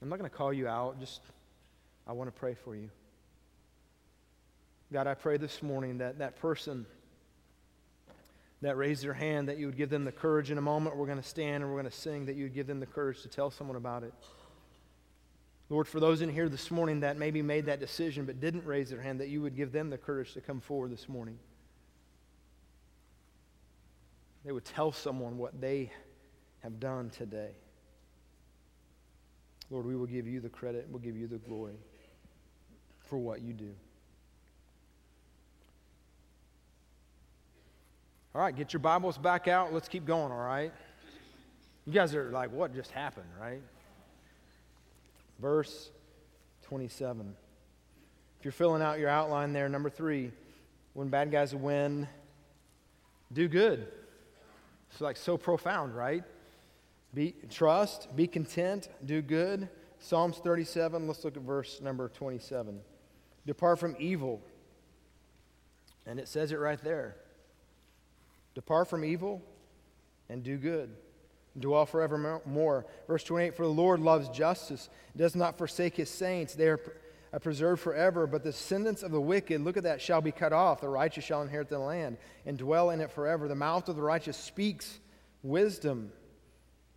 I'm 0.00 0.08
not 0.08 0.18
going 0.18 0.30
to 0.30 0.36
call 0.36 0.52
you 0.52 0.68
out. 0.68 1.00
Just 1.00 1.20
I 2.06 2.12
want 2.12 2.32
to 2.32 2.38
pray 2.38 2.54
for 2.54 2.76
you. 2.76 2.90
God, 4.92 5.08
I 5.08 5.14
pray 5.14 5.36
this 5.36 5.64
morning 5.64 5.98
that 5.98 6.18
that 6.18 6.36
person 6.40 6.86
that 8.62 8.76
raised 8.76 9.04
their 9.04 9.14
hand, 9.14 9.48
that 9.48 9.58
you 9.58 9.66
would 9.66 9.76
give 9.76 9.90
them 9.90 10.04
the 10.04 10.12
courage 10.12 10.50
in 10.50 10.58
a 10.58 10.62
moment. 10.62 10.96
We're 10.96 11.06
going 11.06 11.20
to 11.20 11.28
stand 11.28 11.62
and 11.62 11.72
we're 11.72 11.80
going 11.80 11.90
to 11.90 11.96
sing, 11.96 12.26
that 12.26 12.36
you 12.36 12.44
would 12.44 12.54
give 12.54 12.66
them 12.66 12.80
the 12.80 12.86
courage 12.86 13.22
to 13.22 13.28
tell 13.28 13.50
someone 13.50 13.76
about 13.76 14.02
it. 14.02 14.14
Lord, 15.68 15.88
for 15.88 15.98
those 16.00 16.22
in 16.22 16.28
here 16.28 16.48
this 16.48 16.70
morning 16.70 17.00
that 17.00 17.18
maybe 17.18 17.42
made 17.42 17.66
that 17.66 17.80
decision 17.80 18.24
but 18.24 18.40
didn't 18.40 18.64
raise 18.64 18.90
their 18.90 19.00
hand, 19.00 19.20
that 19.20 19.28
you 19.28 19.42
would 19.42 19.56
give 19.56 19.72
them 19.72 19.90
the 19.90 19.98
courage 19.98 20.32
to 20.34 20.40
come 20.40 20.60
forward 20.60 20.92
this 20.92 21.08
morning. 21.08 21.38
They 24.44 24.52
would 24.52 24.64
tell 24.64 24.92
someone 24.92 25.38
what 25.38 25.60
they 25.60 25.90
have 26.62 26.78
done 26.78 27.10
today. 27.10 27.50
Lord, 29.70 29.86
we 29.86 29.96
will 29.96 30.06
give 30.06 30.28
you 30.28 30.40
the 30.40 30.48
credit, 30.48 30.86
we'll 30.88 31.00
give 31.00 31.16
you 31.16 31.26
the 31.26 31.38
glory 31.38 31.74
for 33.00 33.18
what 33.18 33.42
you 33.42 33.52
do. 33.52 33.74
All 38.36 38.42
right, 38.42 38.54
get 38.54 38.74
your 38.74 38.80
Bibles 38.80 39.16
back 39.16 39.48
out. 39.48 39.72
Let's 39.72 39.88
keep 39.88 40.04
going, 40.04 40.30
all 40.30 40.44
right? 40.44 40.70
You 41.86 41.92
guys 41.94 42.14
are 42.14 42.30
like, 42.30 42.52
what 42.52 42.74
just 42.74 42.90
happened, 42.90 43.24
right? 43.40 43.62
Verse 45.40 45.88
27. 46.64 47.34
If 48.38 48.44
you're 48.44 48.52
filling 48.52 48.82
out 48.82 48.98
your 48.98 49.08
outline 49.08 49.54
there, 49.54 49.70
number 49.70 49.88
three, 49.88 50.32
when 50.92 51.08
bad 51.08 51.30
guys 51.30 51.54
win, 51.54 52.06
do 53.32 53.48
good. 53.48 53.88
It's 54.90 55.00
like 55.00 55.16
so 55.16 55.38
profound, 55.38 55.96
right? 55.96 56.22
Be 57.14 57.34
trust, 57.48 58.14
be 58.14 58.26
content, 58.26 58.90
do 59.06 59.22
good. 59.22 59.66
Psalms 59.98 60.36
37, 60.44 61.06
let's 61.06 61.24
look 61.24 61.38
at 61.38 61.42
verse 61.42 61.80
number 61.80 62.10
27. 62.10 62.80
Depart 63.46 63.78
from 63.78 63.96
evil. 63.98 64.42
And 66.04 66.20
it 66.20 66.28
says 66.28 66.52
it 66.52 66.58
right 66.58 66.84
there. 66.84 67.16
Depart 68.56 68.88
from 68.88 69.04
evil 69.04 69.42
and 70.30 70.42
do 70.42 70.56
good. 70.56 70.88
Dwell 71.58 71.84
forevermore. 71.84 72.86
Verse 73.06 73.22
28 73.22 73.54
For 73.54 73.64
the 73.64 73.68
Lord 73.68 74.00
loves 74.00 74.30
justice, 74.30 74.88
does 75.14 75.36
not 75.36 75.58
forsake 75.58 75.94
his 75.94 76.08
saints. 76.08 76.54
They 76.54 76.68
are 76.68 76.80
preserved 77.42 77.82
forever, 77.82 78.26
but 78.26 78.42
the 78.42 78.52
descendants 78.52 79.02
of 79.02 79.10
the 79.12 79.20
wicked, 79.20 79.60
look 79.60 79.76
at 79.76 79.82
that, 79.82 80.00
shall 80.00 80.22
be 80.22 80.32
cut 80.32 80.54
off. 80.54 80.80
The 80.80 80.88
righteous 80.88 81.22
shall 81.22 81.42
inherit 81.42 81.68
the 81.68 81.78
land 81.78 82.16
and 82.46 82.56
dwell 82.56 82.88
in 82.88 83.02
it 83.02 83.10
forever. 83.10 83.46
The 83.46 83.54
mouth 83.54 83.90
of 83.90 83.96
the 83.96 84.00
righteous 84.00 84.38
speaks 84.38 85.00
wisdom, 85.42 86.10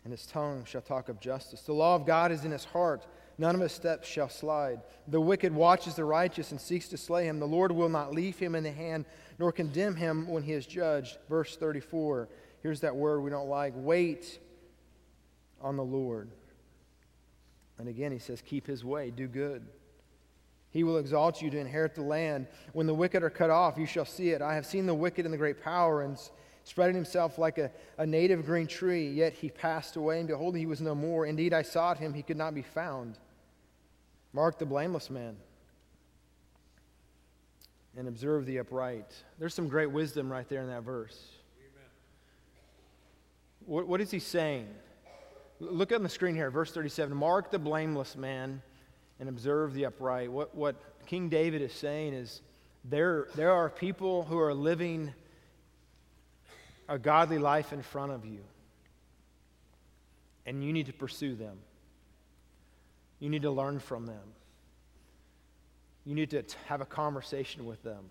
and 0.05 0.11
his 0.11 0.25
tongue 0.25 0.63
shall 0.63 0.81
talk 0.81 1.09
of 1.09 1.19
justice. 1.19 1.63
The 1.63 1.73
law 1.73 1.95
of 1.95 2.05
God 2.05 2.31
is 2.31 2.45
in 2.45 2.51
his 2.51 2.63
heart. 2.63 3.05
None 3.39 3.55
of 3.55 3.61
his 3.61 3.71
steps 3.71 4.05
shall 4.05 4.27
slide. 4.27 4.81
The 5.07 5.21
wicked 5.21 5.55
watches 5.55 5.95
the 5.95 6.03
righteous 6.03 6.51
and 6.51 6.59
seeks 6.59 6.89
to 6.89 6.97
slay 6.97 7.25
him. 7.25 7.39
The 7.39 7.47
Lord 7.47 7.71
will 7.71 7.87
not 7.87 8.13
leave 8.13 8.37
him 8.37 8.53
in 8.53 8.65
the 8.65 8.71
hand, 8.71 9.05
nor 9.39 9.53
condemn 9.53 9.95
him 9.95 10.27
when 10.27 10.43
he 10.43 10.51
is 10.51 10.67
judged. 10.67 11.17
Verse 11.29 11.55
34. 11.55 12.27
Here's 12.61 12.81
that 12.81 12.97
word 12.97 13.21
we 13.21 13.29
don't 13.31 13.47
like 13.47 13.71
wait 13.77 14.39
on 15.61 15.77
the 15.77 15.83
Lord. 15.83 16.29
And 17.77 17.87
again, 17.87 18.11
he 18.11 18.19
says, 18.19 18.41
keep 18.41 18.67
his 18.67 18.83
way, 18.83 19.09
do 19.09 19.25
good. 19.25 19.65
He 20.71 20.83
will 20.83 20.97
exalt 20.97 21.41
you 21.41 21.49
to 21.49 21.57
inherit 21.57 21.95
the 21.95 22.01
land. 22.01 22.45
When 22.73 22.87
the 22.87 22.93
wicked 22.93 23.23
are 23.23 23.29
cut 23.29 23.49
off, 23.49 23.77
you 23.77 23.85
shall 23.85 24.03
see 24.03 24.31
it. 24.31 24.41
I 24.41 24.53
have 24.55 24.65
seen 24.65 24.85
the 24.85 24.93
wicked 24.93 25.25
in 25.25 25.31
the 25.31 25.37
great 25.37 25.63
power 25.63 26.01
and 26.01 26.19
spreading 26.65 26.95
himself 26.95 27.37
like 27.37 27.57
a, 27.57 27.71
a 27.97 28.05
native 28.05 28.45
green 28.45 28.67
tree. 28.67 29.09
Yet 29.09 29.31
he 29.31 29.49
passed 29.49 29.95
away, 29.95 30.19
and 30.19 30.27
behold, 30.27 30.57
he 30.57 30.65
was 30.65 30.81
no 30.81 30.93
more. 30.93 31.25
Indeed, 31.25 31.53
I 31.53 31.61
sought 31.61 31.99
him, 31.99 32.13
he 32.13 32.21
could 32.21 32.35
not 32.35 32.53
be 32.53 32.63
found. 32.63 33.17
Mark 34.33 34.59
the 34.59 34.65
blameless 34.65 35.09
man 35.09 35.35
and 37.97 38.07
observe 38.07 38.45
the 38.45 38.59
upright. 38.59 39.11
There's 39.39 39.53
some 39.53 39.67
great 39.67 39.91
wisdom 39.91 40.31
right 40.31 40.47
there 40.47 40.61
in 40.61 40.67
that 40.67 40.83
verse. 40.83 41.19
What, 43.65 43.87
what 43.87 44.01
is 44.01 44.11
he 44.11 44.19
saying? 44.19 44.67
Look 45.59 45.91
on 45.91 46.03
the 46.03 46.09
screen 46.09 46.35
here, 46.35 46.49
verse 46.49 46.71
37. 46.71 47.15
Mark 47.15 47.51
the 47.51 47.59
blameless 47.59 48.15
man 48.15 48.61
and 49.19 49.27
observe 49.27 49.73
the 49.73 49.85
upright. 49.85 50.31
What, 50.31 50.55
what 50.55 50.75
King 51.05 51.29
David 51.29 51.61
is 51.61 51.73
saying 51.73 52.13
is 52.13 52.41
there, 52.85 53.27
there 53.35 53.51
are 53.51 53.69
people 53.69 54.23
who 54.23 54.39
are 54.39 54.53
living 54.53 55.13
a 56.87 56.97
godly 56.97 57.37
life 57.37 57.73
in 57.73 57.81
front 57.81 58.11
of 58.11 58.25
you, 58.25 58.39
and 60.45 60.63
you 60.63 60.71
need 60.71 60.85
to 60.85 60.93
pursue 60.93 61.35
them. 61.35 61.57
You 63.19 63.29
need 63.29 63.41
to 63.41 63.51
learn 63.51 63.79
from 63.79 64.05
them. 64.05 64.33
You 66.05 66.15
need 66.15 66.29
to 66.31 66.43
have 66.67 66.81
a 66.81 66.85
conversation 66.85 67.65
with 67.65 67.83
them. 67.83 68.05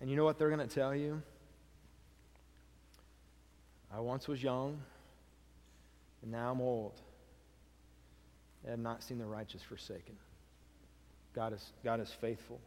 And 0.00 0.10
you 0.10 0.16
know 0.16 0.24
what 0.24 0.38
they're 0.38 0.50
going 0.50 0.66
to 0.66 0.74
tell 0.74 0.94
you? 0.94 1.22
I 3.94 4.00
once 4.00 4.26
was 4.26 4.42
young, 4.42 4.80
and 6.22 6.32
now 6.32 6.50
I'm 6.50 6.60
old. 6.60 7.00
I 8.66 8.70
have 8.70 8.78
not 8.78 9.02
seen 9.02 9.18
the 9.18 9.26
righteous 9.26 9.62
forsaken. 9.62 10.16
God 11.34 11.52
is, 11.52 11.72
God 11.84 12.00
is 12.00 12.10
faithful. 12.10 12.60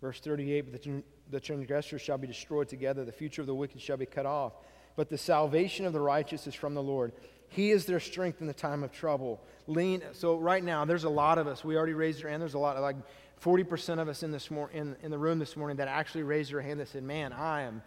Verse 0.00 0.20
38 0.20 0.72
But 0.72 0.82
the, 0.82 1.02
the 1.30 1.40
transgressors 1.40 2.00
shall 2.00 2.18
be 2.18 2.26
destroyed 2.26 2.68
together, 2.68 3.04
the 3.04 3.12
future 3.12 3.42
of 3.42 3.46
the 3.46 3.54
wicked 3.54 3.80
shall 3.80 3.96
be 3.96 4.06
cut 4.06 4.26
off. 4.26 4.54
But 4.94 5.10
the 5.10 5.18
salvation 5.18 5.84
of 5.84 5.92
the 5.92 6.00
righteous 6.00 6.46
is 6.46 6.54
from 6.54 6.74
the 6.74 6.82
Lord. 6.82 7.12
He 7.48 7.70
is 7.70 7.86
their 7.86 8.00
strength 8.00 8.40
in 8.40 8.46
the 8.46 8.54
time 8.54 8.82
of 8.82 8.92
trouble. 8.92 9.40
Lean. 9.66 10.02
So 10.12 10.36
right 10.36 10.62
now, 10.62 10.84
there's 10.84 11.04
a 11.04 11.08
lot 11.08 11.38
of 11.38 11.46
us. 11.46 11.64
We 11.64 11.76
already 11.76 11.94
raised 11.94 12.22
our 12.24 12.30
hand. 12.30 12.42
There's 12.42 12.54
a 12.54 12.58
lot, 12.58 12.80
like 12.80 12.96
40% 13.42 14.00
of 14.00 14.08
us 14.08 14.22
in 14.22 14.30
this 14.30 14.50
mor- 14.50 14.70
in, 14.72 14.96
in 15.02 15.10
the 15.10 15.18
room 15.18 15.38
this 15.38 15.56
morning 15.56 15.76
that 15.78 15.88
actually 15.88 16.22
raised 16.22 16.50
your 16.50 16.60
hand 16.60 16.80
that 16.80 16.88
said, 16.88 17.02
"Man, 17.02 17.32
I 17.32 17.62
am. 17.62 17.82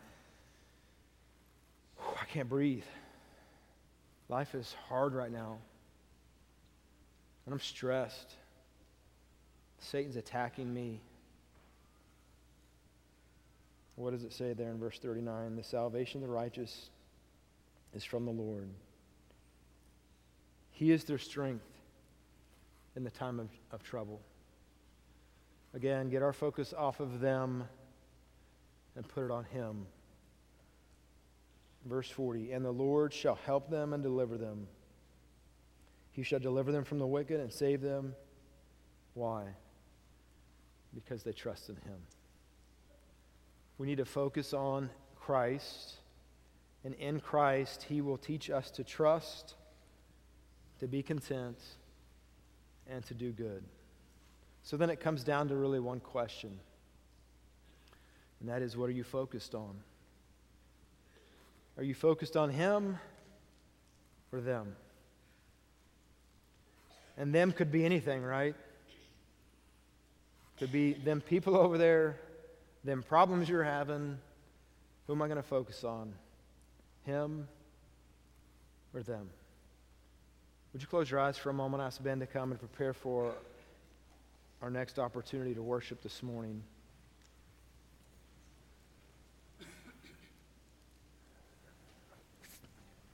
I 1.99 2.25
can't 2.25 2.49
breathe. 2.49 2.83
Life 4.29 4.53
is 4.53 4.75
hard 4.87 5.13
right 5.13 5.31
now. 5.31 5.57
And 7.45 7.53
I'm 7.53 7.59
stressed. 7.59 8.35
Satan's 9.79 10.15
attacking 10.15 10.71
me. 10.71 11.01
What 13.95 14.11
does 14.11 14.23
it 14.23 14.31
say 14.31 14.53
there 14.53 14.69
in 14.69 14.79
verse 14.79 14.99
39? 14.99 15.55
The 15.55 15.63
salvation 15.63 16.21
of 16.21 16.27
the 16.27 16.33
righteous 16.33 16.89
is 17.93 18.03
from 18.03 18.25
the 18.25 18.31
Lord. 18.31 18.69
He 20.79 20.93
is 20.93 21.03
their 21.03 21.17
strength 21.17 21.67
in 22.95 23.03
the 23.03 23.09
time 23.09 23.37
of, 23.37 23.49
of 23.69 23.83
trouble. 23.83 24.21
Again, 25.73 26.09
get 26.09 26.23
our 26.23 26.31
focus 26.31 26.73
off 26.73 27.01
of 27.01 27.19
them 27.19 27.65
and 28.95 29.05
put 29.05 29.25
it 29.25 29.29
on 29.29 29.43
Him. 29.43 29.87
Verse 31.85 32.09
40 32.09 32.53
And 32.53 32.63
the 32.63 32.71
Lord 32.71 33.13
shall 33.13 33.35
help 33.45 33.69
them 33.69 33.91
and 33.91 34.01
deliver 34.01 34.37
them. 34.37 34.69
He 36.13 36.23
shall 36.23 36.39
deliver 36.39 36.71
them 36.71 36.85
from 36.85 36.99
the 36.99 37.07
wicked 37.07 37.41
and 37.41 37.51
save 37.51 37.81
them. 37.81 38.15
Why? 39.15 39.47
Because 40.95 41.23
they 41.23 41.33
trust 41.33 41.67
in 41.67 41.75
Him. 41.75 41.99
We 43.77 43.85
need 43.85 43.97
to 43.97 44.05
focus 44.05 44.53
on 44.53 44.91
Christ, 45.17 45.95
and 46.85 46.93
in 46.93 47.19
Christ, 47.19 47.83
He 47.83 47.99
will 47.99 48.17
teach 48.17 48.49
us 48.49 48.71
to 48.71 48.85
trust, 48.85 49.55
to 50.79 50.87
be 50.87 51.03
content, 51.03 51.57
and 52.89 53.05
to 53.05 53.13
do 53.13 53.31
good. 53.31 53.63
So 54.63 54.77
then 54.77 54.89
it 54.89 54.99
comes 54.99 55.23
down 55.23 55.47
to 55.49 55.55
really 55.55 55.79
one 55.79 55.99
question, 55.99 56.59
and 58.39 58.49
that 58.49 58.61
is 58.61 58.75
what 58.75 58.89
are 58.89 58.93
you 58.93 59.03
focused 59.03 59.55
on? 59.55 59.75
Are 61.77 61.83
you 61.83 61.93
focused 61.93 62.35
on 62.35 62.49
Him 62.49 62.97
or 64.31 64.41
them? 64.41 64.75
And 67.17 67.33
them 67.33 67.51
could 67.51 67.71
be 67.71 67.85
anything, 67.85 68.23
right? 68.23 68.55
Could 70.57 70.71
be 70.71 70.93
them 70.93 71.21
people 71.21 71.55
over 71.55 71.77
there, 71.77 72.19
them 72.83 73.03
problems 73.03 73.47
you're 73.47 73.63
having. 73.63 74.17
Who 75.07 75.13
am 75.13 75.21
I 75.21 75.27
going 75.27 75.37
to 75.37 75.43
focus 75.43 75.83
on? 75.83 76.13
Him 77.05 77.47
or 78.93 79.01
them? 79.01 79.29
Would 80.73 80.81
you 80.83 80.87
close 80.87 81.09
your 81.09 81.19
eyes 81.19 81.37
for 81.37 81.49
a 81.49 81.53
moment? 81.53 81.81
Ask 81.81 82.03
Ben 82.03 82.19
to 82.19 82.27
come 82.27 82.51
and 82.51 82.59
prepare 82.59 82.93
for 82.93 83.33
our 84.61 84.69
next 84.69 84.99
opportunity 84.99 85.55
to 85.55 85.63
worship 85.63 86.03
this 86.03 86.21
morning. 86.21 86.61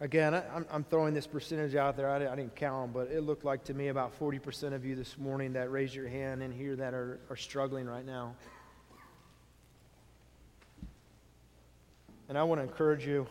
Again, 0.02 0.34
I, 0.34 0.42
am 0.72 0.84
throwing 0.84 1.14
this 1.14 1.26
percentage 1.26 1.74
out 1.76 1.96
there. 1.96 2.10
I, 2.10 2.18
I, 2.18 2.36
didn't 2.36 2.58
count 2.58 2.94
them, 2.94 3.04
but 3.06 3.16
it 3.16 3.22
looked 3.22 3.46
like 3.46 3.64
to 3.66 3.74
me 3.74 3.88
about 3.88 4.20
40% 4.20 4.74
of 4.74 4.84
you 4.84 4.94
this 4.94 5.18
morning 5.18 5.54
that 5.54 5.72
raised 5.72 5.96
your 5.96 6.10
hand 6.10 6.44
in 6.44 6.52
here 6.52 6.76
that 6.76 6.94
are, 6.94 7.22
are 7.30 7.38
struggling 7.38 7.86
right 7.86 8.06
now. 8.06 8.36
And 12.28 12.38
I 12.38 12.44
want 12.44 12.60
to 12.60 12.64
encourage 12.64 13.08
you 13.08 13.26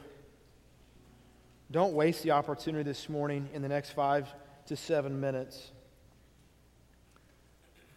don't 1.75 1.93
waste 1.93 2.23
the 2.23 2.31
opportunity 2.31 2.85
this 2.85 3.09
morning 3.09 3.49
in 3.53 3.61
the 3.61 3.69
next 3.69 3.91
five 3.91 4.33
to 4.65 4.77
seven 4.77 5.19
minutes 5.21 5.73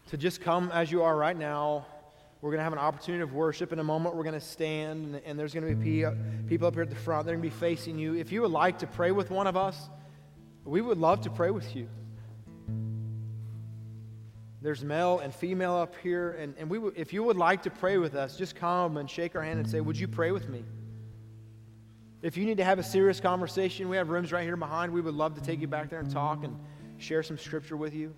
to 0.07 0.17
just 0.17 0.41
come 0.41 0.71
as 0.73 0.91
you 0.91 1.03
are 1.03 1.15
right 1.15 1.37
now 1.37 1.85
we're 2.41 2.49
going 2.49 2.57
to 2.59 2.63
have 2.63 2.73
an 2.73 2.79
opportunity 2.79 3.23
of 3.23 3.33
worship. 3.33 3.73
In 3.73 3.79
a 3.79 3.83
moment, 3.83 4.15
we're 4.15 4.23
going 4.23 4.35
to 4.35 4.39
stand, 4.39 5.15
and, 5.15 5.25
and 5.25 5.39
there's 5.39 5.55
going 5.55 5.67
to 5.67 5.75
be 5.75 6.05
people 6.47 6.67
up 6.67 6.75
here 6.75 6.83
at 6.83 6.89
the 6.89 6.95
front. 6.95 7.25
They're 7.25 7.35
going 7.35 7.49
to 7.49 7.55
be 7.55 7.59
facing 7.59 7.97
you. 7.97 8.13
If 8.13 8.31
you 8.31 8.43
would 8.43 8.51
like 8.51 8.77
to 8.79 8.87
pray 8.87 9.11
with 9.11 9.31
one 9.31 9.47
of 9.47 9.57
us, 9.57 9.89
we 10.63 10.81
would 10.81 10.99
love 10.99 11.21
to 11.21 11.31
pray 11.31 11.49
with 11.49 11.75
you. 11.75 11.89
There's 14.61 14.83
male 14.83 15.17
and 15.17 15.33
female 15.33 15.75
up 15.75 15.95
here, 16.03 16.33
and, 16.39 16.53
and 16.59 16.69
we 16.69 16.79
if 16.95 17.11
you 17.11 17.23
would 17.23 17.37
like 17.37 17.63
to 17.63 17.71
pray 17.71 17.97
with 17.97 18.13
us, 18.13 18.37
just 18.37 18.55
come 18.55 18.97
and 18.97 19.09
shake 19.09 19.35
our 19.35 19.41
hand 19.41 19.59
and 19.59 19.67
say, 19.67 19.81
Would 19.81 19.97
you 19.97 20.07
pray 20.07 20.31
with 20.31 20.47
me? 20.47 20.63
If 22.21 22.35
you 22.35 22.45
need 22.45 22.57
to 22.57 22.63
have 22.63 22.79
a 22.79 22.83
serious 22.83 23.19
conversation, 23.19 23.89
we 23.89 23.97
have 23.97 24.09
rooms 24.09 24.31
right 24.31 24.43
here 24.43 24.55
behind. 24.55 24.91
We 24.91 25.01
would 25.01 25.13
love 25.13 25.35
to 25.35 25.41
take 25.41 25.61
you 25.61 25.67
back 25.67 25.89
there 25.89 25.99
and 25.99 26.09
talk 26.09 26.43
and 26.43 26.57
share 26.97 27.21
some 27.21 27.37
scripture 27.37 27.77
with 27.77 27.93
you. 27.93 28.15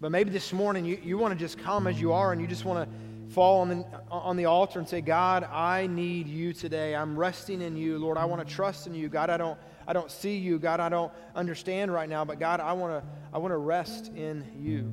But 0.00 0.12
maybe 0.12 0.30
this 0.30 0.52
morning 0.52 0.84
you, 0.84 0.98
you 1.02 1.18
want 1.18 1.34
to 1.34 1.38
just 1.38 1.58
come 1.58 1.86
as 1.86 2.00
you 2.00 2.12
are 2.12 2.32
and 2.32 2.40
you 2.40 2.46
just 2.46 2.64
want 2.64 2.88
to 2.88 3.34
fall 3.34 3.60
on 3.60 3.68
the, 3.68 3.84
on 4.10 4.36
the 4.36 4.46
altar 4.46 4.78
and 4.78 4.88
say, 4.88 5.00
God, 5.00 5.44
I 5.44 5.88
need 5.88 6.26
you 6.26 6.52
today. 6.52 6.94
I'm 6.94 7.18
resting 7.18 7.60
in 7.60 7.76
you. 7.76 7.98
Lord, 7.98 8.16
I 8.16 8.24
want 8.24 8.46
to 8.46 8.54
trust 8.54 8.86
in 8.86 8.94
you. 8.94 9.08
God, 9.08 9.28
I 9.28 9.36
don't, 9.36 9.58
I 9.86 9.92
don't 9.92 10.10
see 10.10 10.36
you. 10.36 10.58
God, 10.58 10.80
I 10.80 10.88
don't 10.88 11.12
understand 11.34 11.92
right 11.92 12.08
now, 12.08 12.24
but 12.24 12.38
God, 12.38 12.60
I 12.60 12.72
want 12.72 13.02
to, 13.02 13.08
I 13.32 13.38
want 13.38 13.52
to 13.52 13.58
rest 13.58 14.08
in 14.14 14.44
you. 14.58 14.92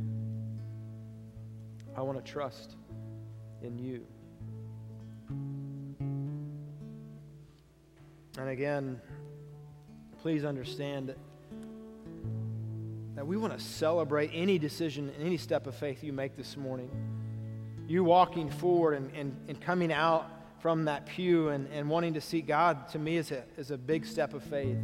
I 1.95 2.01
want 2.01 2.23
to 2.23 2.31
trust 2.31 2.75
in 3.61 3.77
you. 3.77 4.05
And 8.37 8.49
again, 8.49 9.01
please 10.21 10.45
understand 10.45 11.15
that, 13.15 13.25
we 13.25 13.35
want 13.35 13.57
to 13.57 13.63
celebrate 13.63 14.29
any 14.33 14.57
decision, 14.57 15.11
any 15.19 15.37
step 15.37 15.67
of 15.67 15.75
faith 15.75 16.03
you 16.03 16.13
make 16.13 16.37
this 16.37 16.55
morning 16.55 16.89
you 17.87 18.03
walking 18.03 18.49
forward 18.49 18.95
and, 18.95 19.11
and, 19.15 19.35
and 19.47 19.61
coming 19.61 19.91
out 19.91 20.29
from 20.59 20.85
that 20.85 21.05
pew 21.05 21.49
and, 21.49 21.67
and 21.71 21.89
wanting 21.89 22.13
to 22.15 22.21
see 22.21 22.41
God, 22.41 22.89
to 22.89 22.99
me, 22.99 23.17
is 23.17 23.31
a, 23.31 23.43
is 23.57 23.71
a 23.71 23.77
big 23.77 24.05
step 24.05 24.33
of 24.33 24.43
faith. 24.43 24.77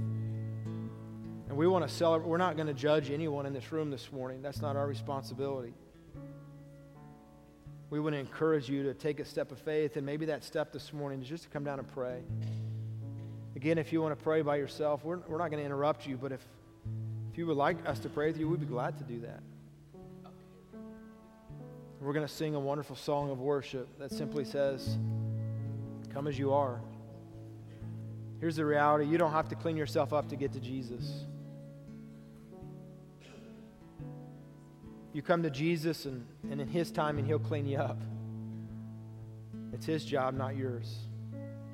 And 1.49 1.57
we 1.57 1.67
want 1.67 1.87
to 1.87 1.93
celebrate. 1.93 2.29
We're 2.29 2.37
not 2.37 2.55
going 2.55 2.67
to 2.67 2.73
judge 2.73 3.11
anyone 3.11 3.45
in 3.45 3.53
this 3.53 3.71
room 3.71 3.91
this 3.91 4.11
morning. 4.11 4.41
That's 4.41 4.61
not 4.61 4.75
our 4.75 4.87
responsibility. 4.87 5.73
We 7.89 7.99
want 7.99 8.13
to 8.15 8.19
encourage 8.19 8.69
you 8.69 8.83
to 8.83 8.93
take 8.93 9.19
a 9.19 9.25
step 9.25 9.51
of 9.51 9.59
faith, 9.59 9.97
and 9.97 10.05
maybe 10.05 10.25
that 10.27 10.43
step 10.43 10.71
this 10.71 10.93
morning 10.93 11.21
is 11.21 11.27
just 11.27 11.43
to 11.43 11.49
come 11.49 11.63
down 11.63 11.79
and 11.79 11.87
pray. 11.87 12.21
Again, 13.55 13.77
if 13.77 13.93
you 13.93 14.01
want 14.01 14.17
to 14.17 14.23
pray 14.23 14.41
by 14.41 14.55
yourself, 14.55 15.03
we're, 15.03 15.19
we're 15.27 15.37
not 15.37 15.49
going 15.49 15.59
to 15.59 15.65
interrupt 15.65 16.07
you, 16.07 16.17
but 16.17 16.31
if, 16.31 16.45
if 17.31 17.37
you 17.37 17.45
would 17.47 17.57
like 17.57 17.77
us 17.87 17.99
to 17.99 18.09
pray 18.09 18.27
with 18.27 18.37
you, 18.37 18.49
we'd 18.49 18.59
be 18.59 18.65
glad 18.65 18.97
to 18.97 19.03
do 19.03 19.19
that. 19.21 19.41
We're 22.01 22.13
going 22.13 22.27
to 22.27 22.33
sing 22.33 22.53
a 22.55 22.59
wonderful 22.59 22.97
song 22.97 23.31
of 23.31 23.39
worship 23.39 23.87
that 23.99 24.11
simply 24.11 24.43
says, 24.43 24.97
Come 26.13 26.27
as 26.27 26.37
you 26.37 26.51
are. 26.53 26.81
Here's 28.41 28.57
the 28.57 28.65
reality 28.65 29.05
you 29.05 29.17
don't 29.17 29.31
have 29.31 29.47
to 29.49 29.55
clean 29.55 29.77
yourself 29.77 30.11
up 30.11 30.27
to 30.29 30.35
get 30.35 30.51
to 30.51 30.59
Jesus. 30.59 31.23
You 35.13 35.21
come 35.21 35.43
to 35.43 35.49
Jesus, 35.49 36.05
and, 36.05 36.25
and 36.51 36.59
in 36.59 36.67
His 36.67 36.91
time, 36.91 37.19
and 37.19 37.25
He'll 37.25 37.39
clean 37.39 37.65
you 37.67 37.77
up. 37.77 38.01
It's 39.71 39.85
His 39.85 40.03
job, 40.03 40.33
not 40.33 40.57
yours. 40.57 40.93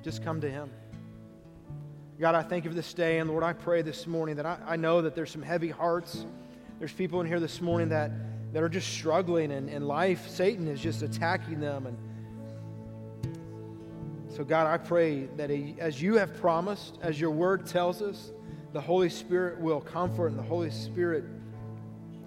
Just 0.02 0.22
come 0.22 0.40
to 0.42 0.50
Him. 0.50 0.70
God, 2.20 2.34
I 2.34 2.42
thank 2.42 2.64
you 2.64 2.70
for 2.70 2.76
this 2.76 2.92
day. 2.94 3.18
And 3.18 3.30
Lord, 3.30 3.42
I 3.42 3.54
pray 3.54 3.82
this 3.82 4.06
morning 4.06 4.36
that 4.36 4.46
I, 4.46 4.58
I 4.66 4.76
know 4.76 5.02
that 5.02 5.14
there's 5.14 5.30
some 5.30 5.42
heavy 5.42 5.70
hearts. 5.70 6.26
There's 6.78 6.92
people 6.92 7.20
in 7.22 7.26
here 7.26 7.40
this 7.40 7.60
morning 7.60 7.88
that 7.88 8.12
that 8.52 8.62
are 8.62 8.68
just 8.68 8.88
struggling 8.88 9.52
and 9.52 9.68
in 9.68 9.86
life, 9.86 10.28
Satan 10.28 10.66
is 10.66 10.80
just 10.80 11.02
attacking 11.02 11.60
them. 11.60 11.86
And 11.86 11.96
so, 14.28 14.44
God, 14.44 14.66
I 14.66 14.76
pray 14.76 15.26
that 15.36 15.50
as 15.78 16.02
you 16.02 16.16
have 16.16 16.36
promised, 16.40 16.98
as 17.02 17.20
your 17.20 17.30
word 17.30 17.66
tells 17.66 18.02
us, 18.02 18.32
the 18.72 18.80
Holy 18.80 19.08
Spirit 19.08 19.60
will 19.60 19.80
comfort 19.80 20.28
and 20.28 20.38
the 20.38 20.42
Holy 20.42 20.70
Spirit 20.70 21.24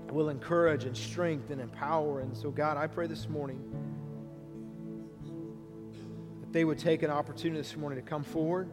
will 0.09 0.29
encourage 0.29 0.83
and 0.85 0.95
strengthen 0.95 1.59
and 1.59 1.69
empower. 1.71 2.19
And 2.19 2.35
so, 2.35 2.51
God, 2.51 2.77
I 2.77 2.87
pray 2.87 3.07
this 3.07 3.27
morning 3.27 3.61
that 6.41 6.53
they 6.53 6.65
would 6.65 6.79
take 6.79 7.03
an 7.03 7.09
opportunity 7.09 7.59
this 7.59 7.75
morning 7.75 8.01
to 8.01 8.07
come 8.07 8.23
forward, 8.23 8.69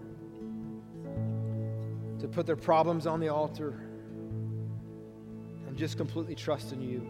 to 2.21 2.29
put 2.29 2.47
their 2.47 2.57
problems 2.57 3.07
on 3.07 3.21
the 3.21 3.29
altar, 3.29 3.81
and 5.67 5.77
just 5.77 5.97
completely 5.97 6.35
trust 6.35 6.73
in 6.73 6.81
you 6.81 7.09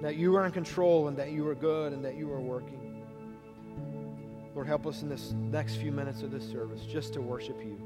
that 0.00 0.16
you 0.16 0.34
are 0.36 0.46
in 0.46 0.52
control 0.52 1.08
and 1.08 1.16
that 1.18 1.30
you 1.30 1.46
are 1.46 1.54
good 1.54 1.92
and 1.92 2.04
that 2.04 2.16
you 2.16 2.30
are 2.32 2.40
working. 2.40 3.04
Lord, 4.54 4.66
help 4.66 4.86
us 4.86 5.02
in 5.02 5.08
this 5.08 5.32
next 5.32 5.76
few 5.76 5.92
minutes 5.92 6.22
of 6.22 6.30
this 6.30 6.48
service 6.48 6.80
just 6.82 7.12
to 7.14 7.20
worship 7.20 7.60
you. 7.62 7.78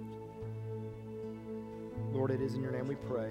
Lord, 2.13 2.31
it 2.31 2.41
is 2.41 2.55
in 2.55 2.63
your 2.63 2.71
name 2.71 2.87
we 2.87 2.95
pray. 2.95 3.31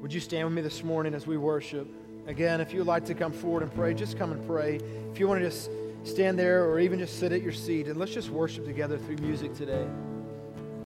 Would 0.00 0.12
you 0.12 0.20
stand 0.20 0.46
with 0.46 0.54
me 0.54 0.62
this 0.62 0.84
morning 0.84 1.14
as 1.14 1.26
we 1.26 1.36
worship? 1.36 1.88
Again, 2.26 2.60
if 2.60 2.72
you'd 2.72 2.86
like 2.86 3.04
to 3.06 3.14
come 3.14 3.32
forward 3.32 3.64
and 3.64 3.74
pray, 3.74 3.94
just 3.94 4.16
come 4.16 4.30
and 4.30 4.46
pray. 4.46 4.76
If 5.12 5.18
you 5.18 5.26
want 5.26 5.40
to 5.40 5.48
just 5.48 5.70
stand 6.04 6.38
there 6.38 6.64
or 6.64 6.78
even 6.78 7.00
just 7.00 7.18
sit 7.18 7.32
at 7.32 7.42
your 7.42 7.52
seat 7.52 7.88
and 7.88 7.98
let's 7.98 8.12
just 8.12 8.30
worship 8.30 8.64
together 8.64 8.98
through 8.98 9.16
music 9.16 9.54
today. 9.54 9.86